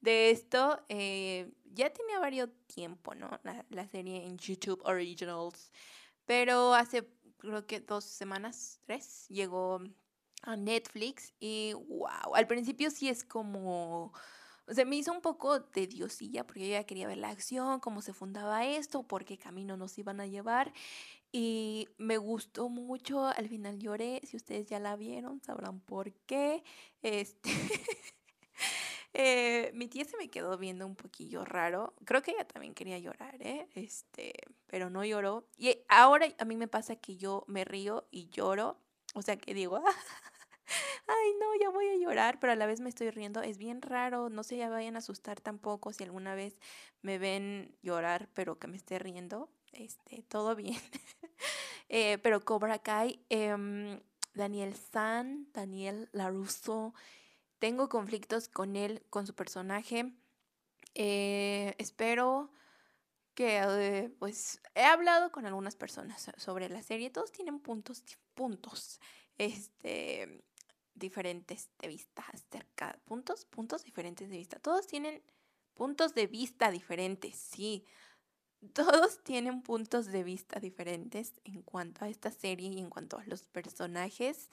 de 0.02 0.32
esto. 0.32 0.84
Eh, 0.90 1.50
ya 1.64 1.90
tenía 1.90 2.18
varios 2.18 2.50
tiempo, 2.66 3.14
¿no? 3.14 3.40
La, 3.42 3.64
la 3.70 3.88
serie 3.88 4.26
en 4.26 4.36
YouTube 4.36 4.82
Originals. 4.84 5.72
Pero 6.26 6.74
hace, 6.74 7.08
creo 7.38 7.66
que 7.66 7.80
dos 7.80 8.04
semanas, 8.04 8.80
tres, 8.84 9.26
llegó 9.30 9.80
a 10.42 10.56
Netflix 10.56 11.32
y 11.40 11.72
wow, 11.72 12.34
al 12.34 12.46
principio 12.46 12.90
sí 12.90 13.08
es 13.08 13.24
como 13.24 14.12
o 14.66 14.74
sea, 14.74 14.84
me 14.84 14.96
hizo 14.96 15.12
un 15.12 15.20
poco 15.20 15.62
tediosilla 15.62 16.46
porque 16.46 16.60
yo 16.60 16.72
ya 16.72 16.84
quería 16.84 17.06
ver 17.08 17.18
la 17.18 17.30
acción, 17.30 17.80
cómo 17.80 18.02
se 18.02 18.12
fundaba 18.12 18.64
esto, 18.66 19.02
por 19.02 19.24
qué 19.24 19.38
camino 19.38 19.76
nos 19.76 19.98
iban 19.98 20.20
a 20.20 20.26
llevar. 20.26 20.72
Y 21.32 21.88
me 21.96 22.18
gustó 22.18 22.68
mucho, 22.68 23.24
al 23.26 23.48
final 23.48 23.78
lloré, 23.78 24.20
si 24.24 24.36
ustedes 24.36 24.66
ya 24.66 24.78
la 24.78 24.96
vieron, 24.96 25.40
sabrán 25.40 25.80
por 25.80 26.12
qué. 26.26 26.62
Este... 27.02 27.50
eh, 29.14 29.70
mi 29.74 29.88
tía 29.88 30.04
se 30.04 30.16
me 30.18 30.28
quedó 30.28 30.58
viendo 30.58 30.86
un 30.86 30.94
poquillo 30.94 31.44
raro. 31.44 31.94
Creo 32.04 32.22
que 32.22 32.32
ella 32.32 32.46
también 32.46 32.74
quería 32.74 32.98
llorar, 32.98 33.36
¿eh? 33.40 33.68
Este, 33.74 34.34
pero 34.66 34.90
no 34.90 35.04
lloró. 35.04 35.46
Y 35.56 35.74
ahora 35.88 36.26
a 36.38 36.44
mí 36.44 36.56
me 36.56 36.68
pasa 36.68 36.96
que 36.96 37.16
yo 37.16 37.44
me 37.48 37.64
río 37.64 38.06
y 38.10 38.28
lloro. 38.28 38.78
O 39.14 39.22
sea, 39.22 39.36
que 39.36 39.54
digo, 39.54 39.82
ay 41.06 41.34
no, 41.40 41.46
ya 41.60 41.70
voy 41.70 41.88
a 41.88 41.96
llorar, 41.96 42.38
pero 42.40 42.52
a 42.52 42.56
la 42.56 42.66
vez 42.66 42.80
me 42.80 42.88
estoy 42.88 43.10
riendo. 43.10 43.42
Es 43.42 43.58
bien 43.58 43.82
raro, 43.82 44.28
no 44.28 44.42
se 44.42 44.56
ya 44.56 44.68
vayan 44.68 44.96
a 44.96 44.98
asustar 44.98 45.40
tampoco 45.40 45.92
si 45.92 46.04
alguna 46.04 46.34
vez 46.34 46.58
me 47.02 47.18
ven 47.18 47.76
llorar, 47.82 48.28
pero 48.34 48.58
que 48.58 48.68
me 48.68 48.76
esté 48.76 48.98
riendo. 48.98 49.48
Este, 49.72 50.22
todo 50.22 50.54
bien. 50.54 50.80
eh, 51.88 52.18
pero 52.18 52.44
Cobra 52.44 52.78
Kai, 52.78 53.24
eh, 53.30 54.00
Daniel 54.34 54.74
San, 54.74 55.48
Daniel 55.52 56.08
Larusso, 56.12 56.94
tengo 57.58 57.88
conflictos 57.88 58.48
con 58.48 58.76
él, 58.76 59.04
con 59.08 59.26
su 59.26 59.34
personaje. 59.34 60.12
Eh, 60.94 61.74
espero 61.78 62.50
que, 63.34 63.60
eh, 63.62 64.10
pues, 64.18 64.60
he 64.74 64.82
hablado 64.82 65.30
con 65.30 65.46
algunas 65.46 65.76
personas 65.76 66.30
sobre 66.36 66.68
la 66.68 66.82
serie. 66.82 67.10
Todos 67.10 67.30
tienen 67.32 67.60
puntos, 67.60 68.02
puntos. 68.34 69.00
Este, 69.38 70.44
diferentes 70.94 71.70
de 71.78 71.88
vista 71.88 72.24
acerca, 72.32 72.98
puntos, 73.04 73.44
puntos 73.46 73.84
diferentes 73.84 74.28
de 74.30 74.36
vista. 74.36 74.58
Todos 74.58 74.86
tienen 74.86 75.22
puntos 75.74 76.14
de 76.14 76.26
vista 76.26 76.70
diferentes, 76.70 77.36
sí. 77.36 77.84
Todos 78.72 79.22
tienen 79.24 79.62
puntos 79.62 80.06
de 80.06 80.22
vista 80.24 80.60
diferentes 80.60 81.34
en 81.44 81.62
cuanto 81.62 82.04
a 82.04 82.08
esta 82.08 82.30
serie 82.30 82.68
y 82.68 82.78
en 82.78 82.90
cuanto 82.90 83.18
a 83.18 83.24
los 83.24 83.44
personajes. 83.44 84.48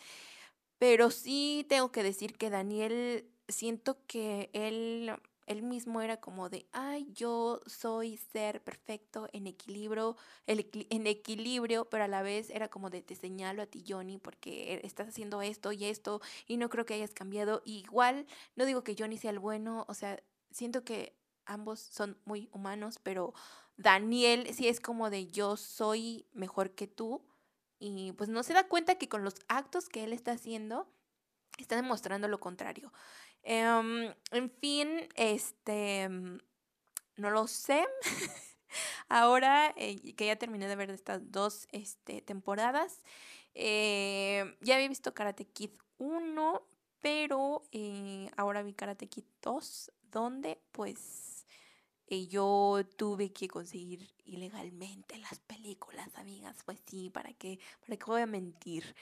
Pero 0.77 1.11
sí 1.11 1.65
tengo 1.67 1.91
que 1.91 2.03
decir 2.03 2.37
que 2.37 2.49
Daniel, 2.49 3.29
siento 3.47 3.97
que 4.07 4.49
él 4.53 5.11
él 5.49 5.63
mismo 5.63 5.99
era 6.01 6.17
como 6.17 6.47
de, 6.47 6.67
ay, 6.71 7.07
yo 7.11 7.59
soy 7.65 8.17
ser 8.17 8.63
perfecto 8.63 9.27
en 9.33 9.47
equilibrio, 9.47 10.15
en 10.45 11.07
equilibrio, 11.07 11.89
pero 11.89 12.03
a 12.03 12.07
la 12.07 12.21
vez 12.21 12.51
era 12.51 12.69
como 12.69 12.91
de, 12.91 13.01
te 13.01 13.15
señalo 13.15 13.63
a 13.63 13.65
ti, 13.65 13.83
Johnny, 13.85 14.19
porque 14.19 14.75
e, 14.75 14.85
estás 14.85 15.07
haciendo 15.07 15.41
esto 15.41 15.71
y 15.71 15.85
esto 15.85 16.21
y 16.45 16.57
no 16.57 16.69
creo 16.69 16.85
que 16.85 16.93
hayas 16.93 17.15
cambiado. 17.15 17.63
igual, 17.65 18.27
no 18.55 18.65
digo 18.65 18.83
que 18.83 18.95
Johnny 18.97 19.17
sea 19.17 19.31
el 19.31 19.39
bueno, 19.39 19.85
o 19.89 19.95
sea, 19.95 20.21
siento 20.51 20.83
que 20.83 21.17
ambos 21.45 21.79
son 21.79 22.19
muy 22.25 22.47
humanos, 22.53 22.99
pero 23.01 23.33
Daniel 23.75 24.53
sí 24.53 24.67
es 24.67 24.79
como 24.79 25.09
de, 25.09 25.27
yo 25.27 25.57
soy 25.57 26.27
mejor 26.31 26.75
que 26.75 26.85
tú. 26.85 27.25
Y 27.79 28.11
pues 28.13 28.29
no 28.29 28.43
se 28.43 28.53
da 28.53 28.67
cuenta 28.67 28.95
que 28.95 29.09
con 29.09 29.23
los 29.23 29.35
actos 29.47 29.89
que 29.89 30.03
él 30.03 30.13
está 30.13 30.33
haciendo, 30.33 30.87
está 31.57 31.75
demostrando 31.75 32.27
lo 32.27 32.39
contrario. 32.39 32.91
Em, 33.43 34.13
en 34.31 34.49
fin, 34.61 34.89
este, 35.15 36.09
mm, 36.09 36.39
no 37.17 37.31
lo 37.31 37.47
sé. 37.47 37.85
Ahora 39.09 39.73
eh, 39.77 40.13
que 40.15 40.27
ya 40.27 40.35
terminé 40.37 40.67
de 40.67 40.75
ver 40.75 40.91
estas 40.91 41.31
dos 41.31 41.67
este, 41.71 42.21
temporadas, 42.21 43.01
Eh, 43.55 44.55
ya 44.61 44.75
había 44.75 44.87
visto 44.87 45.13
Karate 45.13 45.45
Kid 45.45 45.71
1, 45.97 46.63
pero 47.01 47.63
eh, 47.73 48.29
ahora 48.37 48.63
vi 48.63 48.73
Karate 48.73 49.07
Kid 49.07 49.25
2, 49.41 49.91
donde 50.11 50.59
pues 50.71 51.28
eh, 52.09 52.27
yo 52.27 52.81
tuve 52.97 53.31
que 53.31 53.47
conseguir 53.47 54.09
ilegalmente 54.25 55.17
las 55.19 55.39
películas, 55.39 56.09
amigas. 56.15 56.57
Pues 56.65 56.79
sí, 56.85 57.09
¿para 57.09 57.33
qué, 57.33 57.59
para 57.81 57.97
qué 57.97 58.05
voy 58.05 58.21
a 58.21 58.25
mentir? 58.25 58.95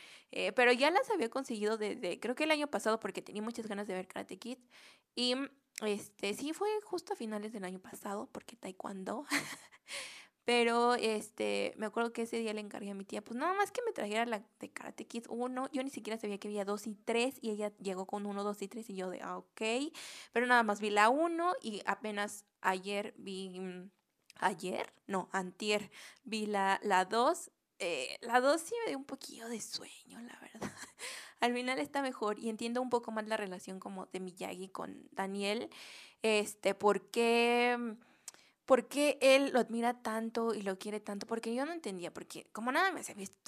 pero 0.55 0.71
ya 0.71 0.91
las 0.91 1.09
había 1.09 1.29
conseguido 1.29 1.77
desde, 1.77 2.19
creo 2.19 2.35
que 2.35 2.43
el 2.43 2.51
año 2.51 2.67
pasado, 2.67 2.99
porque 2.99 3.21
tenía 3.23 3.41
muchas 3.41 3.65
ganas 3.65 3.87
de 3.87 3.95
ver 3.95 4.07
Karate 4.07 4.37
Kid. 4.37 4.59
Y 5.15 5.35
este, 5.81 6.33
sí, 6.33 6.53
fue 6.53 6.69
justo 6.83 7.13
a 7.13 7.15
finales 7.15 7.53
del 7.53 7.63
año 7.63 7.79
pasado, 7.79 8.29
porque 8.31 8.55
taekwondo. 8.55 9.25
Pero 10.47 10.95
este, 10.95 11.73
me 11.75 11.87
acuerdo 11.87 12.13
que 12.13 12.21
ese 12.21 12.39
día 12.39 12.53
le 12.53 12.61
encargué 12.61 12.91
a 12.91 12.93
mi 12.93 13.03
tía, 13.03 13.21
pues 13.21 13.37
nada 13.37 13.53
más 13.53 13.69
que 13.69 13.81
me 13.85 13.91
trajera 13.91 14.25
la 14.25 14.41
de 14.61 14.69
Karate 14.69 15.05
Kid 15.05 15.25
1. 15.27 15.69
Yo 15.73 15.83
ni 15.83 15.89
siquiera 15.89 16.17
sabía 16.17 16.37
que 16.37 16.47
había 16.47 16.63
2 16.63 16.87
y 16.87 16.95
3 16.95 17.35
y 17.41 17.49
ella 17.49 17.73
llegó 17.79 18.05
con 18.05 18.25
1, 18.25 18.45
2 18.45 18.61
y 18.61 18.67
3 18.69 18.89
y 18.91 18.95
yo 18.95 19.09
de, 19.09 19.19
ah, 19.21 19.39
ok. 19.39 19.61
Pero 20.31 20.47
nada 20.47 20.63
más 20.63 20.79
vi 20.79 20.89
la 20.89 21.09
1 21.09 21.51
y 21.61 21.81
apenas 21.85 22.45
ayer 22.61 23.13
vi, 23.17 23.59
mm, 23.59 23.91
ayer, 24.35 24.93
no, 25.05 25.27
antier, 25.33 25.91
vi 26.23 26.45
la 26.45 26.79
2. 27.09 27.51
Eh, 27.79 28.17
la 28.21 28.39
2 28.39 28.61
sí 28.61 28.73
me 28.85 28.91
dio 28.91 28.99
un 28.99 29.05
poquillo 29.05 29.49
de 29.49 29.59
sueño, 29.59 30.21
la 30.21 30.39
verdad. 30.39 30.61
Al 31.41 31.53
final 31.53 31.77
está 31.77 32.01
mejor 32.01 32.39
y 32.39 32.47
entiendo 32.47 32.81
un 32.81 32.89
poco 32.89 33.11
más 33.11 33.27
la 33.27 33.35
relación 33.35 33.81
como 33.81 34.05
de 34.05 34.21
Miyagi 34.21 34.69
con 34.69 35.09
Daniel. 35.11 35.69
Este, 36.21 36.73
porque 36.73 37.75
mm, 37.77 38.06
¿Por 38.67 38.89
qué 38.89 39.17
él 39.21 39.51
lo 39.53 39.61
admira 39.61 39.93
tanto 39.93 40.53
y 40.53 40.61
lo 40.61 40.77
quiere 40.77 40.99
tanto? 40.99 41.25
Porque 41.25 41.55
yo 41.55 41.65
no 41.65 41.71
entendía, 41.71 42.13
porque 42.13 42.47
como 42.51 42.69
nada 42.73 42.91
me 42.91 42.99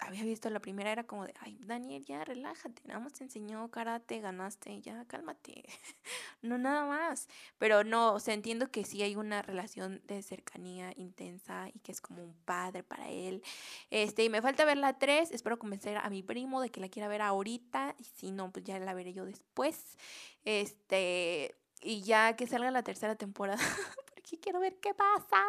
había 0.07 0.23
visto 0.23 0.49
la 0.49 0.61
primera, 0.61 0.93
era 0.93 1.03
como 1.03 1.25
de, 1.25 1.33
ay, 1.41 1.59
Daniel, 1.59 2.05
ya 2.05 2.23
relájate, 2.23 2.81
nada 2.85 3.01
más 3.01 3.11
te 3.11 3.25
enseñó 3.25 3.69
karate, 3.69 4.21
ganaste, 4.21 4.79
ya 4.79 5.03
cálmate, 5.07 5.65
no 6.41 6.57
nada 6.57 6.85
más. 6.85 7.27
Pero 7.57 7.83
no, 7.83 8.13
o 8.13 8.21
sea, 8.21 8.33
entiendo 8.33 8.71
que 8.71 8.85
sí 8.85 9.01
hay 9.03 9.17
una 9.17 9.41
relación 9.41 10.01
de 10.07 10.23
cercanía 10.23 10.93
intensa 10.95 11.67
y 11.73 11.79
que 11.79 11.91
es 11.91 11.99
como 11.99 12.23
un 12.23 12.33
padre 12.45 12.83
para 12.83 13.09
él. 13.09 13.43
Este, 13.89 14.23
y 14.23 14.29
me 14.29 14.41
falta 14.41 14.63
ver 14.63 14.77
la 14.77 14.99
3, 14.99 15.31
espero 15.31 15.59
convencer 15.59 15.97
a 15.97 16.09
mi 16.09 16.23
primo 16.23 16.61
de 16.61 16.69
que 16.69 16.79
la 16.79 16.87
quiera 16.87 17.09
ver 17.09 17.23
ahorita, 17.23 17.93
y 17.99 18.05
si 18.05 18.31
no, 18.31 18.53
pues 18.53 18.63
ya 18.63 18.79
la 18.79 18.93
veré 18.93 19.11
yo 19.11 19.25
después. 19.25 19.97
Este, 20.45 21.57
y 21.81 22.03
ya 22.03 22.35
que 22.35 22.47
salga 22.47 22.71
la 22.71 22.83
tercera 22.83 23.15
temporada, 23.15 23.61
quiero 24.37 24.59
ver 24.59 24.79
qué 24.79 24.93
pasa. 24.93 25.43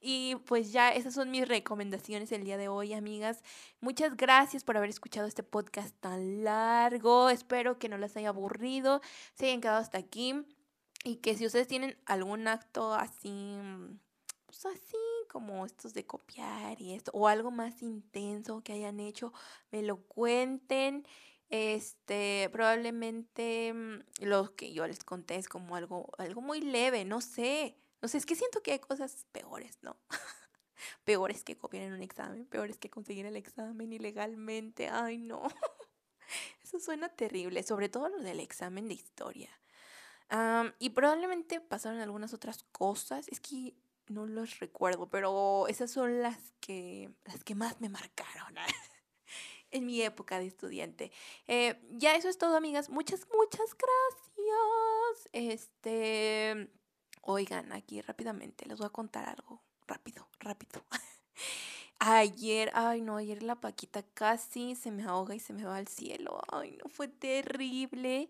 Y 0.00 0.36
pues 0.46 0.72
ya 0.72 0.92
esas 0.92 1.14
son 1.14 1.30
mis 1.30 1.46
recomendaciones 1.46 2.32
el 2.32 2.44
día 2.44 2.56
de 2.56 2.68
hoy, 2.68 2.92
amigas. 2.92 3.42
Muchas 3.80 4.16
gracias 4.16 4.64
por 4.64 4.76
haber 4.76 4.90
escuchado 4.90 5.26
este 5.26 5.42
podcast 5.42 5.94
tan 6.00 6.44
largo. 6.44 7.30
Espero 7.30 7.78
que 7.78 7.88
no 7.88 7.98
les 7.98 8.16
haya 8.16 8.30
aburrido, 8.30 9.00
se 9.34 9.46
hayan 9.46 9.60
quedado 9.60 9.78
hasta 9.78 9.98
aquí 9.98 10.34
y 11.04 11.16
que 11.16 11.36
si 11.36 11.46
ustedes 11.46 11.68
tienen 11.68 11.96
algún 12.06 12.48
acto 12.48 12.92
así 12.92 13.56
pues 14.46 14.64
así 14.66 14.96
como 15.28 15.66
estos 15.66 15.92
de 15.92 16.06
copiar 16.06 16.80
y 16.80 16.94
esto 16.94 17.10
o 17.14 17.28
algo 17.28 17.50
más 17.50 17.82
intenso 17.82 18.62
que 18.62 18.72
hayan 18.72 19.00
hecho, 19.00 19.32
me 19.70 19.82
lo 19.82 19.98
cuenten. 20.06 21.06
Este, 21.48 22.48
probablemente 22.50 23.72
mm, 23.72 24.24
lo 24.24 24.56
que 24.56 24.72
yo 24.72 24.86
les 24.86 25.04
conté 25.04 25.36
es 25.36 25.48
como 25.48 25.76
algo, 25.76 26.10
algo 26.18 26.40
muy 26.40 26.60
leve, 26.60 27.04
no 27.04 27.20
sé. 27.20 27.76
No 28.02 28.08
sé, 28.08 28.18
es 28.18 28.26
que 28.26 28.36
siento 28.36 28.62
que 28.62 28.72
hay 28.72 28.78
cosas 28.78 29.26
peores, 29.32 29.78
¿no? 29.82 29.96
peores 31.04 31.44
que 31.44 31.56
copiar 31.56 31.84
en 31.84 31.94
un 31.94 32.02
examen, 32.02 32.46
peores 32.46 32.78
que 32.78 32.90
conseguir 32.90 33.26
el 33.26 33.36
examen 33.36 33.92
ilegalmente. 33.92 34.88
Ay, 34.88 35.18
no. 35.18 35.42
Eso 36.62 36.78
suena 36.78 37.08
terrible, 37.08 37.62
sobre 37.62 37.88
todo 37.88 38.08
lo 38.08 38.18
del 38.18 38.40
examen 38.40 38.88
de 38.88 38.94
historia. 38.94 39.50
y 40.78 40.90
probablemente 40.90 41.60
pasaron 41.60 42.00
algunas 42.00 42.34
otras 42.34 42.64
cosas, 42.72 43.28
es 43.28 43.40
que 43.40 43.74
no 44.08 44.26
los 44.26 44.58
recuerdo, 44.58 45.08
pero 45.08 45.66
esas 45.68 45.90
son 45.90 46.22
las 46.22 46.52
que, 46.60 47.10
las 47.24 47.44
que 47.44 47.54
más 47.54 47.80
me 47.80 47.88
marcaron 47.88 48.54
en 49.70 49.86
mi 49.86 50.02
época 50.02 50.38
de 50.38 50.46
estudiante. 50.46 51.12
Eh, 51.46 51.80
ya 51.90 52.16
eso 52.16 52.28
es 52.28 52.38
todo, 52.38 52.56
amigas. 52.56 52.88
Muchas, 52.90 53.26
muchas 53.32 53.74
gracias. 53.74 55.28
Este. 55.32 56.70
Oigan, 57.28 57.72
aquí 57.72 58.00
rápidamente 58.00 58.66
les 58.66 58.78
voy 58.78 58.86
a 58.86 58.90
contar 58.90 59.28
algo. 59.28 59.60
Rápido, 59.88 60.28
rápido. 60.38 60.84
Ayer, 61.98 62.70
ay 62.74 63.00
no, 63.00 63.16
ayer 63.16 63.42
la 63.42 63.56
Paquita 63.56 64.04
casi 64.14 64.76
se 64.76 64.92
me 64.92 65.02
ahoga 65.02 65.34
y 65.34 65.40
se 65.40 65.52
me 65.52 65.64
va 65.64 65.76
al 65.76 65.88
cielo. 65.88 66.40
Ay 66.52 66.78
no, 66.82 66.88
fue 66.88 67.08
terrible. 67.08 68.28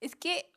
Es 0.00 0.14
que, 0.14 0.52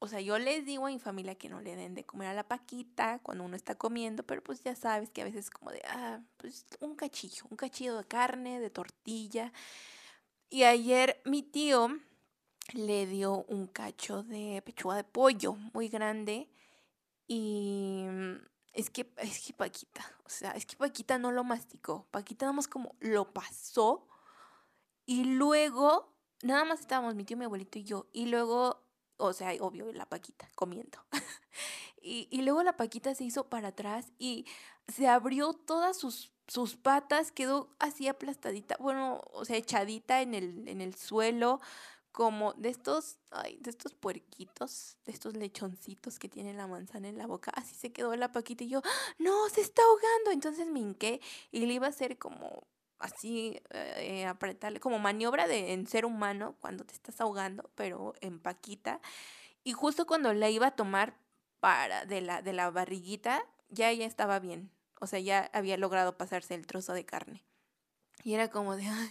o 0.00 0.06
sea, 0.08 0.20
yo 0.20 0.38
les 0.38 0.66
digo 0.66 0.86
a 0.86 0.90
mi 0.90 0.98
familia 0.98 1.34
que 1.36 1.48
no 1.48 1.62
le 1.62 1.76
den 1.76 1.94
de 1.94 2.04
comer 2.04 2.28
a 2.28 2.34
la 2.34 2.46
Paquita 2.46 3.20
cuando 3.22 3.44
uno 3.44 3.56
está 3.56 3.74
comiendo, 3.74 4.22
pero 4.24 4.42
pues 4.42 4.62
ya 4.62 4.76
sabes 4.76 5.10
que 5.10 5.22
a 5.22 5.24
veces 5.24 5.48
como 5.48 5.70
de, 5.70 5.80
ah, 5.88 6.20
pues 6.36 6.66
un 6.80 6.94
cachillo, 6.94 7.44
un 7.48 7.56
cachillo 7.56 7.96
de 7.96 8.04
carne, 8.04 8.60
de 8.60 8.68
tortilla. 8.70 9.50
Y 10.50 10.64
ayer 10.64 11.22
mi 11.24 11.42
tío 11.42 11.88
le 12.74 13.06
dio 13.06 13.44
un 13.48 13.66
cacho 13.66 14.22
de 14.24 14.62
pechuga 14.62 14.96
de 14.96 15.04
pollo 15.04 15.54
muy 15.72 15.88
grande 15.88 16.50
y 17.26 18.04
mm, 18.08 18.36
es 18.72 18.90
que, 18.90 19.12
es 19.18 19.40
que 19.40 19.52
Paquita, 19.52 20.04
o 20.24 20.28
sea, 20.28 20.52
es 20.52 20.66
que 20.66 20.76
Paquita 20.76 21.18
no 21.18 21.32
lo 21.32 21.44
masticó. 21.44 22.06
Paquita 22.10 22.46
nada 22.46 22.54
más 22.54 22.68
como 22.68 22.94
lo 23.00 23.32
pasó 23.32 24.06
y 25.06 25.24
luego, 25.24 26.12
nada 26.42 26.64
más 26.64 26.80
estábamos 26.80 27.14
mi 27.14 27.24
tío, 27.24 27.36
mi 27.36 27.44
abuelito 27.44 27.78
y 27.78 27.84
yo. 27.84 28.06
Y 28.12 28.26
luego, 28.26 28.82
o 29.16 29.32
sea, 29.32 29.52
obvio, 29.60 29.92
la 29.92 30.06
Paquita 30.06 30.50
comiendo. 30.54 30.98
y, 32.02 32.28
y 32.30 32.42
luego 32.42 32.62
la 32.62 32.76
Paquita 32.76 33.14
se 33.14 33.24
hizo 33.24 33.48
para 33.48 33.68
atrás 33.68 34.12
y 34.18 34.46
se 34.88 35.08
abrió 35.08 35.52
todas 35.52 35.96
sus 35.96 36.34
sus 36.46 36.76
patas 36.76 37.32
quedó 37.32 37.70
así 37.78 38.08
aplastadita, 38.08 38.76
bueno, 38.78 39.22
o 39.32 39.44
sea, 39.44 39.56
echadita 39.56 40.20
en 40.20 40.34
el, 40.34 40.68
en 40.68 40.80
el 40.80 40.94
suelo, 40.94 41.60
como 42.14 42.52
de 42.52 42.68
estos, 42.68 43.18
ay, 43.32 43.58
de 43.60 43.70
estos 43.70 43.92
puerquitos, 43.92 44.98
de 45.04 45.10
estos 45.10 45.34
lechoncitos 45.36 46.20
que 46.20 46.28
tienen 46.28 46.56
la 46.56 46.68
manzana 46.68 47.08
en 47.08 47.18
la 47.18 47.26
boca. 47.26 47.50
Así 47.56 47.74
se 47.74 47.92
quedó 47.92 48.14
la 48.14 48.30
Paquita 48.30 48.62
y 48.62 48.68
yo, 48.68 48.82
no, 49.18 49.48
se 49.48 49.60
está 49.60 49.82
ahogando. 49.82 50.30
Entonces 50.30 50.68
me 50.68 50.78
hinqué 50.78 51.20
y 51.50 51.66
le 51.66 51.74
iba 51.74 51.86
a 51.86 51.90
hacer 51.90 52.16
como 52.16 52.68
así, 53.00 53.60
eh, 53.70 54.26
apretarle, 54.26 54.78
como 54.78 55.00
maniobra 55.00 55.48
de 55.48 55.72
en 55.72 55.88
ser 55.88 56.06
humano 56.06 56.54
cuando 56.60 56.84
te 56.84 56.94
estás 56.94 57.20
ahogando, 57.20 57.68
pero 57.74 58.14
en 58.20 58.38
Paquita. 58.38 59.00
Y 59.64 59.72
justo 59.72 60.06
cuando 60.06 60.32
la 60.34 60.48
iba 60.50 60.68
a 60.68 60.76
tomar 60.76 61.18
para 61.58 62.06
de 62.06 62.20
la, 62.20 62.42
de 62.42 62.52
la 62.52 62.70
barriguita, 62.70 63.44
ya 63.70 63.92
ya 63.92 64.06
estaba 64.06 64.38
bien. 64.38 64.70
O 65.00 65.08
sea, 65.08 65.18
ya 65.18 65.50
había 65.52 65.76
logrado 65.78 66.16
pasarse 66.16 66.54
el 66.54 66.68
trozo 66.68 66.92
de 66.92 67.04
carne. 67.04 67.44
Y 68.24 68.32
era 68.32 68.48
como 68.50 68.74
de, 68.74 68.86
ay, 68.86 69.10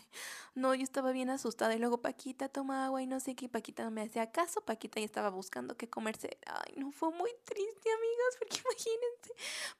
no, 0.55 0.73
yo 0.73 0.83
estaba 0.83 1.11
bien 1.11 1.29
asustada. 1.29 1.75
Y 1.75 1.79
luego 1.79 2.01
Paquita 2.01 2.49
toma 2.49 2.85
agua 2.85 3.01
y 3.03 3.05
no 3.05 3.19
sé 3.19 3.35
qué. 3.35 3.47
Paquita 3.47 3.83
no 3.83 3.91
me 3.91 4.01
hacía 4.01 4.31
caso. 4.31 4.61
Paquita 4.61 4.99
ya 4.99 5.05
estaba 5.05 5.29
buscando 5.29 5.77
qué 5.77 5.87
comerse. 5.87 6.37
Ay, 6.47 6.73
no, 6.77 6.91
fue 6.91 7.11
muy 7.11 7.29
triste, 7.45 7.89
amigas, 7.91 8.35
porque 8.39 8.57
imagínense. 8.65 9.33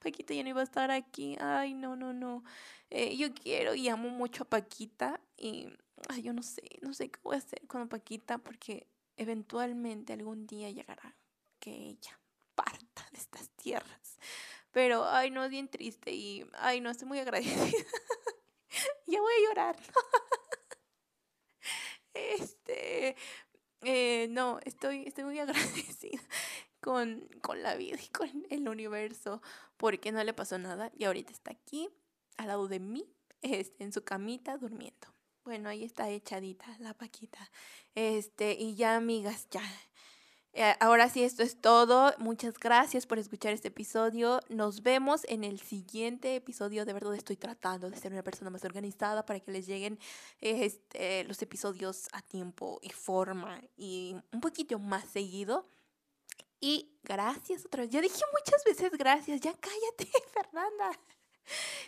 Paquita 0.03 0.35
ya 0.35 0.43
no 0.43 0.49
iba 0.49 0.61
a 0.61 0.63
estar 0.63 0.91
aquí. 0.91 1.35
Ay, 1.39 1.73
no, 1.73 1.95
no, 1.95 2.13
no. 2.13 2.43
Eh, 2.91 3.17
yo 3.17 3.33
quiero 3.33 3.73
y 3.73 3.89
amo 3.89 4.09
mucho 4.09 4.43
a 4.43 4.49
Paquita. 4.49 5.19
Y, 5.35 5.67
ay, 6.09 6.21
yo 6.21 6.31
no 6.31 6.43
sé, 6.43 6.61
no 6.83 6.93
sé 6.93 7.09
qué 7.09 7.19
voy 7.23 7.35
a 7.35 7.39
hacer 7.39 7.65
con 7.65 7.89
Paquita 7.89 8.37
porque 8.37 8.87
eventualmente 9.17 10.13
algún 10.13 10.45
día 10.45 10.69
llegará 10.69 11.15
que 11.59 11.71
ella 11.71 12.19
parta 12.53 13.07
de 13.11 13.17
estas 13.17 13.49
tierras. 13.49 14.19
Pero, 14.71 15.05
ay, 15.07 15.31
no, 15.31 15.43
es 15.43 15.49
bien 15.49 15.69
triste 15.69 16.11
y, 16.11 16.45
ay, 16.53 16.81
no, 16.81 16.91
estoy 16.91 17.07
muy 17.07 17.17
agradecida. 17.19 17.65
ya 19.07 19.21
voy 19.21 19.33
a 19.33 19.47
llorar. 19.47 19.77
este, 22.13 23.15
eh, 23.81 24.27
no, 24.29 24.59
estoy, 24.65 25.03
estoy 25.05 25.23
muy 25.23 25.39
agradecida 25.39 26.21
con, 26.81 27.27
con 27.41 27.63
la 27.63 27.75
vida 27.75 27.97
y 28.01 28.07
con 28.09 28.45
el 28.49 28.67
universo 28.67 29.41
porque 29.77 30.11
no 30.11 30.23
le 30.23 30.33
pasó 30.33 30.57
nada 30.57 30.91
y 30.97 31.05
ahorita 31.05 31.31
está 31.31 31.51
aquí 31.51 31.89
al 32.37 32.47
lado 32.47 32.67
de 32.67 32.79
mí, 32.79 33.05
este, 33.41 33.83
en 33.83 33.93
su 33.93 34.03
camita 34.03 34.57
durmiendo. 34.57 35.07
Bueno, 35.43 35.69
ahí 35.69 35.83
está 35.83 36.09
echadita 36.09 36.77
la 36.79 36.93
Paquita. 36.93 37.51
Este, 37.95 38.53
y 38.53 38.75
ya, 38.75 38.95
amigas, 38.95 39.47
ya, 39.51 39.61
eh, 40.55 40.75
ahora 40.79 41.09
sí, 41.09 41.23
esto 41.23 41.41
es 41.41 41.59
todo. 41.59 42.13
Muchas 42.19 42.59
gracias 42.59 43.07
por 43.07 43.17
escuchar 43.17 43.53
este 43.53 43.69
episodio. 43.69 44.39
Nos 44.49 44.83
vemos 44.83 45.25
en 45.27 45.43
el 45.43 45.59
siguiente 45.59 46.35
episodio. 46.35 46.85
De 46.85 46.93
verdad 46.93 47.15
estoy 47.15 47.37
tratando 47.37 47.89
de 47.89 47.97
ser 47.97 48.13
una 48.13 48.21
persona 48.21 48.51
más 48.51 48.63
organizada 48.63 49.25
para 49.25 49.39
que 49.39 49.51
les 49.51 49.65
lleguen 49.65 49.97
este, 50.41 51.23
los 51.23 51.41
episodios 51.41 52.07
a 52.13 52.21
tiempo 52.21 52.79
y 52.83 52.89
forma 52.89 53.61
y 53.75 54.15
un 54.31 54.41
poquito 54.41 54.77
más 54.77 55.05
seguido. 55.05 55.67
Y 56.59 56.91
gracias 57.03 57.65
otra 57.65 57.81
vez. 57.81 57.89
Ya 57.89 58.01
dije 58.01 58.21
muchas 58.31 58.63
veces 58.63 58.91
gracias. 58.91 59.41
Ya 59.41 59.53
cállate, 59.53 60.07
Fernanda. 60.33 60.91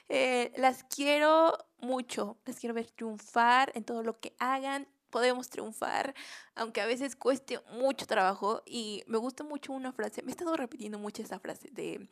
Eh, 0.09 0.51
las 0.57 0.83
quiero 0.83 1.55
mucho, 1.77 2.37
las 2.45 2.59
quiero 2.59 2.73
ver 2.73 2.89
triunfar 2.89 3.71
en 3.75 3.83
todo 3.83 4.01
lo 4.01 4.19
que 4.19 4.35
hagan. 4.39 4.87
Podemos 5.15 5.47
triunfar, 5.47 6.13
aunque 6.55 6.81
a 6.81 6.85
veces 6.85 7.15
cueste 7.15 7.61
mucho 7.71 8.05
trabajo. 8.05 8.61
Y 8.65 9.01
me 9.07 9.17
gusta 9.17 9.45
mucho 9.45 9.71
una 9.71 9.93
frase, 9.93 10.21
me 10.23 10.27
he 10.27 10.31
estado 10.31 10.57
repitiendo 10.57 10.99
mucho 10.99 11.21
esa 11.21 11.39
frase 11.39 11.69
de, 11.71 12.09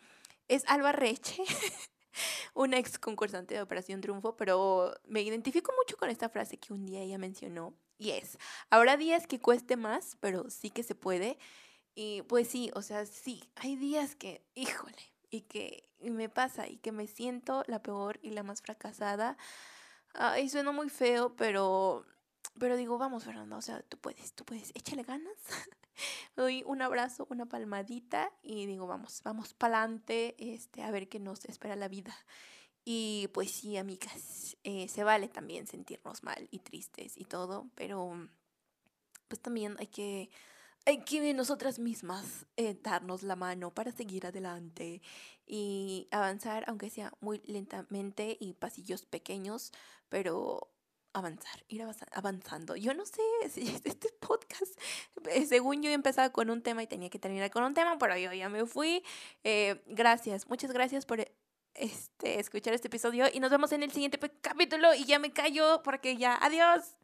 es 0.48 0.64
Alba 0.68 0.94
Reche, 0.94 1.44
una 2.54 2.78
ex 2.78 2.98
concursante 2.98 3.56
de 3.56 3.62
Operación 3.62 4.00
Triunfo, 4.00 4.38
pero 4.38 4.96
me 5.06 5.22
identifico 5.22 5.74
mucho 5.78 5.98
con 5.98 6.10
esta 6.10 6.30
frase 6.30 6.56
que 6.58 6.72
un 6.72 6.86
día 6.86 7.02
ella 7.02 7.18
mencionó. 7.18 7.74
Y 7.98 8.12
es, 8.12 8.38
habrá 8.70 8.96
días 8.96 9.28
que 9.28 9.42
cueste 9.42 9.76
más, 9.76 10.16
pero 10.22 10.50
sí 10.50 10.70
que 10.70 10.84
se 10.84 10.96
puede. 10.96 11.38
Y 11.96 12.22
pues 12.22 12.48
sí, 12.48 12.72
o 12.74 12.82
sea, 12.82 13.06
sí, 13.06 13.44
hay 13.56 13.76
días 13.76 14.16
que, 14.16 14.46
híjole, 14.56 15.12
y 15.30 15.42
que 15.42 15.90
me 16.00 16.30
pasa 16.30 16.70
y 16.70 16.78
que 16.78 16.94
me 16.94 17.08
siento 17.08 17.66
la 17.68 17.84
peor 17.84 18.18
y 18.22 18.30
la 18.30 18.44
más 18.44 18.62
fracasada. 18.62 19.36
Ay, 20.14 20.48
suena 20.48 20.72
muy 20.72 20.88
feo, 20.88 21.36
pero, 21.36 22.06
pero 22.60 22.78
digo, 22.78 22.98
vamos, 22.98 23.24
Fernanda, 23.24 23.58
o 23.58 23.62
sea, 23.62 23.82
tú 23.82 23.98
puedes, 23.98 24.34
tú 24.34 24.46
puedes, 24.46 24.72
échale 24.76 25.04
ganas. 25.04 25.34
Doy 26.36 26.64
un 26.66 26.82
abrazo, 26.82 27.28
una 27.30 27.46
palmadita 27.46 28.32
y 28.42 28.66
digo, 28.66 28.88
vamos, 28.88 29.22
vamos 29.24 29.54
para 29.54 29.80
adelante, 29.80 30.36
este, 30.40 30.84
a 30.84 30.92
ver 30.92 31.08
qué 31.08 31.20
nos 31.20 31.46
espera 31.46 31.76
la 31.76 31.88
vida. 31.88 32.16
Y 32.86 33.30
pues 33.34 33.52
sí, 33.52 33.78
amigas, 33.78 34.58
eh, 34.64 34.88
se 34.88 35.04
vale 35.04 35.30
también 35.30 35.68
sentirnos 35.68 36.24
mal 36.24 36.48
y 36.52 36.60
tristes 36.60 37.18
y 37.18 37.26
todo, 37.26 37.70
pero 37.76 38.30
pues 39.28 39.42
también 39.42 39.76
hay 39.80 39.88
que 39.88 40.30
hay 40.86 41.04
que 41.06 41.34
nosotras 41.34 41.80
mismas 41.80 42.46
eh, 42.58 42.78
darnos 42.82 43.24
la 43.24 43.38
mano 43.38 43.74
para 43.74 43.94
seguir 43.94 44.26
adelante 44.26 45.02
y 45.46 46.10
avanzar, 46.12 46.66
aunque 46.68 46.90
sea 46.90 47.14
muy 47.22 47.42
lentamente 47.46 48.38
y 48.40 48.54
pasillos 48.54 49.06
pequeños, 49.06 49.72
pero 50.10 50.73
avanzar, 51.14 51.64
ir 51.68 51.86
avanzando. 52.12 52.76
Yo 52.76 52.94
no 52.94 53.06
sé 53.06 53.22
si 53.50 53.62
este 53.84 54.10
podcast, 54.20 54.80
eh, 55.30 55.46
según 55.46 55.82
yo 55.82 55.92
empezaba 55.92 56.32
con 56.32 56.50
un 56.50 56.62
tema 56.62 56.84
y 56.84 56.88
tenía 56.88 57.10
que 57.10 57.20
terminar 57.20 57.50
con 57.52 57.64
un 57.64 57.74
tema, 57.74 57.98
pero 57.98 58.18
yo 58.18 58.34
ya 58.34 58.50
me 58.50 58.66
fui. 58.66 59.04
Eh, 59.44 59.82
gracias, 59.88 60.48
muchas 60.50 60.72
gracias 60.72 61.06
por 61.06 61.26
este, 61.76 62.40
escuchar 62.40 62.74
este 62.74 62.88
episodio 62.88 63.26
y 63.34 63.40
nos 63.40 63.52
vemos 63.52 63.72
en 63.72 63.84
el 63.84 63.92
siguiente 63.92 64.20
capítulo 64.42 64.94
y 64.94 65.06
ya 65.06 65.20
me 65.20 65.32
callo 65.32 65.82
porque 65.84 66.18
ya, 66.18 66.38
adiós. 66.42 66.96